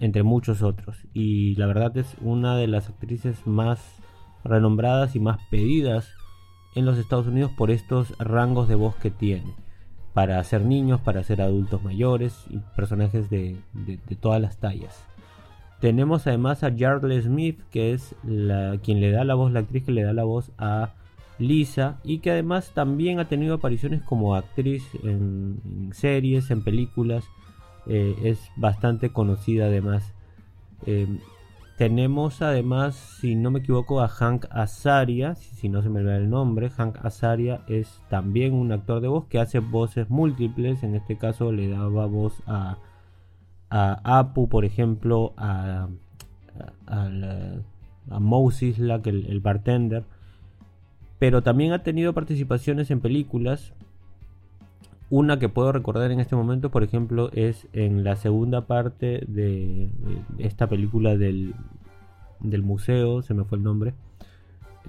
entre 0.00 0.22
muchos 0.22 0.62
otros. 0.62 0.96
Y 1.12 1.54
la 1.56 1.66
verdad 1.66 1.96
es 1.96 2.16
una 2.20 2.56
de 2.56 2.66
las 2.66 2.88
actrices 2.88 3.46
más 3.46 3.80
renombradas 4.44 5.16
y 5.16 5.20
más 5.20 5.38
pedidas 5.50 6.08
en 6.74 6.84
los 6.84 6.98
Estados 6.98 7.26
Unidos 7.26 7.50
por 7.56 7.70
estos 7.70 8.16
rangos 8.18 8.68
de 8.68 8.74
voz 8.74 8.94
que 8.96 9.10
tiene. 9.10 9.54
Para 10.14 10.38
hacer 10.38 10.62
niños, 10.62 11.00
para 11.00 11.20
hacer 11.20 11.40
adultos 11.40 11.82
mayores 11.82 12.44
y 12.50 12.58
personajes 12.76 13.30
de, 13.30 13.56
de- 13.72 13.98
todas 14.16 14.40
las 14.40 14.58
tallas. 14.58 15.04
Tenemos 15.80 16.26
además 16.26 16.64
a 16.64 16.70
Yardley 16.70 17.22
Smith, 17.22 17.60
que 17.70 17.92
es 17.92 18.16
la, 18.24 18.78
quien 18.82 19.00
le 19.00 19.12
da 19.12 19.22
la 19.24 19.34
voz, 19.34 19.52
la 19.52 19.60
actriz 19.60 19.84
que 19.84 19.92
le 19.92 20.02
da 20.02 20.12
la 20.12 20.24
voz 20.24 20.50
a 20.58 20.94
Lisa, 21.38 22.00
y 22.02 22.18
que 22.18 22.32
además 22.32 22.72
también 22.74 23.20
ha 23.20 23.28
tenido 23.28 23.54
apariciones 23.54 24.02
como 24.02 24.34
actriz 24.34 24.84
en 25.04 25.90
series, 25.92 26.50
en 26.50 26.64
películas. 26.64 27.24
Eh, 27.88 28.16
es 28.24 28.50
bastante 28.56 29.10
conocida 29.10 29.66
además. 29.66 30.12
Eh, 30.86 31.06
tenemos 31.78 32.42
además, 32.42 32.96
si 33.20 33.36
no 33.36 33.50
me 33.50 33.60
equivoco, 33.60 34.00
a 34.00 34.08
Hank 34.08 34.46
Azaria, 34.50 35.36
si, 35.36 35.68
no 35.68 35.80
se 35.80 35.88
me 35.88 36.00
olvida 36.00 36.16
el 36.16 36.28
nombre. 36.28 36.70
Hank 36.70 36.96
Azaria 37.04 37.62
es 37.68 38.00
también 38.10 38.52
un 38.52 38.72
actor 38.72 39.00
de 39.00 39.08
voz 39.08 39.26
que 39.26 39.38
hace 39.38 39.60
voces 39.60 40.10
múltiples. 40.10 40.82
En 40.82 40.96
este 40.96 41.16
caso 41.16 41.52
le 41.52 41.68
daba 41.68 42.06
voz 42.06 42.42
a, 42.46 42.78
a 43.70 44.18
Apu, 44.18 44.48
por 44.48 44.64
ejemplo, 44.64 45.34
a, 45.36 45.88
a, 46.88 47.10
a 48.10 48.18
Moses, 48.18 48.78
el 48.80 49.40
bartender. 49.40 50.04
Pero 51.18 51.42
también 51.42 51.72
ha 51.72 51.82
tenido 51.84 52.12
participaciones 52.12 52.90
en 52.90 53.00
películas. 53.00 53.72
Una 55.10 55.38
que 55.38 55.48
puedo 55.48 55.72
recordar 55.72 56.10
en 56.10 56.20
este 56.20 56.36
momento, 56.36 56.70
por 56.70 56.82
ejemplo, 56.82 57.30
es 57.32 57.66
en 57.72 58.04
la 58.04 58.16
segunda 58.16 58.66
parte 58.66 59.24
de, 59.26 59.90
esta 60.38 60.68
película 60.68 61.16
del, 61.16 61.54
del 62.40 62.62
museo, 62.62 63.22
se 63.22 63.32
me 63.34 63.44
fue 63.44 63.58
el 63.58 63.64
nombre. 63.64 63.94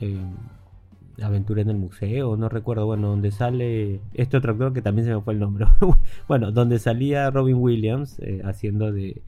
eh, 0.02 0.18
Aventura 1.22 1.62
en 1.62 1.70
el 1.70 1.78
museo, 1.78 2.38
no 2.38 2.48
recuerdo, 2.48 2.86
bueno, 2.86 3.10
donde 3.10 3.32
sale 3.32 4.00
este 4.14 4.38
otro 4.38 4.54
actor 4.54 4.72
que 4.74 4.82
también 4.82 5.06
se 5.06 5.14
me 5.14 5.22
fue 5.22 5.34
el 5.34 5.40
nombre. 5.40 5.66
bueno, 6.30 6.52
donde 6.52 6.80
salía 6.80 7.30
Robin 7.30 7.58
Williams 7.58 8.20
eh, 8.20 8.42
haciendo 8.46 8.92
de, 8.94 9.22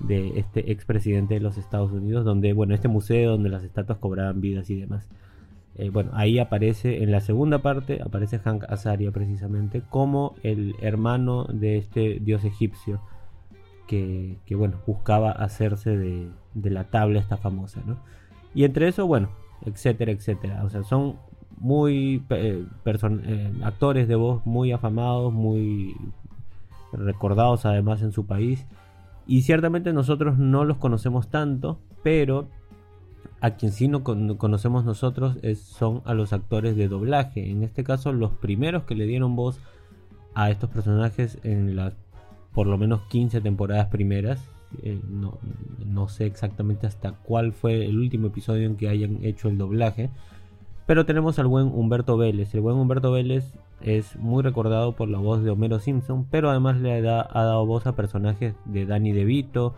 de 0.00 0.38
este 0.38 0.72
expresidente 0.72 1.34
de 1.34 1.40
los 1.40 1.56
Estados 1.56 1.92
Unidos, 1.92 2.24
donde, 2.24 2.52
bueno, 2.52 2.74
este 2.74 2.88
museo 2.88 3.32
donde 3.32 3.50
las 3.50 3.64
estatuas 3.64 3.98
cobraban 3.98 4.40
vidas 4.40 4.68
y 4.70 4.80
demás. 4.80 5.08
Eh, 5.78 5.90
bueno, 5.90 6.10
ahí 6.14 6.38
aparece, 6.38 7.02
en 7.02 7.12
la 7.12 7.20
segunda 7.20 7.60
parte, 7.60 8.00
aparece 8.02 8.38
Hank 8.40 8.64
Azaria 8.68 9.10
precisamente 9.12 9.82
como 9.88 10.34
el 10.42 10.74
hermano 10.80 11.44
de 11.44 11.78
este 11.78 12.18
dios 12.20 12.44
egipcio 12.44 13.00
que, 13.86 14.36
que, 14.44 14.54
bueno, 14.54 14.78
buscaba 14.86 15.30
hacerse 15.30 15.96
de, 15.96 16.28
de 16.54 16.70
la 16.70 16.84
tabla 16.84 17.20
esta 17.20 17.36
famosa, 17.36 17.80
¿no? 17.86 17.96
Y 18.54 18.64
entre 18.64 18.88
eso, 18.88 19.06
bueno, 19.06 19.30
etcétera, 19.64 20.12
etcétera. 20.12 20.64
O 20.64 20.68
sea, 20.68 20.82
son 20.82 21.16
muy 21.60 22.22
eh, 22.30 22.64
eh, 22.84 23.52
actores 23.62 24.08
de 24.08 24.14
voz 24.14 24.44
muy 24.46 24.72
afamados, 24.72 25.32
muy 25.32 25.96
recordados 26.92 27.66
además 27.66 28.02
en 28.02 28.12
su 28.12 28.26
país. 28.26 28.66
Y 29.26 29.42
ciertamente 29.42 29.92
nosotros 29.92 30.38
no 30.38 30.64
los 30.64 30.78
conocemos 30.78 31.28
tanto, 31.28 31.80
pero 32.02 32.48
a 33.40 33.50
quien 33.52 33.72
sí 33.72 33.88
no 33.88 34.02
con- 34.02 34.36
conocemos 34.36 34.84
nosotros 34.84 35.36
son 35.56 36.02
a 36.04 36.14
los 36.14 36.32
actores 36.32 36.76
de 36.76 36.88
doblaje. 36.88 37.50
En 37.50 37.62
este 37.62 37.84
caso, 37.84 38.12
los 38.12 38.32
primeros 38.32 38.84
que 38.84 38.94
le 38.94 39.06
dieron 39.06 39.36
voz 39.36 39.60
a 40.34 40.50
estos 40.50 40.70
personajes 40.70 41.38
en 41.44 41.76
las 41.76 41.94
por 42.52 42.66
lo 42.66 42.76
menos 42.78 43.02
15 43.08 43.40
temporadas 43.40 43.86
primeras. 43.86 44.40
Eh, 44.82 45.00
no, 45.08 45.38
no 45.86 46.08
sé 46.08 46.26
exactamente 46.26 46.86
hasta 46.86 47.12
cuál 47.12 47.52
fue 47.52 47.86
el 47.86 47.96
último 47.98 48.26
episodio 48.26 48.66
en 48.66 48.76
que 48.76 48.88
hayan 48.88 49.24
hecho 49.24 49.48
el 49.48 49.56
doblaje. 49.58 50.10
Pero 50.86 51.06
tenemos 51.06 51.38
al 51.38 51.46
buen 51.46 51.66
Humberto 51.66 52.16
Vélez. 52.16 52.54
El 52.54 52.62
buen 52.62 52.76
Humberto 52.76 53.12
Vélez 53.12 53.44
es 53.82 54.16
muy 54.16 54.42
recordado 54.42 54.96
por 54.96 55.08
la 55.08 55.18
voz 55.18 55.44
de 55.44 55.50
Homero 55.50 55.78
Simpson, 55.78 56.26
pero 56.30 56.50
además 56.50 56.80
le 56.80 57.00
da- 57.02 57.28
ha 57.30 57.44
dado 57.44 57.64
voz 57.66 57.86
a 57.86 57.94
personajes 57.94 58.54
de 58.64 58.86
Danny 58.86 59.12
DeVito, 59.12 59.74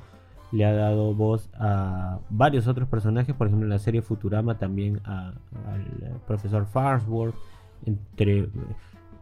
le 0.53 0.65
ha 0.65 0.73
dado 0.73 1.15
voz 1.15 1.49
a 1.55 2.19
varios 2.29 2.67
otros 2.67 2.89
personajes, 2.89 3.35
por 3.35 3.47
ejemplo 3.47 3.67
en 3.67 3.71
la 3.71 3.79
serie 3.79 4.03
Futurama 4.03 4.59
también 4.59 5.01
al 5.05 5.35
profesor 6.27 6.67
Farnsworth, 6.67 7.35
entre 7.87 8.49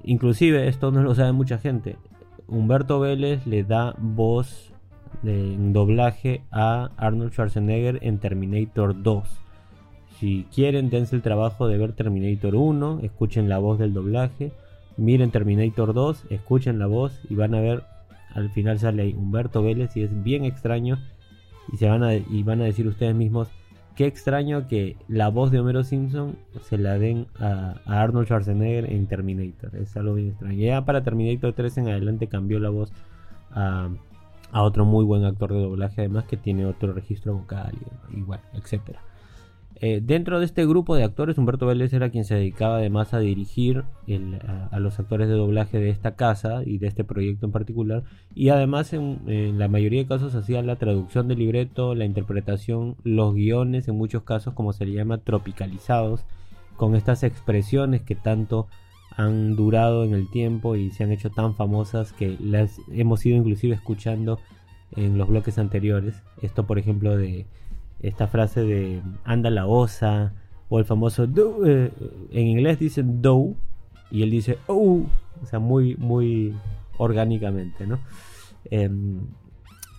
inclusive 0.02 0.68
esto 0.68 0.90
no 0.90 1.02
lo 1.02 1.14
sabe 1.14 1.32
mucha 1.32 1.58
gente. 1.58 1.96
Humberto 2.46 2.98
Vélez 3.00 3.46
le 3.46 3.62
da 3.62 3.94
voz 3.98 4.72
en 5.22 5.72
doblaje 5.72 6.42
a 6.50 6.90
Arnold 6.96 7.32
Schwarzenegger 7.32 7.98
en 8.02 8.18
Terminator 8.18 9.02
2. 9.02 9.28
Si 10.18 10.46
quieren, 10.52 10.90
dense 10.90 11.14
el 11.14 11.22
trabajo 11.22 11.68
de 11.68 11.78
ver 11.78 11.92
Terminator 11.92 12.54
1, 12.54 13.00
escuchen 13.02 13.48
la 13.48 13.58
voz 13.58 13.78
del 13.78 13.94
doblaje, 13.94 14.52
miren 14.96 15.30
Terminator 15.30 15.92
2, 15.92 16.24
escuchen 16.30 16.78
la 16.78 16.86
voz 16.86 17.20
y 17.28 17.34
van 17.34 17.54
a 17.54 17.60
ver, 17.60 17.84
al 18.34 18.50
final 18.50 18.78
sale 18.78 19.14
Humberto 19.14 19.62
Vélez 19.62 19.96
y 19.96 20.02
es 20.02 20.22
bien 20.24 20.44
extraño 20.44 20.98
y, 21.72 21.76
se 21.76 21.88
van 21.88 22.02
a, 22.02 22.14
y 22.14 22.42
van 22.42 22.60
a 22.60 22.64
decir 22.64 22.86
ustedes 22.86 23.14
mismos, 23.14 23.48
qué 23.94 24.06
extraño 24.06 24.68
que 24.68 24.96
la 25.08 25.28
voz 25.28 25.50
de 25.50 25.58
Homero 25.60 25.82
Simpson 25.84 26.36
se 26.62 26.78
la 26.78 26.98
den 26.98 27.26
a, 27.38 27.76
Arnold 27.86 28.26
Schwarzenegger 28.26 28.92
en 28.92 29.06
Terminator, 29.06 29.74
es 29.76 29.96
algo 29.96 30.14
bien 30.14 30.28
extraño. 30.28 30.58
Ya 30.58 30.84
para 30.84 31.02
Terminator 31.02 31.52
3 31.52 31.78
en 31.78 31.88
adelante 31.88 32.28
cambió 32.28 32.58
la 32.60 32.70
voz 32.70 32.92
a, 33.50 33.88
a 34.52 34.62
otro 34.62 34.84
muy 34.84 35.04
buen 35.04 35.24
actor 35.24 35.52
de 35.52 35.60
doblaje 35.60 36.02
además 36.02 36.24
que 36.24 36.36
tiene 36.36 36.66
otro 36.66 36.92
registro 36.92 37.34
vocal 37.34 37.74
y, 38.12 38.18
y 38.18 38.22
bueno, 38.22 38.42
etcétera. 38.54 39.00
Eh, 39.80 40.00
dentro 40.02 40.40
de 40.40 40.44
este 40.44 40.66
grupo 40.66 40.96
de 40.96 41.04
actores, 41.04 41.38
Humberto 41.38 41.66
Vélez 41.66 41.92
era 41.92 42.10
quien 42.10 42.24
se 42.24 42.34
dedicaba 42.34 42.78
además 42.78 43.14
a 43.14 43.20
dirigir 43.20 43.84
a, 44.72 44.80
los 44.80 44.98
actores 44.98 45.28
de 45.28 45.34
doblaje 45.34 45.78
de 45.78 45.90
esta 45.90 46.16
casa 46.16 46.62
y 46.64 46.78
de 46.78 46.88
este 46.88 47.04
proyecto 47.04 47.46
en 47.46 47.52
particular. 47.52 48.02
Y 48.34 48.48
además, 48.48 48.92
en, 48.92 49.20
en 49.26 49.58
la 49.58 49.68
mayoría 49.68 50.02
de 50.02 50.08
casos, 50.08 50.34
hacía 50.34 50.62
la 50.62 50.76
traducción 50.76 51.28
del 51.28 51.38
libreto, 51.38 51.94
la 51.94 52.04
interpretación, 52.04 52.96
los 53.04 53.34
guiones, 53.34 53.86
en 53.86 53.96
muchos 53.96 54.24
casos, 54.24 54.54
como 54.54 54.72
se 54.72 54.84
le 54.84 54.94
llama, 54.94 55.18
tropicalizados, 55.18 56.24
con 56.76 56.96
estas 56.96 57.22
expresiones 57.22 58.02
que 58.02 58.16
tanto 58.16 58.66
han 59.16 59.56
durado 59.56 60.04
en 60.04 60.12
el 60.12 60.30
tiempo 60.30 60.76
y 60.76 60.90
se 60.90 61.04
han 61.04 61.12
hecho 61.12 61.30
tan 61.30 61.54
famosas 61.54 62.12
que 62.12 62.36
las 62.40 62.80
hemos 62.92 63.24
ido 63.26 63.36
inclusive 63.36 63.74
escuchando 63.74 64.38
en 64.96 65.18
los 65.18 65.28
bloques 65.28 65.58
anteriores. 65.58 66.22
Esto, 66.40 66.66
por 66.66 66.78
ejemplo, 66.78 67.16
de 67.16 67.46
esta 68.00 68.28
frase 68.28 68.62
de 68.62 69.02
anda 69.24 69.50
la 69.50 69.66
osa 69.66 70.32
o 70.68 70.78
el 70.78 70.84
famoso 70.84 71.26
do, 71.26 71.66
eh, 71.66 71.90
en 72.30 72.46
inglés 72.46 72.78
dicen 72.78 73.22
do 73.22 73.54
y 74.10 74.22
él 74.22 74.30
dice 74.30 74.58
oh, 74.66 75.02
o 75.42 75.46
sea, 75.46 75.58
muy, 75.58 75.96
muy 75.96 76.54
orgánicamente, 76.96 77.86
¿no? 77.86 77.98
Em, 78.70 79.20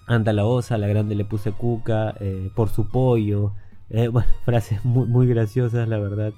anda 0.07 0.33
la 0.33 0.45
osa, 0.45 0.77
la 0.77 0.87
grande 0.87 1.15
le 1.15 1.25
puse 1.25 1.51
cuca, 1.51 2.15
eh, 2.19 2.49
por 2.55 2.69
su 2.69 2.89
pollo, 2.89 3.53
eh, 3.89 4.07
bueno, 4.11 4.29
frases 4.45 4.83
muy, 4.85 5.07
muy 5.07 5.27
graciosas, 5.27 5.87
la 5.87 5.99
verdad, 5.99 6.33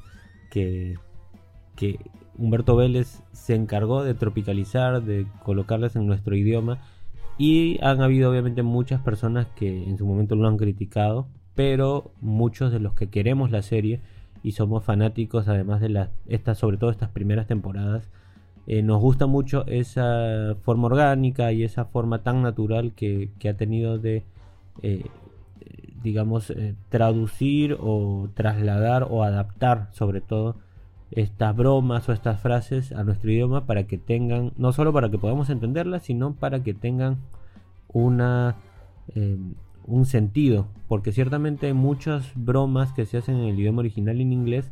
que, 0.49 0.95
que 1.76 1.99
Humberto 2.38 2.76
Vélez 2.76 3.24
se 3.32 3.55
encargó 3.55 4.03
de 4.03 4.14
tropicalizar, 4.14 5.03
de 5.03 5.28
colocarlas 5.43 5.95
en 5.95 6.07
nuestro 6.07 6.36
idioma. 6.36 6.80
Y 7.38 7.80
han 7.84 8.01
habido 8.01 8.30
obviamente 8.30 8.62
muchas 8.62 9.01
personas 9.01 9.47
que 9.55 9.84
en 9.84 9.97
su 9.97 10.05
momento 10.05 10.36
lo 10.36 10.47
han 10.47 10.57
criticado, 10.57 11.28
pero 11.62 12.09
muchos 12.22 12.72
de 12.72 12.80
los 12.80 12.95
que 12.95 13.12
queremos 13.12 13.51
la 13.51 13.62
serie 13.62 13.99
y 14.41 14.53
somos 14.53 14.84
fanáticos 14.84 15.47
además 15.47 15.80
de 15.80 15.89
las 15.89 16.09
estas 16.28 16.57
sobre 16.57 16.78
todo 16.78 16.89
estas 16.89 17.09
primeras 17.12 17.45
temporadas 17.45 18.09
eh, 18.66 18.82
nos 18.82 18.99
gusta 18.99 19.28
mucho 19.28 19.64
esa 19.68 20.55
forma 20.64 20.88
orgánica 20.88 21.51
y 21.51 21.64
esa 21.64 21.86
forma 21.86 22.24
tan 22.24 22.41
natural 22.41 22.93
que, 22.93 23.30
ha 23.47 23.53
tenido 23.53 23.99
de 23.99 24.24
eh, 24.82 25.05
digamos 26.01 26.49
eh, 26.49 26.74
traducir 26.89 27.78
o 27.80 28.30
trasladar 28.34 29.05
o 29.07 29.22
adaptar 29.22 29.89
sobre 29.91 30.20
todo 30.20 30.55
estas 31.12 31.55
bromas 31.55 32.09
o 32.09 32.14
estas 32.14 32.39
frases 32.41 32.91
a 32.91 33.03
nuestro 33.03 33.30
idioma 33.30 33.68
para 33.68 33.84
que 33.84 33.99
tengan, 33.99 34.51
no 34.57 34.74
solo 34.74 34.93
para 34.93 35.12
que 35.12 35.20
podamos 35.20 35.51
entenderlas, 35.51 36.01
sino 36.01 36.34
para 36.34 36.64
que 36.64 36.74
tengan 36.74 37.18
una 37.93 38.55
un 39.86 40.06
sentido, 40.06 40.68
porque 40.88 41.12
ciertamente 41.12 41.68
hay 41.68 41.74
muchas 41.74 42.32
bromas 42.36 42.94
que 42.94 43.06
se 43.06 43.18
hacen 43.18 43.38
en 43.38 43.46
el 43.46 43.60
idioma 43.60 43.80
original 43.80 44.22
en 44.22 44.34
inglés, 44.34 44.72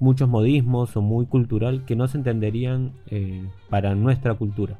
muchos 0.00 0.28
modismos 0.28 0.96
o 0.96 1.02
muy 1.02 1.26
cultural 1.26 1.84
que 1.84 1.96
no 1.96 2.08
se 2.08 2.18
entenderían 2.18 2.92
eh, 3.08 3.46
para 3.68 3.94
nuestra 3.94 4.34
cultura. 4.34 4.78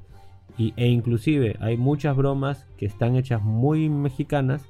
Y, 0.56 0.72
e 0.76 0.88
inclusive 0.88 1.56
hay 1.60 1.76
muchas 1.76 2.16
bromas 2.16 2.66
que 2.76 2.86
están 2.86 3.16
hechas 3.16 3.42
muy 3.42 3.88
mexicanas 3.88 4.64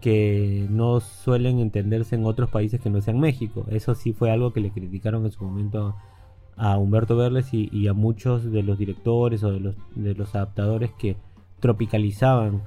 que 0.00 0.66
no 0.68 1.00
suelen 1.00 1.60
entenderse 1.60 2.16
en 2.16 2.26
otros 2.26 2.50
países 2.50 2.80
que 2.80 2.90
no 2.90 3.00
sean 3.00 3.20
México. 3.20 3.66
Eso 3.70 3.94
sí 3.94 4.12
fue 4.12 4.30
algo 4.30 4.52
que 4.52 4.60
le 4.60 4.70
criticaron 4.70 5.24
en 5.24 5.30
su 5.30 5.44
momento 5.44 5.94
a 6.56 6.76
Humberto 6.76 7.16
Verles 7.16 7.54
y, 7.54 7.68
y 7.72 7.86
a 7.88 7.92
muchos 7.92 8.50
de 8.50 8.62
los 8.62 8.78
directores 8.78 9.42
o 9.44 9.52
de 9.52 9.60
los, 9.60 9.76
de 9.94 10.14
los 10.14 10.34
adaptadores 10.34 10.90
que 10.92 11.16
tropicalizaban 11.60 12.62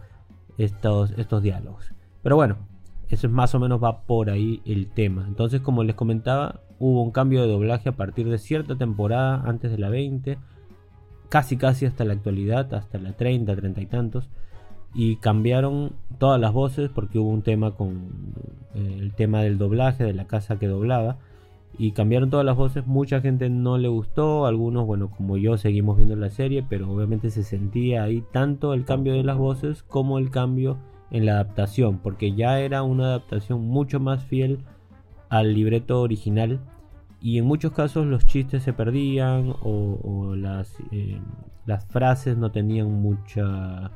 estos, 0.58 1.12
estos 1.18 1.42
diálogos. 1.42 1.94
Pero 2.24 2.36
bueno, 2.36 2.58
eso 3.10 3.28
es 3.28 3.34
más 3.34 3.54
o 3.56 3.60
menos 3.60 3.84
va 3.84 4.02
por 4.02 4.30
ahí 4.30 4.62
el 4.66 4.88
tema. 4.88 5.26
Entonces, 5.28 5.62
como 5.62 5.84
les 5.84 5.96
comentaba, 5.96 6.62
hubo 6.80 7.04
un 7.04 7.12
cambio 7.12 7.42
de 7.42 7.48
doblaje 7.48 7.90
a 7.90 7.96
partir 7.96 8.30
de 8.30 8.38
cierta 8.38 8.76
temporada, 8.78 9.44
antes 9.46 9.72
de 9.72 9.78
la 9.78 9.90
20, 9.90 10.38
casi 11.30 11.58
casi 11.58 11.86
hasta 11.86 12.06
la 12.06 12.14
actualidad, 12.14 12.74
hasta 12.74 12.98
la 12.98 13.14
30, 13.14 13.56
30 13.56 13.82
y 13.82 13.86
tantos. 13.86 14.30
Y 14.94 15.18
cambiaron 15.18 15.94
todas 16.20 16.40
las 16.40 16.54
voces 16.54 16.90
porque 16.90 17.20
hubo 17.20 17.30
un 17.30 17.42
tema 17.42 17.76
con 17.76 18.10
eh, 18.74 18.98
el 19.00 19.14
tema 19.14 19.42
del 19.42 19.58
doblaje, 19.58 20.04
de 20.04 20.14
la 20.14 20.26
casa 20.26 20.58
que 20.58 20.68
doblaba. 20.68 21.18
Y 21.78 21.92
cambiaron 21.92 22.30
todas 22.30 22.46
las 22.46 22.56
voces, 22.56 22.88
mucha 22.88 23.22
gente 23.22 23.50
no 23.50 23.78
le 23.78 23.88
gustó, 23.88 24.46
algunos, 24.46 24.86
bueno, 24.86 25.10
como 25.10 25.38
yo 25.38 25.58
seguimos 25.58 25.98
viendo 25.98 26.16
la 26.16 26.30
serie, 26.30 26.64
pero 26.68 26.90
obviamente 26.90 27.30
se 27.32 27.44
sentía 27.44 28.04
ahí 28.04 28.24
tanto 28.32 28.74
el 28.74 28.86
cambio 28.86 29.14
de 29.14 29.24
las 29.24 29.38
voces 29.38 29.84
como 29.84 30.18
el 30.18 30.30
cambio 30.30 30.78
en 31.12 31.26
la 31.26 31.34
adaptación, 31.34 32.00
porque 32.00 32.34
ya 32.34 32.60
era 32.60 32.84
una 32.84 33.06
adaptación 33.06 33.62
mucho 33.62 34.00
más 34.00 34.24
fiel 34.24 34.60
al 35.30 35.54
libreto 35.54 36.02
original 36.02 36.60
y 37.22 37.40
en 37.40 37.46
muchos 37.46 37.72
casos 37.72 38.06
los 38.06 38.26
chistes 38.26 38.64
se 38.64 38.74
perdían 38.74 39.54
o, 39.62 40.36
las, 40.36 40.78
eh, 40.92 41.20
las 41.66 41.86
frases 41.86 42.38
no 42.38 42.52
tenían 42.52 42.92
mucha 42.92 43.92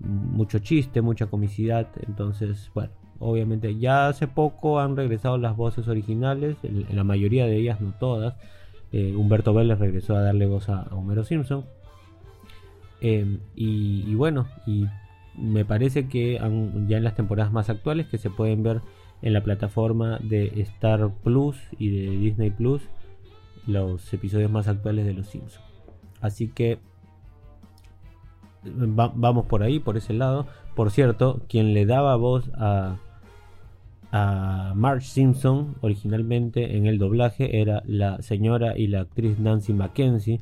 mucho 0.00 0.58
chiste, 0.60 1.02
mucha 1.02 1.26
comicidad, 1.26 1.88
entonces 2.06 2.70
bueno, 2.74 2.92
obviamente 3.20 3.76
ya 3.78 4.08
hace 4.08 4.26
poco 4.28 4.80
han 4.80 4.96
regresado 4.96 5.38
las 5.38 5.56
voces 5.56 5.88
originales, 5.88 6.56
la 6.90 7.04
mayoría 7.04 7.46
de 7.46 7.56
ellas, 7.56 7.80
no 7.80 7.92
todas. 7.98 8.34
Eh, 8.92 9.14
Humberto 9.16 9.52
Vélez 9.52 9.78
regresó 9.78 10.16
a 10.16 10.22
darle 10.22 10.46
voz 10.46 10.68
a, 10.68 10.82
a 10.82 10.94
Homero 10.94 11.24
Simpson. 11.24 11.64
Eh, 13.00 13.38
y, 13.54 14.14
bueno, 14.14 14.46
y 14.66 14.86
me 15.36 15.64
parece 15.64 16.08
que 16.08 16.34
ya 16.88 16.96
en 16.96 17.04
las 17.04 17.14
temporadas 17.14 17.52
más 17.52 17.70
actuales 17.70 18.06
que 18.06 18.18
se 18.18 18.30
pueden 18.30 18.62
ver 18.62 18.80
en 19.22 19.32
la 19.32 19.42
plataforma 19.42 20.18
de 20.22 20.52
Star 20.62 21.10
Plus 21.22 21.56
y 21.78 21.90
de 21.90 22.10
Disney 22.18 22.50
Plus 22.50 22.82
los 23.66 24.12
episodios 24.14 24.50
más 24.50 24.68
actuales 24.68 25.04
de 25.04 25.14
Los 25.14 25.26
Simpsons. 25.28 25.64
Así 26.20 26.48
que 26.48 26.78
va- 28.66 29.12
vamos 29.14 29.46
por 29.46 29.62
ahí, 29.62 29.78
por 29.78 29.96
ese 29.96 30.12
lado. 30.12 30.46
Por 30.74 30.90
cierto, 30.90 31.42
quien 31.48 31.74
le 31.74 31.86
daba 31.86 32.16
voz 32.16 32.50
a, 32.54 32.96
a 34.12 34.72
Marge 34.74 35.06
Simpson 35.06 35.74
originalmente 35.80 36.76
en 36.76 36.86
el 36.86 36.98
doblaje 36.98 37.60
era 37.60 37.82
la 37.86 38.22
señora 38.22 38.76
y 38.78 38.86
la 38.86 39.00
actriz 39.02 39.38
Nancy 39.38 39.72
Mackenzie, 39.74 40.40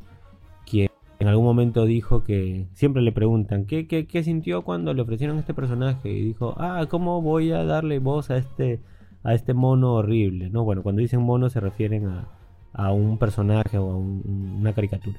quien 0.64 0.88
en 1.18 1.28
algún 1.28 1.44
momento 1.46 1.84
dijo 1.84 2.22
que 2.22 2.66
siempre 2.74 3.02
le 3.02 3.10
preguntan 3.12 3.64
¿qué, 3.66 3.86
qué, 3.88 4.06
qué 4.06 4.22
sintió 4.22 4.62
cuando 4.62 4.92
le 4.94 5.02
ofrecieron 5.02 5.38
este 5.38 5.54
personaje 5.54 6.10
y 6.10 6.22
dijo 6.22 6.54
ah 6.58 6.86
cómo 6.90 7.22
voy 7.22 7.52
a 7.52 7.64
darle 7.64 7.98
voz 7.98 8.30
a 8.30 8.36
este 8.36 8.80
a 9.24 9.32
este 9.34 9.54
mono 9.54 9.94
horrible 9.94 10.50
no 10.50 10.62
bueno 10.64 10.82
cuando 10.82 11.00
dicen 11.00 11.22
mono 11.22 11.48
se 11.48 11.58
refieren 11.58 12.06
a, 12.06 12.28
a 12.74 12.92
un 12.92 13.16
personaje 13.18 13.78
o 13.78 13.90
a 13.90 13.96
un- 13.96 14.56
una 14.60 14.74
caricatura 14.74 15.18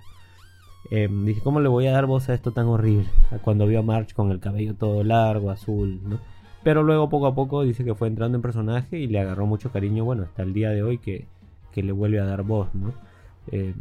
eh, 0.91 1.09
dije, 1.25 1.41
¿cómo 1.41 1.59
le 1.59 1.67
voy 1.67 1.87
a 1.87 1.91
dar 1.91 2.05
voz 2.05 2.29
a 2.29 2.33
esto 2.33 2.51
tan 2.51 2.67
horrible? 2.67 3.07
Cuando 3.43 3.67
vio 3.67 3.79
a 3.79 3.81
March 3.81 4.13
con 4.13 4.31
el 4.31 4.39
cabello 4.39 4.73
todo 4.75 5.03
largo, 5.03 5.49
azul, 5.51 5.99
¿no? 6.07 6.19
Pero 6.67 6.83
luego 6.83 7.07
poco 7.07 7.27
a 7.27 7.33
poco 7.33 7.63
dice 7.63 7.85
que 7.85 7.95
fue 7.95 8.09
entrando 8.09 8.35
en 8.35 8.41
personaje 8.41 8.99
y 8.99 9.07
le 9.07 9.21
agarró 9.21 9.45
mucho 9.45 9.71
cariño, 9.71 10.03
bueno, 10.03 10.23
hasta 10.23 10.43
el 10.43 10.51
día 10.51 10.69
de 10.69 10.83
hoy 10.83 10.97
que, 10.97 11.25
que 11.71 11.81
le 11.81 11.93
vuelve 11.93 12.19
a 12.19 12.25
dar 12.25 12.43
voz, 12.43 12.75
¿no? 12.75 12.91
Eh, 13.53 13.73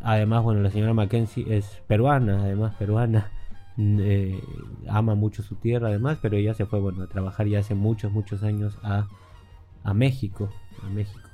además, 0.00 0.42
bueno, 0.42 0.62
la 0.62 0.70
señora 0.70 0.94
Mackenzie 0.94 1.54
es 1.54 1.82
peruana, 1.86 2.44
además 2.44 2.74
peruana, 2.76 3.30
eh, 3.76 4.42
ama 4.88 5.16
mucho 5.16 5.42
su 5.42 5.56
tierra 5.56 5.88
además, 5.88 6.16
pero 6.22 6.38
ella 6.38 6.54
se 6.54 6.64
fue, 6.64 6.80
bueno, 6.80 7.02
a 7.02 7.08
trabajar 7.08 7.46
ya 7.46 7.58
hace 7.58 7.74
muchos, 7.74 8.10
muchos 8.10 8.42
años 8.42 8.78
a, 8.82 9.08
a 9.84 9.92
México, 9.92 10.48
a 10.82 10.88
México. 10.88 11.28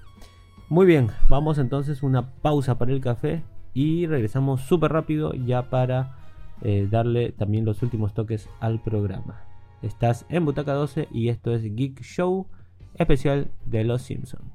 Muy 0.69 0.87
bien, 0.87 1.11
vamos 1.29 1.59
entonces 1.59 2.03
una 2.03 2.33
pausa 2.33 2.79
para 2.79 2.91
el 2.91 3.01
café 3.01 3.45
y 3.75 4.09
regresamos 4.09 4.63
súper 4.63 4.91
rápido 4.91 5.35
ya 5.35 5.71
para 5.71 6.17
eh, 6.63 6.89
darle 6.91 7.31
también 7.31 7.65
los 7.65 7.81
últimos 7.85 8.13
toques 8.13 8.49
al 8.59 8.83
programa. 8.83 9.52
Estás 9.83 10.27
en 10.29 10.45
Butaca 10.45 10.73
12 10.75 11.09
y 11.11 11.29
esto 11.29 11.53
es 11.55 11.63
Geek 11.63 12.03
Show 12.03 12.47
especial 12.95 13.51
de 13.65 13.85
Los 13.85 14.03
Simpsons. 14.03 14.53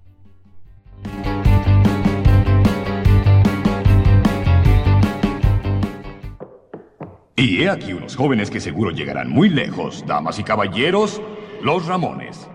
Y 7.36 7.61
he 7.61 7.69
aquí 7.69 7.93
unos 7.93 8.15
jóvenes 8.15 8.49
que 8.49 8.59
seguro 8.59 8.91
llegarán 8.91 9.30
muy 9.30 9.49
lejos, 9.49 10.03
damas 10.07 10.39
y 10.39 10.43
caballeros, 10.43 11.21
los 11.61 11.86
Ramones. 11.86 12.47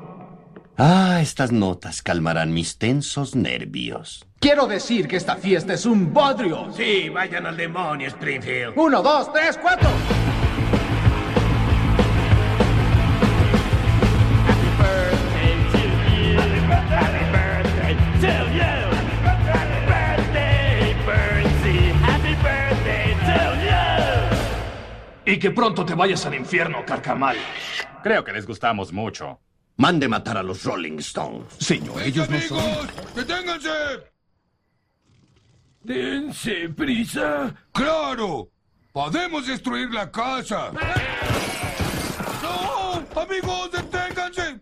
Ah, 0.77 1.21
estas 1.21 1.53
notas 1.53 2.03
calmarán 2.03 2.53
mis 2.53 2.79
tensos 2.79 3.37
nervios. 3.37 4.27
Quiero 4.41 4.67
decir 4.67 5.07
que 5.07 5.17
esta 5.17 5.37
fiesta 5.37 5.75
es 5.75 5.87
un 5.87 6.13
bodrio. 6.13 6.73
Sí, 6.73 7.09
vayan 7.11 7.47
al 7.47 7.57
demonio, 7.57 8.09
Springfield. 8.09 8.73
Uno, 8.77 9.03
dos, 9.03 9.33
tres, 9.33 9.57
cuatro. 9.63 9.89
Y 25.33 25.39
que 25.39 25.51
pronto 25.51 25.83
te 25.87 25.95
vayas 25.95 26.27
al 26.27 26.35
infierno, 26.35 26.85
carcamal. 26.85 27.39
Creo 28.03 28.23
que 28.23 28.35
les 28.35 28.47
gustamos 28.47 28.93
mucho. 28.93 29.41
Mande 29.79 30.07
matar 30.07 30.37
a 30.37 30.43
los 30.43 30.63
Rolling 30.63 30.99
Stones. 30.99 31.55
Señor, 31.59 32.03
ellos 32.03 32.29
no 32.29 32.39
son. 32.39 32.87
¡Deténganse! 33.15 33.71
¡Dense 35.85 36.69
prisa! 36.77 37.55
¡Claro! 37.73 38.51
¡Podemos 38.93 39.47
destruir 39.47 39.91
la 39.95 40.11
casa! 40.11 40.71
¡No! 42.43 43.03
¡Amigos, 43.19 43.73
deténganse! 43.73 44.61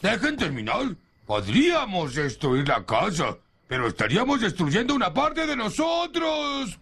¡Dejen 0.00 0.34
terminar! 0.38 0.96
Podríamos 1.26 2.14
destruir 2.14 2.66
la 2.66 2.86
casa, 2.86 3.36
pero 3.68 3.88
estaríamos 3.88 4.40
destruyendo 4.40 4.94
una 4.94 5.12
parte 5.12 5.46
de 5.46 5.56
nosotros. 5.56 6.78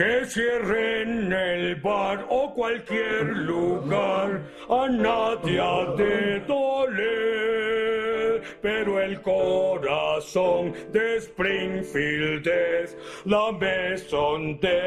Que 0.00 0.24
cierren 0.24 1.30
el 1.30 1.74
bar 1.74 2.24
o 2.30 2.54
cualquier 2.54 3.36
lugar, 3.36 4.40
a 4.70 4.88
nadie 4.88 5.60
ha 5.60 5.94
de 5.94 6.40
doler. 6.48 8.40
Pero 8.62 8.98
el 8.98 9.20
corazón 9.20 10.72
de 10.90 11.18
Springfield 11.18 12.48
es 12.48 12.96
la 13.26 13.52
Maison 13.52 14.58
de 14.58 14.80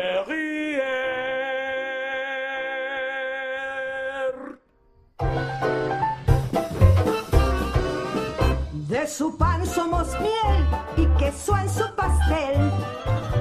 De 8.89 9.07
su 9.07 9.37
pan 9.37 9.63
somos 9.63 10.19
miel 10.19 10.65
y 10.97 11.05
queso 11.19 11.55
en 11.55 11.69
su 11.69 11.95
pastel. 11.95 12.92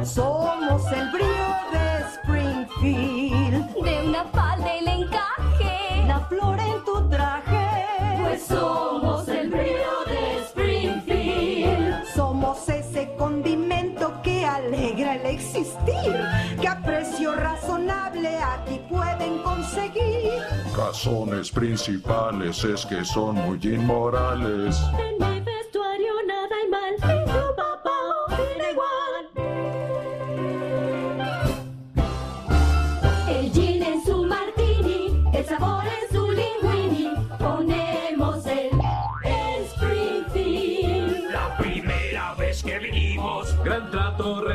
Somos 0.05 0.82
el 0.90 1.11
brillo 1.11 1.55
de 1.70 2.05
Springfield. 2.14 3.72
De 3.84 4.09
una 4.09 4.24
falda 4.24 4.74
el 4.74 4.88
encaje. 4.88 6.05
La 6.09 6.20
flor 6.28 6.59
en 6.59 6.84
tu 6.84 7.09
traje. 7.09 7.86
Pues 8.20 8.46
somos 8.46 9.28
el 9.28 9.48
brillo 9.48 10.05
de 10.07 10.42
Springfield. 10.46 12.05
Somos 12.16 12.68
ese 12.68 13.14
condimento 13.16 14.20
que 14.22 14.44
alegra 14.44 15.14
el 15.14 15.26
existir. 15.26 16.18
Que 16.61 16.66
a 16.66 16.82
precio 16.82 17.36
razonable 17.36 18.36
aquí 18.38 18.80
pueden 18.90 19.38
conseguir. 19.44 20.32
Razones 20.76 21.50
principales 21.53 22.64
es 22.64 22.84
que 22.86 23.05
son 23.05 23.36
muy 23.36 23.61
inmorales. 23.62 24.76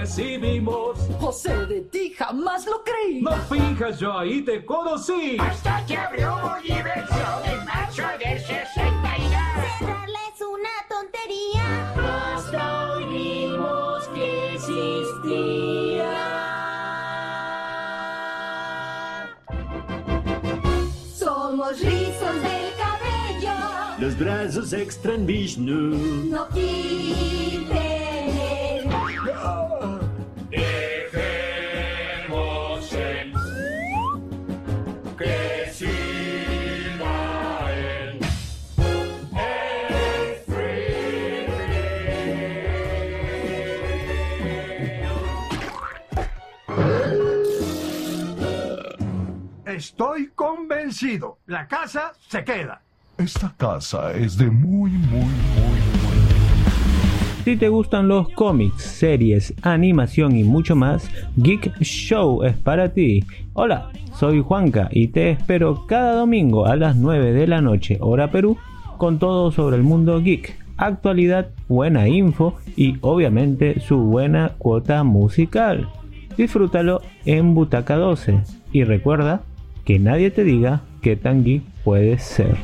Recibimos. 0.08 0.98
José 1.20 1.66
de 1.66 1.82
ti 1.82 2.14
jamás 2.18 2.66
lo 2.66 2.84
creí. 2.84 3.22
No 3.22 3.36
fijas, 3.50 4.00
yo 4.00 4.18
ahí 4.18 4.42
te 4.42 4.66
conocí. 4.66 5.38
Hasta 5.40 5.86
que 5.86 5.98
abrió 5.98 6.56
diversión 6.64 7.44
en 7.46 7.66
marzo 7.66 8.04
del 8.20 8.40
62. 8.40 8.88
Cerrarla 9.80 10.20
es 10.34 10.42
una 10.42 10.70
tontería. 10.90 11.66
Hasta 12.36 12.94
hoy 12.94 13.06
vimos 13.06 14.08
que 14.10 14.54
existía. 14.54 16.14
Somos 21.14 21.80
rizos 21.82 22.36
del 22.48 22.72
cabello. 22.78 23.58
Los 24.00 24.18
brazos 24.18 24.74
extra 24.74 25.16
en 25.16 25.26
Vishnu. 25.26 25.98
No 26.30 26.48
quiten 26.50 27.88
el 28.40 28.88
Estoy 49.88 50.32
convencido. 50.36 51.38
La 51.46 51.66
casa 51.66 52.12
se 52.28 52.44
queda. 52.44 52.82
Esta 53.18 53.56
casa 53.56 54.12
es 54.12 54.38
de 54.38 54.52
muy, 54.52 54.92
muy, 54.92 55.20
muy 55.22 55.80
Si 57.46 57.56
te 57.56 57.70
gustan 57.70 58.10
los 58.10 58.28
cómics, 58.34 58.84
series, 58.84 59.54
animación 59.62 60.36
y 60.36 60.44
mucho 60.44 60.76
más, 60.76 61.10
Geek 61.38 61.80
Show 61.80 62.44
es 62.44 62.58
para 62.58 62.92
ti. 62.92 63.24
Hola, 63.54 63.90
soy 64.14 64.42
Juanca 64.42 64.90
y 64.92 65.08
te 65.08 65.32
espero 65.32 65.86
cada 65.88 66.16
domingo 66.16 66.66
a 66.66 66.76
las 66.76 66.98
9 66.98 67.32
de 67.32 67.48
la 67.48 67.62
noche, 67.62 67.98
hora 68.02 68.30
Perú, 68.30 68.58
con 68.98 69.20
todo 69.20 69.54
sobre 69.54 69.78
el 69.78 69.84
mundo 69.84 70.20
geek, 70.22 70.60
actualidad, 70.76 71.48
buena 71.70 72.10
info 72.10 72.58
y 72.76 72.98
obviamente 73.00 73.80
su 73.80 74.00
buena 74.00 74.52
cuota 74.58 75.06
musical. 75.06 75.90
Disfrútalo 76.36 77.02
en 77.24 77.54
Butaca 77.54 77.96
12 77.96 78.42
y 78.74 78.84
recuerda 78.84 79.44
que 79.88 80.00
nadie 80.00 80.32
te 80.32 80.44
diga 80.44 80.82
qué 81.02 81.16
tan 81.16 81.46
geek 81.46 81.64
puedes 81.86 82.22
ser. 82.22 82.58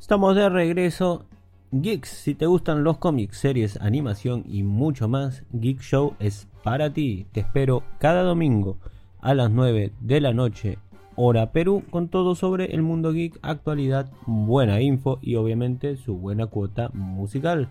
Estamos 0.00 0.34
de 0.34 0.48
regreso. 0.48 1.26
Geeks, 1.72 2.08
si 2.08 2.34
te 2.34 2.46
gustan 2.46 2.82
los 2.82 2.96
cómics, 2.96 3.36
series, 3.36 3.78
animación 3.82 4.44
y 4.48 4.62
mucho 4.62 5.08
más, 5.08 5.44
Geek 5.52 5.80
Show 5.82 6.14
es 6.20 6.48
para 6.62 6.90
ti. 6.94 7.26
Te 7.32 7.40
espero 7.40 7.82
cada 7.98 8.22
domingo 8.22 8.78
a 9.20 9.34
las 9.34 9.50
9 9.50 9.92
de 10.00 10.20
la 10.22 10.32
noche, 10.32 10.78
hora 11.16 11.52
Perú, 11.52 11.82
con 11.90 12.08
todo 12.08 12.34
sobre 12.34 12.74
el 12.74 12.82
mundo 12.82 13.12
geek, 13.12 13.38
actualidad, 13.42 14.10
buena 14.26 14.80
info 14.80 15.18
y 15.22 15.36
obviamente 15.36 15.96
su 15.96 16.16
buena 16.16 16.46
cuota 16.46 16.90
musical. 16.92 17.68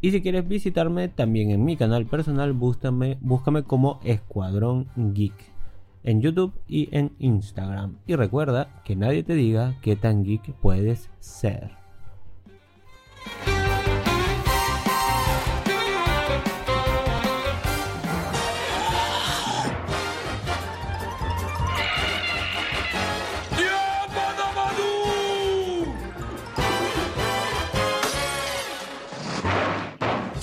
Y 0.00 0.10
si 0.10 0.22
quieres 0.22 0.46
visitarme 0.46 1.08
también 1.08 1.50
en 1.50 1.64
mi 1.64 1.76
canal 1.76 2.06
personal, 2.06 2.52
búscame, 2.52 3.18
búscame 3.20 3.62
como 3.62 4.00
Escuadrón 4.04 4.88
Geek 4.96 5.56
en 6.06 6.22
YouTube 6.22 6.52
y 6.68 6.88
en 6.96 7.12
Instagram. 7.18 7.98
Y 8.06 8.14
recuerda 8.14 8.80
que 8.84 8.96
nadie 8.96 9.22
te 9.22 9.34
diga 9.34 9.74
qué 9.82 9.96
tan 9.96 10.24
geek 10.24 10.52
puedes 10.54 11.10
ser. 11.18 11.72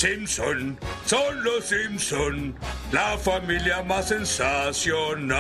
Simpson, 0.04 0.78
son 1.06 1.44
los 1.46 1.64
Simpson, 1.64 2.54
la 2.92 3.18
familia 3.18 3.82
más 3.84 4.10
sensacional 4.10 5.40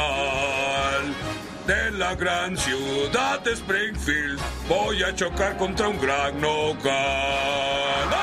de 1.67 1.91
la 1.91 2.15
gran 2.15 2.55
ciudad 2.55 3.41
de 3.41 3.51
Springfield. 3.51 4.39
Voy 4.69 5.03
a 5.03 5.13
chocar 5.13 5.57
contra 5.57 5.89
un 5.89 5.99
gran 5.99 6.39
nogal. 6.39 8.22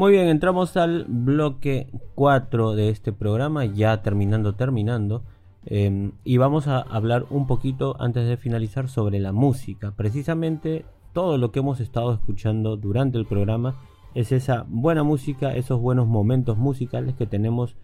Muy 0.00 0.12
bien, 0.12 0.28
entramos 0.28 0.78
al 0.78 1.04
bloque 1.06 1.88
4 2.14 2.74
de 2.74 2.88
este 2.88 3.12
programa, 3.12 3.66
ya 3.66 4.00
terminando, 4.00 4.54
terminando. 4.54 5.24
eh, 5.66 6.10
y 6.24 6.38
vamos 6.38 6.68
a 6.68 6.80
hablar 6.80 7.26
un 7.28 7.46
poquito 7.46 7.96
antes 8.00 8.26
de 8.26 8.38
finalizar 8.38 8.88
sobre 8.88 9.18
la 9.18 9.32
música. 9.32 9.92
Precisamente 9.94 10.86
todo 11.12 11.36
lo 11.36 11.52
que 11.52 11.58
hemos 11.58 11.80
estado 11.80 12.14
escuchando 12.14 12.78
durante 12.78 13.18
el 13.18 13.26
programa 13.26 13.74
es 14.14 14.32
esa 14.32 14.64
buena 14.70 15.02
música, 15.02 15.54
esos 15.54 15.78
buenos 15.78 16.06
momentos 16.06 16.56
musicales 16.56 17.14
que 17.14 17.26
tenemos 17.26 17.76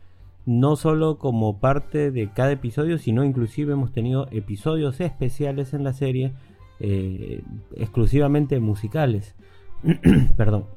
no 0.46 0.76
solo 0.76 1.18
como 1.18 1.60
parte 1.60 2.10
de 2.10 2.32
cada 2.32 2.52
episodio, 2.52 2.96
sino 2.96 3.24
inclusive 3.24 3.74
hemos 3.74 3.92
tenido 3.92 4.26
episodios 4.30 5.02
especiales 5.02 5.74
en 5.74 5.84
la 5.84 5.92
serie 5.92 6.32
eh, 6.80 7.42
exclusivamente 7.74 8.58
musicales. 8.58 9.34
Perdón. 10.38 10.75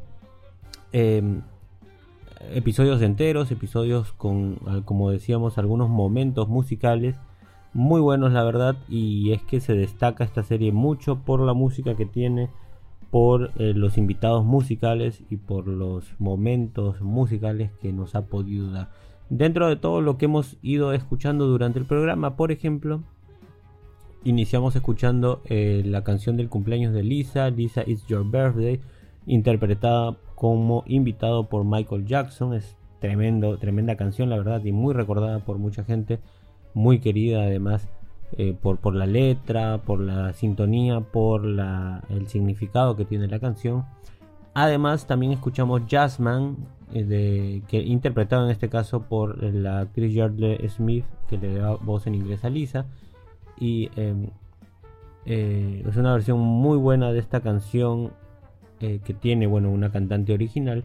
Eh, 0.93 1.41
episodios 2.53 3.01
enteros, 3.01 3.51
episodios 3.51 4.13
con, 4.13 4.57
al- 4.65 4.85
como 4.85 5.11
decíamos, 5.11 5.57
algunos 5.57 5.89
momentos 5.89 6.47
musicales 6.47 7.15
muy 7.73 8.01
buenos, 8.01 8.31
la 8.31 8.43
verdad. 8.43 8.75
Y 8.87 9.31
es 9.31 9.41
que 9.43 9.59
se 9.59 9.73
destaca 9.73 10.23
esta 10.23 10.43
serie 10.43 10.71
mucho 10.71 11.19
por 11.19 11.41
la 11.41 11.53
música 11.53 11.95
que 11.95 12.05
tiene, 12.05 12.49
por 13.11 13.51
eh, 13.57 13.73
los 13.75 13.97
invitados 13.97 14.45
musicales 14.45 15.23
y 15.29 15.37
por 15.37 15.67
los 15.67 16.05
momentos 16.19 17.01
musicales 17.01 17.71
que 17.81 17.91
nos 17.91 18.15
ha 18.15 18.25
podido 18.25 18.71
dar. 18.71 18.89
Dentro 19.29 19.67
de 19.67 19.75
todo 19.75 20.01
lo 20.01 20.17
que 20.17 20.25
hemos 20.25 20.57
ido 20.63 20.93
escuchando 20.93 21.45
durante 21.45 21.77
el 21.77 21.85
programa, 21.85 22.35
por 22.35 22.51
ejemplo, 22.51 23.03
iniciamos 24.23 24.75
escuchando 24.75 25.41
eh, 25.45 25.83
la 25.85 26.03
canción 26.03 26.35
del 26.35 26.49
cumpleaños 26.49 26.93
de 26.93 27.03
Lisa, 27.03 27.49
Lisa 27.49 27.83
It's 27.85 28.05
Your 28.07 28.25
Birthday, 28.25 28.79
interpretada 29.27 30.17
como 30.39 30.83
invitado 30.87 31.49
por 31.49 31.65
Michael 31.65 32.05
Jackson. 32.05 32.53
Es 32.53 32.77
tremendo, 32.99 33.57
tremenda 33.57 33.97
canción, 33.97 34.29
la 34.29 34.37
verdad, 34.37 34.63
y 34.63 34.71
muy 34.71 34.93
recordada 34.93 35.39
por 35.39 35.57
mucha 35.57 35.83
gente, 35.83 36.19
muy 36.73 36.99
querida 36.99 37.43
además 37.43 37.89
eh, 38.37 38.55
por, 38.59 38.77
por 38.77 38.95
la 38.95 39.05
letra, 39.05 39.79
por 39.79 39.99
la 39.99 40.31
sintonía, 40.31 41.01
por 41.01 41.43
la, 41.43 42.03
el 42.09 42.27
significado 42.27 42.95
que 42.95 43.03
tiene 43.03 43.27
la 43.27 43.39
canción. 43.39 43.83
Además, 44.53 45.07
también 45.07 45.33
escuchamos 45.33 45.85
Jazzman, 45.87 46.55
eh, 46.93 47.61
interpretado 47.71 48.45
en 48.45 48.51
este 48.51 48.69
caso 48.69 49.01
por 49.01 49.43
la 49.43 49.81
actriz 49.81 50.13
Yardley 50.13 50.69
Smith, 50.69 51.05
que 51.27 51.37
le 51.37 51.55
da 51.55 51.75
voz 51.75 52.07
en 52.07 52.15
inglés 52.15 52.45
a 52.45 52.49
Lisa. 52.49 52.85
Y 53.59 53.89
em, 53.97 54.29
eh, 55.25 55.83
es 55.85 55.97
una 55.97 56.13
versión 56.13 56.39
muy 56.39 56.77
buena 56.77 57.11
de 57.11 57.19
esta 57.19 57.41
canción 57.41 58.11
eh, 58.82 58.99
que 59.03 59.13
tiene 59.13 59.47
bueno, 59.47 59.69
una 59.71 59.91
cantante 59.91 60.34
original. 60.34 60.84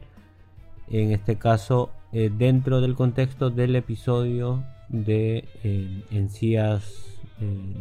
En 0.89 1.13
este 1.13 1.37
caso, 1.37 1.91
eh, 2.13 2.31
dentro 2.33 2.81
del 2.81 2.95
contexto 2.95 3.51
del 3.51 3.75
episodio 3.75 4.63
de 4.89 5.49
eh, 5.65 6.05
Encías, 6.13 7.19
eh, 7.41 7.75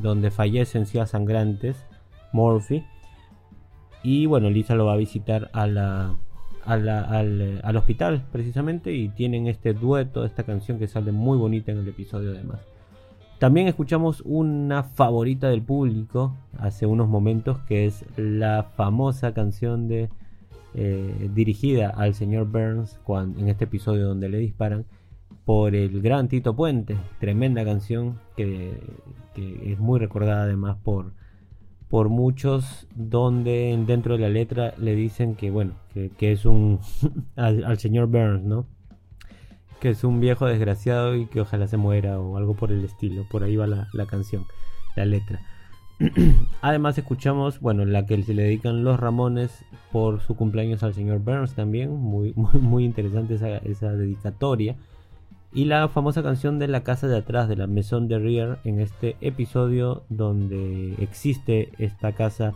donde 0.00 0.30
fallece 0.30 0.78
Encías 0.78 1.10
Sangrantes, 1.10 1.84
Murphy. 2.32 2.84
Y 4.02 4.24
bueno, 4.24 4.48
Lisa 4.48 4.74
lo 4.74 4.86
va 4.86 4.94
a 4.94 4.96
visitar 4.96 5.50
al, 5.52 5.76
al 6.64 7.76
hospital 7.76 8.24
precisamente 8.32 8.92
y 8.92 9.08
tienen 9.10 9.46
este 9.46 9.74
dueto, 9.74 10.24
esta 10.24 10.44
canción 10.44 10.78
que 10.78 10.88
sale 10.88 11.12
muy 11.12 11.36
bonita 11.36 11.72
en 11.72 11.78
el 11.78 11.88
episodio 11.88 12.30
además. 12.30 12.60
También 13.38 13.68
escuchamos 13.68 14.20
una 14.24 14.82
favorita 14.82 15.48
del 15.48 15.62
público 15.62 16.34
hace 16.58 16.86
unos 16.86 17.08
momentos 17.08 17.60
que 17.68 17.86
es 17.86 18.04
la 18.16 18.64
famosa 18.64 19.32
canción 19.32 19.86
de 19.86 20.08
eh, 20.74 21.30
dirigida 21.32 21.90
al 21.90 22.14
señor 22.14 22.46
Burns 22.50 22.98
en 23.38 23.48
este 23.48 23.64
episodio 23.64 24.08
donde 24.08 24.28
le 24.28 24.38
disparan 24.38 24.86
por 25.44 25.76
el 25.76 26.02
gran 26.02 26.26
Tito 26.26 26.56
Puente, 26.56 26.96
tremenda 27.20 27.64
canción 27.64 28.18
que, 28.36 28.76
es 29.36 29.78
muy 29.78 30.00
recordada 30.00 30.42
además 30.42 30.76
por, 30.82 31.12
por 31.88 32.08
muchos, 32.08 32.88
donde 32.96 33.80
dentro 33.86 34.14
de 34.14 34.20
la 34.20 34.30
letra 34.30 34.74
le 34.78 34.96
dicen 34.96 35.36
que, 35.36 35.52
bueno, 35.52 35.74
que, 35.94 36.32
es 36.32 36.44
un. 36.44 36.80
al 37.36 37.78
señor 37.78 38.08
Burns, 38.08 38.42
¿no? 38.42 38.66
Que 39.80 39.90
es 39.90 40.04
un 40.04 40.20
viejo 40.20 40.46
desgraciado 40.46 41.14
y 41.14 41.26
que 41.26 41.40
ojalá 41.40 41.68
se 41.68 41.76
muera 41.76 42.18
o 42.18 42.36
algo 42.36 42.54
por 42.54 42.72
el 42.72 42.84
estilo. 42.84 43.24
Por 43.30 43.44
ahí 43.44 43.56
va 43.56 43.66
la, 43.66 43.88
la 43.92 44.06
canción, 44.06 44.46
la 44.96 45.04
letra. 45.04 45.40
Además 46.62 46.96
escuchamos, 46.96 47.60
bueno, 47.60 47.84
la 47.84 48.06
que 48.06 48.22
se 48.22 48.34
le 48.34 48.44
dedican 48.44 48.84
los 48.84 49.00
Ramones 49.00 49.64
por 49.90 50.20
su 50.20 50.36
cumpleaños 50.36 50.82
al 50.82 50.94
señor 50.94 51.18
Burns 51.18 51.54
también, 51.54 51.90
muy, 51.90 52.32
muy, 52.36 52.60
muy 52.60 52.84
interesante 52.84 53.34
esa, 53.34 53.58
esa 53.58 53.92
dedicatoria. 53.92 54.76
Y 55.52 55.64
la 55.64 55.88
famosa 55.88 56.22
canción 56.22 56.58
de 56.58 56.68
la 56.68 56.82
casa 56.82 57.08
de 57.08 57.16
atrás, 57.16 57.48
de 57.48 57.56
la 57.56 57.66
Maison 57.66 58.06
de 58.06 58.18
Rear, 58.18 58.60
en 58.64 58.80
este 58.80 59.16
episodio 59.20 60.04
donde 60.10 60.94
existe 60.98 61.72
esta 61.78 62.12
casa 62.12 62.52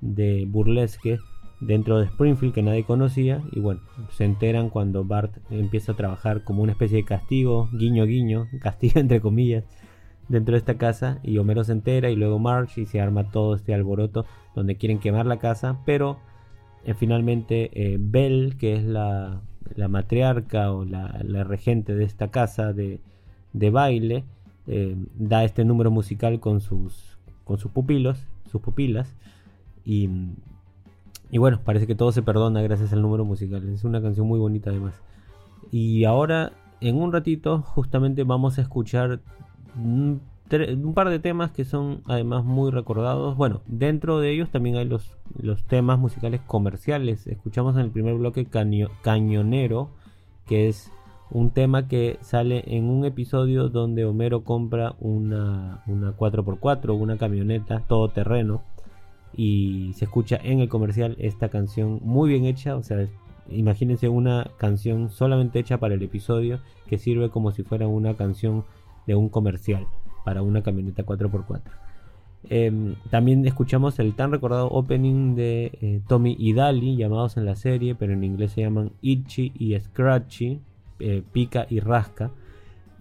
de 0.00 0.46
burlesque 0.48 1.18
dentro 1.60 1.98
de 1.98 2.06
Springfield 2.06 2.54
que 2.54 2.62
nadie 2.62 2.84
conocía. 2.84 3.42
Y 3.52 3.60
bueno, 3.60 3.80
se 4.10 4.24
enteran 4.24 4.70
cuando 4.70 5.04
Bart 5.04 5.36
empieza 5.50 5.92
a 5.92 5.96
trabajar 5.96 6.44
como 6.44 6.62
una 6.62 6.72
especie 6.72 6.98
de 6.98 7.04
castigo, 7.04 7.68
guiño 7.72 8.04
guiño, 8.06 8.48
castigo 8.60 9.00
entre 9.00 9.20
comillas, 9.20 9.64
dentro 10.28 10.52
de 10.52 10.58
esta 10.58 10.78
casa. 10.78 11.20
Y 11.22 11.38
Homero 11.38 11.64
se 11.64 11.72
entera 11.72 12.10
y 12.10 12.16
luego 12.16 12.38
Marge 12.38 12.82
y 12.82 12.86
se 12.86 13.00
arma 13.00 13.30
todo 13.30 13.54
este 13.54 13.74
alboroto 13.74 14.26
donde 14.54 14.76
quieren 14.76 14.98
quemar 14.98 15.26
la 15.26 15.38
casa. 15.38 15.78
Pero 15.84 16.18
eh, 16.84 16.94
finalmente 16.94 17.70
eh, 17.74 17.98
Belle, 18.00 18.56
que 18.56 18.74
es 18.76 18.84
la, 18.84 19.42
la 19.74 19.88
matriarca 19.88 20.72
o 20.72 20.84
la, 20.84 21.20
la, 21.22 21.44
regente 21.44 21.94
de 21.94 22.04
esta 22.04 22.30
casa 22.30 22.72
de, 22.72 23.00
de 23.52 23.70
baile, 23.70 24.24
eh, 24.66 24.96
da 25.16 25.44
este 25.44 25.64
número 25.64 25.90
musical 25.90 26.40
con 26.40 26.60
sus, 26.60 27.18
con 27.44 27.58
sus 27.58 27.70
pupilos, 27.70 28.26
sus 28.50 28.62
pupilas. 28.62 29.14
Y, 29.84 30.08
y, 31.30 31.38
bueno, 31.38 31.60
parece 31.64 31.86
que 31.86 31.94
todo 31.94 32.12
se 32.12 32.22
perdona 32.22 32.62
gracias 32.62 32.92
al 32.92 33.02
número 33.02 33.24
musical. 33.24 33.68
Es 33.68 33.84
una 33.84 34.02
canción 34.02 34.26
muy 34.26 34.38
bonita 34.38 34.70
además. 34.70 34.94
Y 35.70 36.04
ahora, 36.04 36.52
en 36.80 36.96
un 36.96 37.12
ratito, 37.12 37.62
justamente 37.62 38.24
vamos 38.24 38.58
a 38.58 38.62
escuchar 38.62 39.20
un, 39.76 40.20
par 40.94 41.10
de 41.10 41.18
temas 41.20 41.52
que 41.52 41.64
son 41.64 42.02
además 42.06 42.44
muy 42.44 42.70
recordados. 42.70 43.36
Bueno, 43.36 43.62
dentro 43.66 44.18
de 44.18 44.32
ellos 44.32 44.50
también 44.50 44.76
hay 44.76 44.86
los, 44.86 45.16
temas 45.68 45.98
musicales 45.98 46.40
comerciales. 46.46 47.26
Escuchamos 47.26 47.76
en 47.76 47.82
el 47.82 47.90
primer 47.90 48.14
bloque 48.14 48.46
Caño, 48.46 48.88
Cañonero, 49.02 49.90
que 50.46 50.68
es 50.68 50.90
un 51.30 51.50
tema 51.50 51.86
que 51.86 52.18
sale 52.22 52.64
en 52.66 52.88
un 52.90 53.04
episodio 53.04 53.68
donde 53.68 54.04
Homero 54.04 54.42
compra 54.42 54.96
una, 54.98 55.84
una 55.86 56.16
4x4, 56.16 56.98
una 56.98 57.16
camioneta 57.16 57.84
todoterreno. 57.86 58.62
Y 59.36 59.92
se 59.94 60.04
escucha 60.06 60.38
en 60.42 60.60
el 60.60 60.68
comercial 60.68 61.16
esta 61.18 61.48
canción 61.48 62.00
muy 62.02 62.28
bien 62.28 62.44
hecha. 62.44 62.76
O 62.76 62.82
sea, 62.82 63.08
imagínense 63.48 64.08
una 64.08 64.50
canción 64.58 65.10
solamente 65.10 65.58
hecha 65.58 65.78
para 65.78 65.94
el 65.94 66.02
episodio 66.02 66.60
que 66.88 66.98
sirve 66.98 67.30
como 67.30 67.52
si 67.52 67.62
fuera 67.62 67.86
una 67.86 68.14
canción 68.14 68.64
de 69.06 69.14
un 69.14 69.28
comercial 69.28 69.86
para 70.24 70.42
una 70.42 70.62
camioneta 70.62 71.04
4x4. 71.04 71.62
Eh, 72.44 72.94
también 73.10 73.46
escuchamos 73.46 73.98
el 73.98 74.14
tan 74.14 74.32
recordado 74.32 74.68
opening 74.68 75.34
de 75.34 75.78
eh, 75.80 76.00
Tommy 76.08 76.36
y 76.38 76.54
Dali, 76.54 76.96
llamados 76.96 77.36
en 77.36 77.44
la 77.44 77.54
serie, 77.54 77.94
pero 77.94 78.12
en 78.12 78.24
inglés 78.24 78.52
se 78.52 78.62
llaman 78.62 78.92
Itchy 79.02 79.52
y 79.58 79.78
Scratchy, 79.78 80.60
eh, 81.00 81.22
Pica 81.32 81.66
y 81.68 81.80
Rasca. 81.80 82.30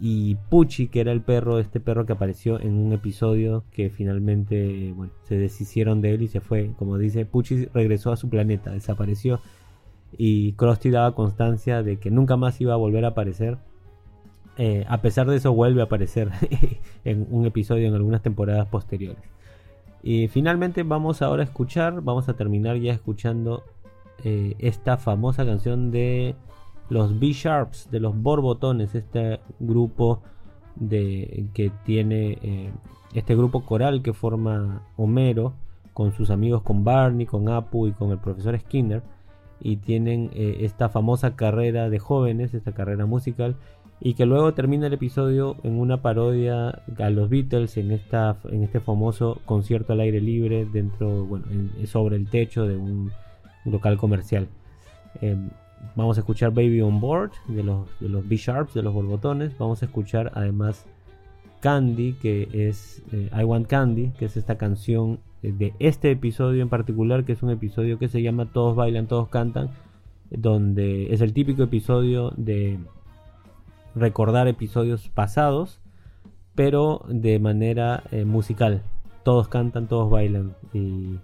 Y 0.02 0.36
Pucci, 0.50 0.88
que 0.88 1.02
era 1.02 1.12
el 1.12 1.22
perro, 1.22 1.60
este 1.60 1.80
perro 1.80 2.06
que 2.06 2.14
apareció 2.14 2.60
en 2.60 2.78
un 2.78 2.94
episodio 2.94 3.64
que 3.72 3.90
finalmente 3.90 4.94
bueno, 4.96 5.12
se 5.24 5.38
deshicieron 5.38 6.02
de 6.02 6.14
él 6.14 6.22
y 6.22 6.28
se 6.28 6.40
fue. 6.40 6.72
Como 6.78 6.98
dice, 6.98 7.26
Pucci 7.26 7.66
regresó 7.74 8.12
a 8.12 8.18
su 8.18 8.30
planeta, 8.30 8.72
desapareció. 8.72 9.42
Y 10.18 10.54
Krusty 10.54 10.90
daba 10.90 11.14
constancia 11.16 11.84
de 11.84 11.98
que 11.98 12.12
nunca 12.12 12.38
más 12.38 12.60
iba 12.62 12.74
a 12.74 12.78
volver 12.78 13.06
a 13.06 13.10
aparecer 13.10 13.58
eh, 14.62 14.84
a 14.90 15.02
pesar 15.02 15.26
de 15.26 15.38
eso 15.38 15.54
vuelve 15.54 15.80
a 15.80 15.86
aparecer 15.86 16.30
en 17.06 17.26
un 17.32 17.46
episodio 17.46 17.88
en 17.88 17.94
algunas 17.94 18.22
temporadas 18.22 18.68
posteriores. 18.68 19.24
Y 20.04 20.28
finalmente 20.28 20.84
vamos 20.84 21.22
ahora 21.22 21.44
a 21.44 21.46
escuchar, 21.46 22.02
vamos 22.02 22.28
a 22.28 22.34
terminar 22.34 22.76
ya 22.76 22.92
escuchando 22.92 23.64
eh, 24.26 24.56
esta 24.60 24.98
famosa 24.98 25.46
canción 25.46 25.92
de 25.92 26.36
los 26.90 27.20
B-Sharps, 27.20 27.90
de 27.92 28.00
los 28.00 28.20
Borbotones, 28.20 28.96
este 28.96 29.40
grupo 29.60 30.22
de, 30.76 31.48
que 31.54 31.72
tiene 31.86 32.38
eh, 32.42 32.72
este 33.14 33.36
grupo 33.36 33.64
coral 33.64 34.02
que 34.02 34.14
forma 34.14 34.84
Homero 34.98 35.54
con 35.94 36.14
sus 36.14 36.30
amigos, 36.30 36.62
con 36.62 36.84
Barney, 36.84 37.26
con 37.26 37.50
Apu 37.50 37.88
y 37.88 37.92
con 37.92 38.12
el 38.12 38.20
profesor 38.20 38.58
Skinner. 38.60 39.04
Y 39.62 39.78
tienen 39.78 40.30
eh, 40.34 40.58
esta 40.62 40.88
famosa 40.88 41.36
carrera 41.36 41.90
de 41.90 42.00
jóvenes, 42.00 42.54
esta 42.54 42.72
carrera 42.72 43.06
musical, 43.06 43.58
y 44.00 44.14
que 44.14 44.26
luego 44.26 44.54
termina 44.54 44.88
el 44.88 44.94
episodio 44.94 45.58
en 45.64 45.78
una 45.78 46.02
parodia 46.02 46.82
a 46.98 47.10
los 47.10 47.30
Beatles 47.30 47.76
en 47.78 47.92
esta 47.92 48.38
en 48.50 48.64
este 48.64 48.80
famoso 48.80 49.42
concierto 49.46 49.94
al 49.94 50.00
aire 50.00 50.22
libre 50.22 50.66
dentro 50.66 51.26
bueno 51.26 51.46
en, 51.52 51.86
sobre 51.86 52.16
el 52.16 52.30
techo 52.30 52.66
de 52.66 52.78
un 52.78 53.12
local 53.66 53.98
comercial 53.98 54.48
eh, 55.22 55.36
vamos 55.96 56.18
a 56.18 56.22
escuchar 56.22 56.52
Baby 56.52 56.82
on 56.82 57.00
Board 57.00 57.32
de 57.48 57.64
los 57.64 57.88
de 58.00 58.10
los 58.10 58.28
B 58.28 58.38
Sharps 58.38 58.74
de 58.74 58.84
los 58.84 58.94
borbotones 58.94 59.58
vamos 59.58 59.82
a 59.82 59.86
escuchar 59.86 60.32
además 60.36 60.86
Candy 61.60 62.14
que 62.14 62.48
es 62.54 63.04
eh, 63.12 63.30
I 63.38 63.44
Want 63.44 63.68
Candy 63.68 64.12
que 64.18 64.26
es 64.26 64.38
esta 64.38 64.58
canción 64.58 65.20
de 65.42 65.74
este 65.80 66.12
episodio 66.12 66.62
en 66.62 66.70
particular 66.70 67.24
que 67.24 67.34
es 67.34 67.44
un 67.44 67.50
episodio 67.50 67.98
que 67.98 68.08
se 68.08 68.22
llama 68.22 68.46
Todos 68.46 68.76
bailan 68.76 69.08
todos 69.08 69.30
cantan 69.30 69.70
donde 70.30 71.14
es 71.14 71.22
el 71.22 71.34
típico 71.34 71.64
episodio 71.64 72.32
de 72.38 72.80
recordar 73.96 74.48
episodios 74.48 75.10
pasados, 75.10 75.80
pero 76.56 77.06
de 77.08 77.40
manera 77.40 78.04
eh, 78.12 78.26
musical. 78.26 78.84
Todos 79.24 79.48
cantan, 79.48 79.88
todos 79.88 80.10
bailan 80.10 80.56
y, 80.74 81.20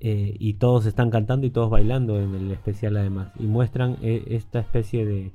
eh, 0.00 0.36
y, 0.38 0.54
todos 0.54 0.86
están 0.86 1.10
cantando 1.10 1.46
y 1.46 1.50
todos 1.50 1.70
bailando 1.70 2.20
en 2.20 2.34
el 2.34 2.50
especial 2.52 2.96
además. 2.96 3.32
Y 3.38 3.44
muestran 3.44 3.96
eh, 4.00 4.24
esta 4.28 4.60
especie 4.60 5.04
de, 5.04 5.32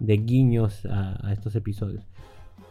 de 0.00 0.16
guiños 0.16 0.84
a, 0.86 1.32
estos 1.32 1.54
episodios. 1.54 2.04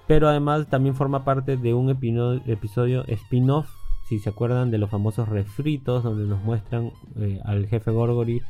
Pero 0.08 0.28
además 0.28 0.68
también 0.68 0.96
forma 0.96 1.24
parte 1.24 1.56
de 1.56 1.74
un 1.74 1.90
episodio 1.90 3.06
spin-off, 3.08 3.70
si 4.10 4.20
se 4.20 4.30
acuerdan 4.30 4.72
de 4.72 4.78
los 4.78 4.90
famosos 4.90 5.30
refritos, 5.30 6.04
donde 6.04 6.26
nos 6.26 6.44
muestran 6.44 6.92
eh, 7.18 7.40
al 7.46 7.66
jefe 7.68 7.92
Gorgory 7.92 8.42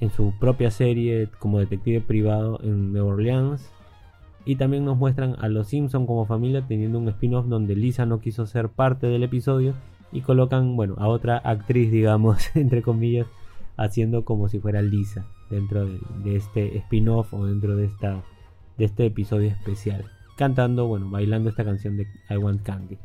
en 0.00 0.10
su 0.10 0.32
propia 0.40 0.70
serie 0.70 1.28
como 1.38 1.58
detective 1.58 2.00
privado 2.00 2.58
en 2.62 2.92
Nueva 2.92 3.08
Orleans. 3.08 3.70
Y 4.46 4.56
también 4.56 4.86
nos 4.86 4.96
muestran 4.96 5.36
a 5.40 5.48
los 5.48 5.68
Simpson 5.68 6.06
como 6.06 6.24
familia 6.24 6.66
teniendo 6.66 6.98
un 6.98 7.08
spin-off 7.08 7.46
donde 7.46 7.76
Lisa 7.76 8.06
no 8.06 8.20
quiso 8.20 8.46
ser 8.46 8.70
parte 8.70 9.06
del 9.08 9.22
episodio 9.24 9.74
y 10.14 10.22
colocan, 10.22 10.76
bueno, 10.76 10.94
a 10.98 11.08
otra 11.08 11.36
actriz, 11.36 11.90
digamos, 11.90 12.50
entre 12.56 12.80
comillas, 12.80 13.26
haciendo 13.76 14.24
como 14.24 14.48
si 14.48 14.60
fuera 14.60 14.80
Lisa 14.80 15.26
dentro 15.50 15.84
de, 15.86 16.36
este 16.36 16.78
spin-off 16.78 17.34
o 17.34 17.44
dentro 17.44 17.76
de 17.76 17.86
esta 17.86 18.22
de 18.78 18.86
este 18.86 19.06
episodio 19.06 19.50
especial, 19.50 20.04
cantando, 20.36 20.86
bueno, 20.86 21.10
bailando 21.10 21.50
esta 21.50 21.64
canción 21.64 21.96
de 21.96 22.06
I 22.30 22.36
Want 22.36 22.62
Candy. 22.62 22.98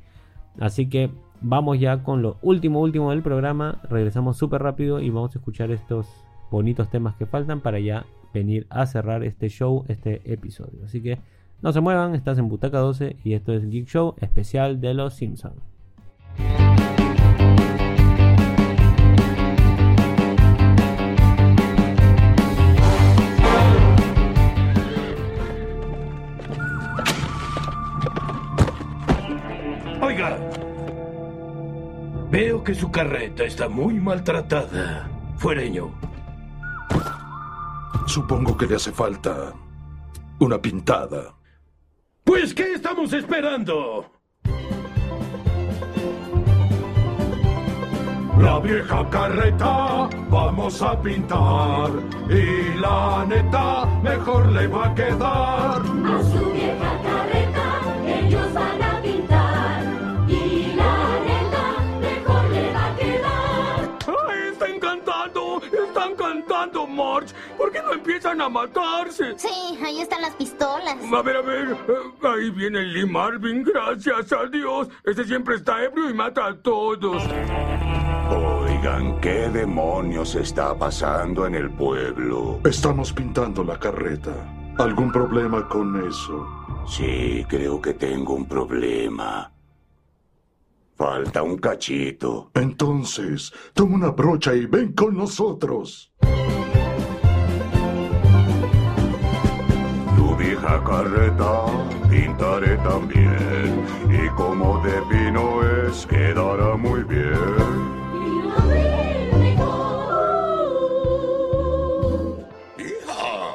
Así 0.60 0.90
que 0.90 1.12
vamos 1.42 1.80
ya 1.80 2.04
con 2.04 2.22
lo 2.22 2.38
último 2.42 2.82
último 2.82 3.12
del 3.12 3.22
programa, 3.22 3.82
regresamos 3.90 4.38
súper 4.38 4.64
rápido 4.64 5.00
y 5.00 5.10
vamos 5.10 5.36
a 5.36 5.40
escuchar 5.40 5.72
estos 5.72 6.08
bonitos 6.50 6.90
temas 6.90 7.16
que 7.16 7.26
faltan 7.26 7.62
para 7.62 7.80
ya 7.80 8.06
venir 8.34 8.66
a 8.70 8.86
cerrar 8.86 9.24
este 9.24 9.50
show, 9.50 9.86
este 9.88 10.22
episodio. 10.32 10.86
Así 10.86 11.02
que 11.02 11.20
no 11.62 11.72
se 11.72 11.82
muevan, 11.82 12.16
estás 12.16 12.38
en 12.40 12.50
Butaca 12.50 12.80
12 12.80 13.18
y 13.24 13.34
esto 13.34 13.54
es 13.54 13.68
Geek 13.70 13.88
Show 13.88 14.16
especial 14.20 14.82
de 14.82 14.94
los 14.94 15.14
Simpsons. 15.14 15.62
Veo 32.40 32.64
que 32.64 32.74
su 32.74 32.90
carreta 32.90 33.44
está 33.44 33.68
muy 33.68 33.96
maltratada. 33.96 35.10
Fuereño, 35.38 35.92
Supongo 38.06 38.58
que 38.58 38.66
le 38.66 38.76
hace 38.76 38.92
falta 38.92 39.54
una 40.40 40.58
pintada. 40.60 41.36
Pues, 42.24 42.54
¿qué 42.54 42.74
estamos 42.74 43.14
esperando? 43.14 44.10
La 48.40 48.60
vieja 48.60 49.08
carreta 49.10 50.10
vamos 50.30 50.82
a 50.82 51.00
pintar 51.02 51.92
y 52.30 52.80
la 52.80 53.26
neta 53.28 53.86
mejor 54.02 54.52
le 54.54 54.66
va 54.68 54.88
a 54.88 54.96
quedar. 54.96 55.82
A 55.82 56.24
su 56.32 56.52
vieja 56.52 56.92
carreta 57.04 57.39
March! 67.20 67.34
¿Por 67.58 67.72
qué 67.72 67.82
no 67.82 67.94
empiezan 67.94 68.42
a 68.42 68.50
matarse? 68.50 69.38
Sí, 69.38 69.78
ahí 69.84 70.02
están 70.02 70.22
las 70.22 70.36
pistolas. 70.36 70.96
A 71.12 71.22
ver, 71.22 71.36
a 71.38 71.42
ver. 71.42 71.68
eh, 71.72 72.28
Ahí 72.28 72.50
viene 72.52 72.82
Lee 72.82 73.06
Marvin, 73.06 73.64
gracias 73.64 74.32
a 74.34 74.46
Dios. 74.48 74.88
Este 75.04 75.24
siempre 75.26 75.56
está 75.56 75.84
ebrio 75.84 76.10
y 76.10 76.14
mata 76.14 76.46
a 76.48 76.56
todos. 76.58 77.24
Oigan, 78.32 79.20
¿qué 79.20 79.50
demonios 79.50 80.36
está 80.36 80.78
pasando 80.78 81.46
en 81.48 81.56
el 81.56 81.70
pueblo? 81.72 82.60
Estamos 82.66 83.12
pintando 83.12 83.64
la 83.64 83.78
carreta. 83.80 84.32
¿Algún 84.78 85.12
problema 85.12 85.68
con 85.68 86.08
eso? 86.08 86.48
Sí, 86.88 87.46
creo 87.50 87.82
que 87.82 87.94
tengo 87.94 88.34
un 88.34 88.46
problema. 88.48 89.52
Falta 90.96 91.44
un 91.44 91.58
cachito. 91.58 92.52
Entonces, 92.54 93.52
toma 93.74 93.96
una 93.96 94.10
brocha 94.12 94.54
y 94.54 94.66
ven 94.66 94.94
con 94.94 95.18
nosotros. 95.18 96.14
Vieja 100.60 100.84
carreta 100.84 101.66
pintaré 102.10 102.76
también. 102.78 103.86
Y 104.10 104.28
como 104.36 104.84
de 104.84 105.02
pino 105.04 105.64
es, 105.64 106.06
quedará 106.06 106.76
muy 106.76 107.04
bien. 107.04 107.34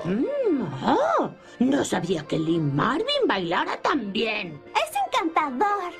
Mm, 0.04 0.62
oh, 0.86 1.30
no 1.58 1.84
sabía 1.84 2.24
que 2.26 2.38
Lee 2.38 2.58
Marvin 2.58 3.28
bailara 3.28 3.76
tan 3.82 4.10
bien. 4.10 4.62
Es 4.74 4.90
encantador. 5.06 5.92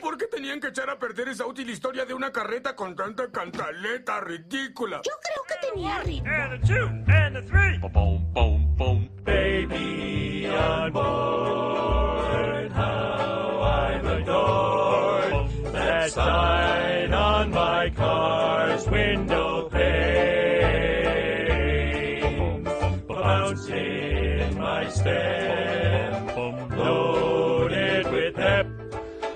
¿Por 0.00 0.16
qué 0.16 0.26
tenían 0.26 0.60
que 0.60 0.68
echar 0.68 0.88
a 0.90 0.98
perder 0.98 1.28
esa 1.28 1.46
útil 1.46 1.68
historia 1.70 2.04
de 2.04 2.14
una 2.14 2.32
carreta 2.32 2.74
con 2.74 2.96
tanta 2.96 3.30
cantaleta 3.30 4.20
ridícula? 4.20 5.02
Yo 5.04 5.12
creo 5.22 5.44
que 5.46 5.68
tenía 5.68 6.00
ritmo. 6.02 6.30
And 6.30 6.52
a 6.54 6.58
two, 6.66 6.88
and 7.12 7.36
a 7.36 7.42
three. 7.42 7.78
Boom, 7.78 8.32
boom, 8.32 8.76
boom. 8.76 9.10
Baby 9.24 10.46
on 10.46 10.92
board, 10.92 12.72
how 12.72 13.60
I'm 13.62 14.06
adored. 14.06 15.72
That 15.72 16.10
sign 16.10 17.12
on 17.12 17.50
my 17.50 17.90
car's 17.90 18.86
window 18.88 19.59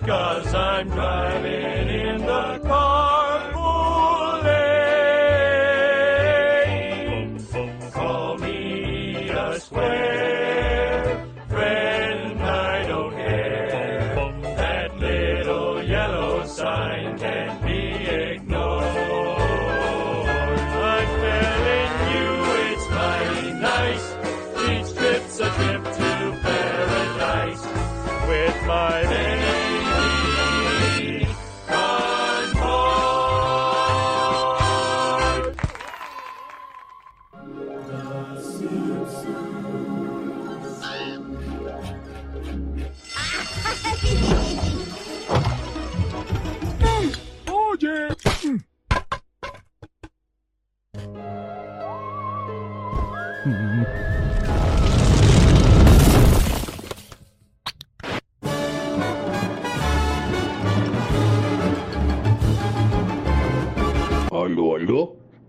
Cause 0.07 0.55
I'm 0.55 0.91
driving 0.91 1.84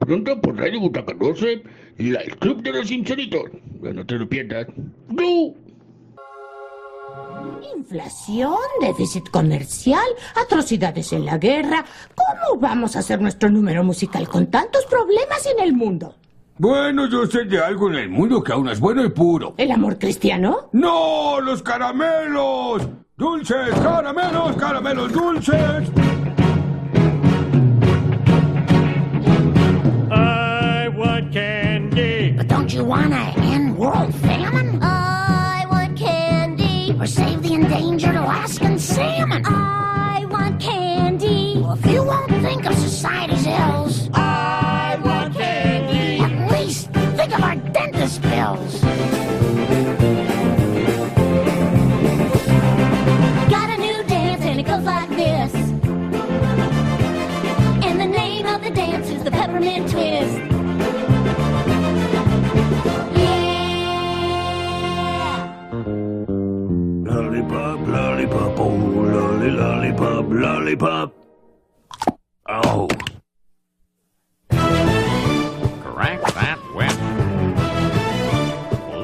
Pronto 0.05 0.39
por 0.39 0.55
Radio 0.55 0.79
Butaca 0.79 1.13
12, 1.13 1.63
la, 1.97 2.19
el 2.19 2.37
Club 2.37 2.61
de 2.61 2.73
los. 2.73 2.91
No 3.95 4.05
te 4.05 4.15
lo 4.15 4.29
pierdas. 4.29 4.67
¡No! 5.09 5.53
Inflación, 7.75 8.57
déficit 8.81 9.29
comercial, 9.29 10.05
atrocidades 10.35 11.11
en 11.13 11.25
la 11.25 11.37
guerra. 11.37 11.85
¿Cómo 12.13 12.59
vamos 12.59 12.95
a 12.95 12.99
hacer 12.99 13.21
nuestro 13.21 13.49
número 13.49 13.83
musical 13.83 14.27
con 14.27 14.47
tantos 14.47 14.85
problemas 14.85 15.45
en 15.47 15.63
el 15.63 15.73
mundo? 15.73 16.15
Bueno, 16.57 17.09
yo 17.09 17.25
sé 17.25 17.45
de 17.45 17.59
algo 17.59 17.89
en 17.89 17.95
el 17.95 18.09
mundo 18.09 18.43
que 18.43 18.53
aún 18.53 18.69
es 18.69 18.79
bueno 18.79 19.03
y 19.03 19.09
puro. 19.09 19.55
¿El 19.57 19.71
amor 19.71 19.97
cristiano? 19.97 20.69
¡No! 20.71 21.41
¡Los 21.41 21.61
caramelos! 21.63 22.87
¡Dulces! 23.17 23.73
¡Caramelos! 23.81 24.55
¡Caramelos 24.55 25.11
dulces! 25.11 26.04
You 32.75 32.83
want 32.83 33.11
to 33.11 33.39
end 33.39 33.77
world 33.77 34.13
famine? 34.15 34.79
I 34.81 35.65
want 35.71 35.97
candy. 35.97 36.93
Or 36.99 37.07
save 37.07 37.41
the 37.41 37.53
endangered 37.53 38.15
Alaskan 38.15 38.77
salmon? 38.79 39.43
I 39.45 40.25
want 40.29 40.61
candy. 40.61 41.61
Well, 41.61 41.73
if 41.73 41.85
you 41.85 42.03
won't 42.03 42.29
think 42.29 42.65
of 42.65 42.75
society's 42.75 43.47
ills, 43.47 44.09
I 44.13 44.99
want 45.05 45.35
candy. 45.35 46.19
at 46.19 46.51
least 46.51 46.89
think 46.91 47.33
of 47.33 47.41
our 47.43 47.55
dentist 47.55 48.21
bills. 48.21 48.84
Lolly, 69.51 69.91
lollipop, 69.91 70.25
lollipop. 70.29 71.13
Oh. 72.47 72.87
Crack 75.81 76.21
that 76.33 76.59
whip. 76.73 76.97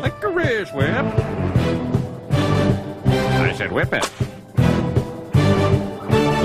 Licorice 0.02 0.72
whip. 0.74 1.06
I 3.08 3.54
said 3.56 3.72
whip 3.72 3.94
it. 3.94 4.10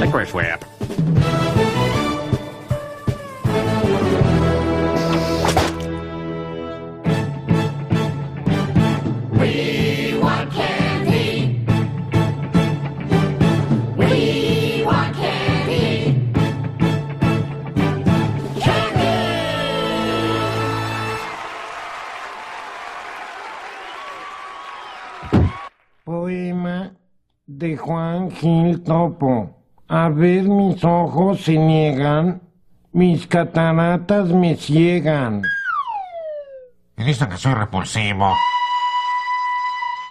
Licorice 0.01 0.35
whip. 0.35 0.65
De 27.59 27.77
Juan 27.77 28.31
Gil 28.31 28.83
Topo. 28.83 29.51
A 29.89 30.09
ver 30.11 30.43
mis 30.43 30.85
ojos 30.85 31.41
se 31.43 31.57
niegan, 31.57 32.43
mis 32.93 33.27
cataratas 33.27 34.29
me 34.29 34.57
ciegan. 34.57 35.43
Me 36.97 37.05
dicen 37.05 37.29
que 37.29 37.37
soy 37.37 37.55
repulsivo. 37.55 38.31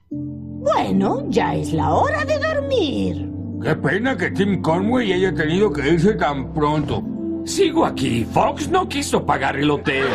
Bueno, 0.09 1.25
ya 1.29 1.53
es 1.53 1.73
la 1.73 1.93
hora 1.93 2.25
de 2.25 2.39
dormir. 2.39 3.31
Qué 3.61 3.75
pena 3.75 4.17
que 4.17 4.31
Tim 4.31 4.61
Conway 4.61 5.13
haya 5.13 5.33
tenido 5.33 5.71
que 5.71 5.87
irse 5.87 6.15
tan 6.15 6.53
pronto. 6.53 7.03
Sigo 7.45 7.85
aquí. 7.85 8.25
Fox 8.25 8.69
no 8.69 8.87
quiso 8.87 9.23
pagar 9.23 9.55
el 9.57 9.69
hotel. 9.69 10.07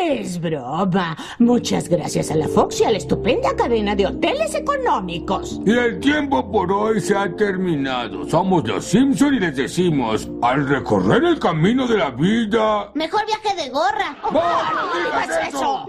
Es 0.00 0.40
broma. 0.40 1.16
Muchas 1.38 1.88
gracias 1.88 2.30
a 2.30 2.36
la 2.36 2.48
Fox 2.48 2.80
y 2.80 2.84
a 2.84 2.90
la 2.90 2.98
estupenda 2.98 3.54
cadena 3.54 3.94
de 3.94 4.06
hoteles 4.06 4.54
económicos. 4.54 5.60
Y 5.64 5.70
el 5.70 6.00
tiempo 6.00 6.50
por 6.50 6.72
hoy 6.72 7.00
se 7.00 7.16
ha 7.16 7.34
terminado. 7.36 8.28
Somos 8.28 8.66
los 8.66 8.84
Simpson 8.84 9.34
y 9.34 9.40
les 9.40 9.56
decimos, 9.56 10.28
al 10.42 10.68
recorrer 10.68 11.24
el 11.24 11.38
camino 11.38 11.86
de 11.86 11.98
la 11.98 12.10
vida... 12.10 12.90
Mejor 12.94 13.26
viaje 13.26 13.54
de 13.56 13.70
gorra. 13.70 14.16
¡No 14.32 14.40
digas 14.98 15.48
eso! 15.48 15.86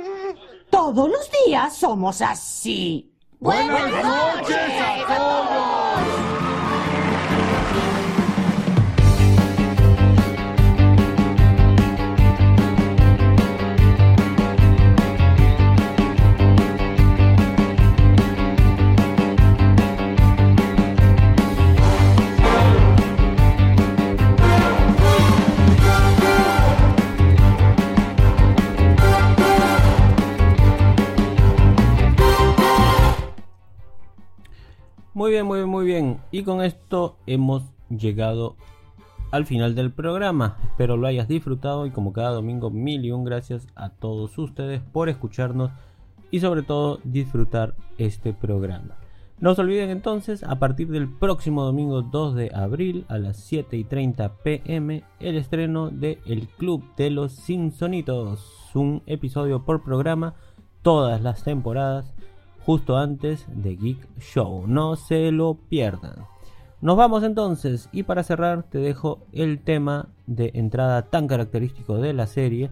Todos 0.69 1.09
los 1.09 1.29
días 1.45 1.75
somos 1.75 2.21
así. 2.21 3.11
Buenas 3.39 3.91
noches 3.91 4.57
a 4.79 5.07
todos. 5.07 5.80
Muy 35.31 35.35
bien, 35.35 35.45
muy 35.45 35.59
bien, 35.59 35.69
muy 35.69 35.85
bien. 35.85 36.21
Y 36.31 36.43
con 36.43 36.61
esto 36.61 37.15
hemos 37.25 37.63
llegado 37.89 38.57
al 39.31 39.45
final 39.45 39.75
del 39.75 39.89
programa. 39.89 40.57
Espero 40.65 40.97
lo 40.97 41.07
hayas 41.07 41.29
disfrutado 41.29 41.85
y 41.85 41.91
como 41.91 42.11
cada 42.11 42.31
domingo 42.31 42.69
mil 42.69 43.05
y 43.05 43.11
un 43.11 43.23
gracias 43.23 43.65
a 43.75 43.91
todos 43.91 44.37
ustedes 44.37 44.81
por 44.81 45.07
escucharnos 45.07 45.71
y 46.31 46.41
sobre 46.41 46.63
todo 46.63 46.99
disfrutar 47.05 47.75
este 47.97 48.33
programa. 48.33 48.97
No 49.39 49.55
se 49.55 49.61
olviden 49.61 49.89
entonces, 49.89 50.43
a 50.43 50.59
partir 50.59 50.89
del 50.89 51.07
próximo 51.07 51.63
domingo 51.63 52.01
2 52.01 52.35
de 52.35 52.51
abril 52.53 53.05
a 53.07 53.17
las 53.17 53.37
7 53.37 53.77
y 53.77 53.85
30 53.85 54.33
pm, 54.43 55.05
el 55.21 55.37
estreno 55.37 55.91
de 55.91 56.19
El 56.25 56.49
Club 56.49 56.83
de 56.97 57.09
los 57.09 57.31
Simpsonitos. 57.31 58.69
Un 58.75 59.01
episodio 59.05 59.63
por 59.63 59.81
programa, 59.81 60.33
todas 60.81 61.21
las 61.21 61.45
temporadas, 61.45 62.13
justo 62.65 62.97
antes 62.97 63.45
de 63.47 63.75
Geek 63.75 64.19
Show. 64.19 64.65
No 64.67 64.95
se 64.95 65.31
lo 65.31 65.55
pierdan. 65.55 66.27
Nos 66.81 66.97
vamos 66.97 67.23
entonces 67.23 67.89
y 67.91 68.03
para 68.03 68.23
cerrar 68.23 68.63
te 68.63 68.79
dejo 68.79 69.19
el 69.31 69.59
tema 69.59 70.07
de 70.25 70.51
entrada 70.55 71.03
tan 71.03 71.27
característico 71.27 71.97
de 71.97 72.13
la 72.13 72.25
serie, 72.25 72.71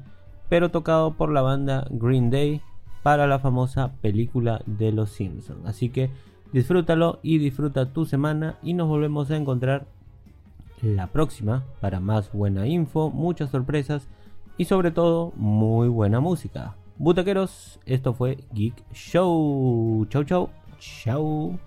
pero 0.50 0.70
tocado 0.70 1.14
por 1.14 1.32
la 1.32 1.42
banda 1.42 1.86
Green 1.92 2.32
Day 2.32 2.62
para 3.04 3.28
la 3.28 3.38
famosa 3.38 3.92
película 4.02 4.62
de 4.66 4.92
los 4.92 5.12
Simpsons. 5.12 5.66
Así 5.66 5.90
que 5.90 6.10
disfrútalo 6.52 7.20
y 7.22 7.38
disfruta 7.38 7.94
tu 7.94 8.06
semana 8.06 8.58
y 8.64 8.74
nos 8.74 8.88
volvemos 8.88 9.30
a 9.30 9.38
encontrar 9.38 9.86
la 10.82 11.08
próxima 11.08 11.64
para 11.80 12.00
más 12.00 12.32
buena 12.32 12.68
info, 12.68 13.12
muchas 13.12 13.52
sorpresas 13.52 14.08
y 14.58 14.66
sobre 14.66 14.90
todo 14.92 15.34
muy 15.36 15.88
buena 15.88 16.20
música. 16.20 16.76
Butaqueros, 17.00 17.80
esto 17.86 18.14
fue 18.14 18.38
Geek 18.54 18.76
Show. 18.92 20.06
Chau 20.10 20.24
chau. 20.26 20.50
Chau. 20.80 21.58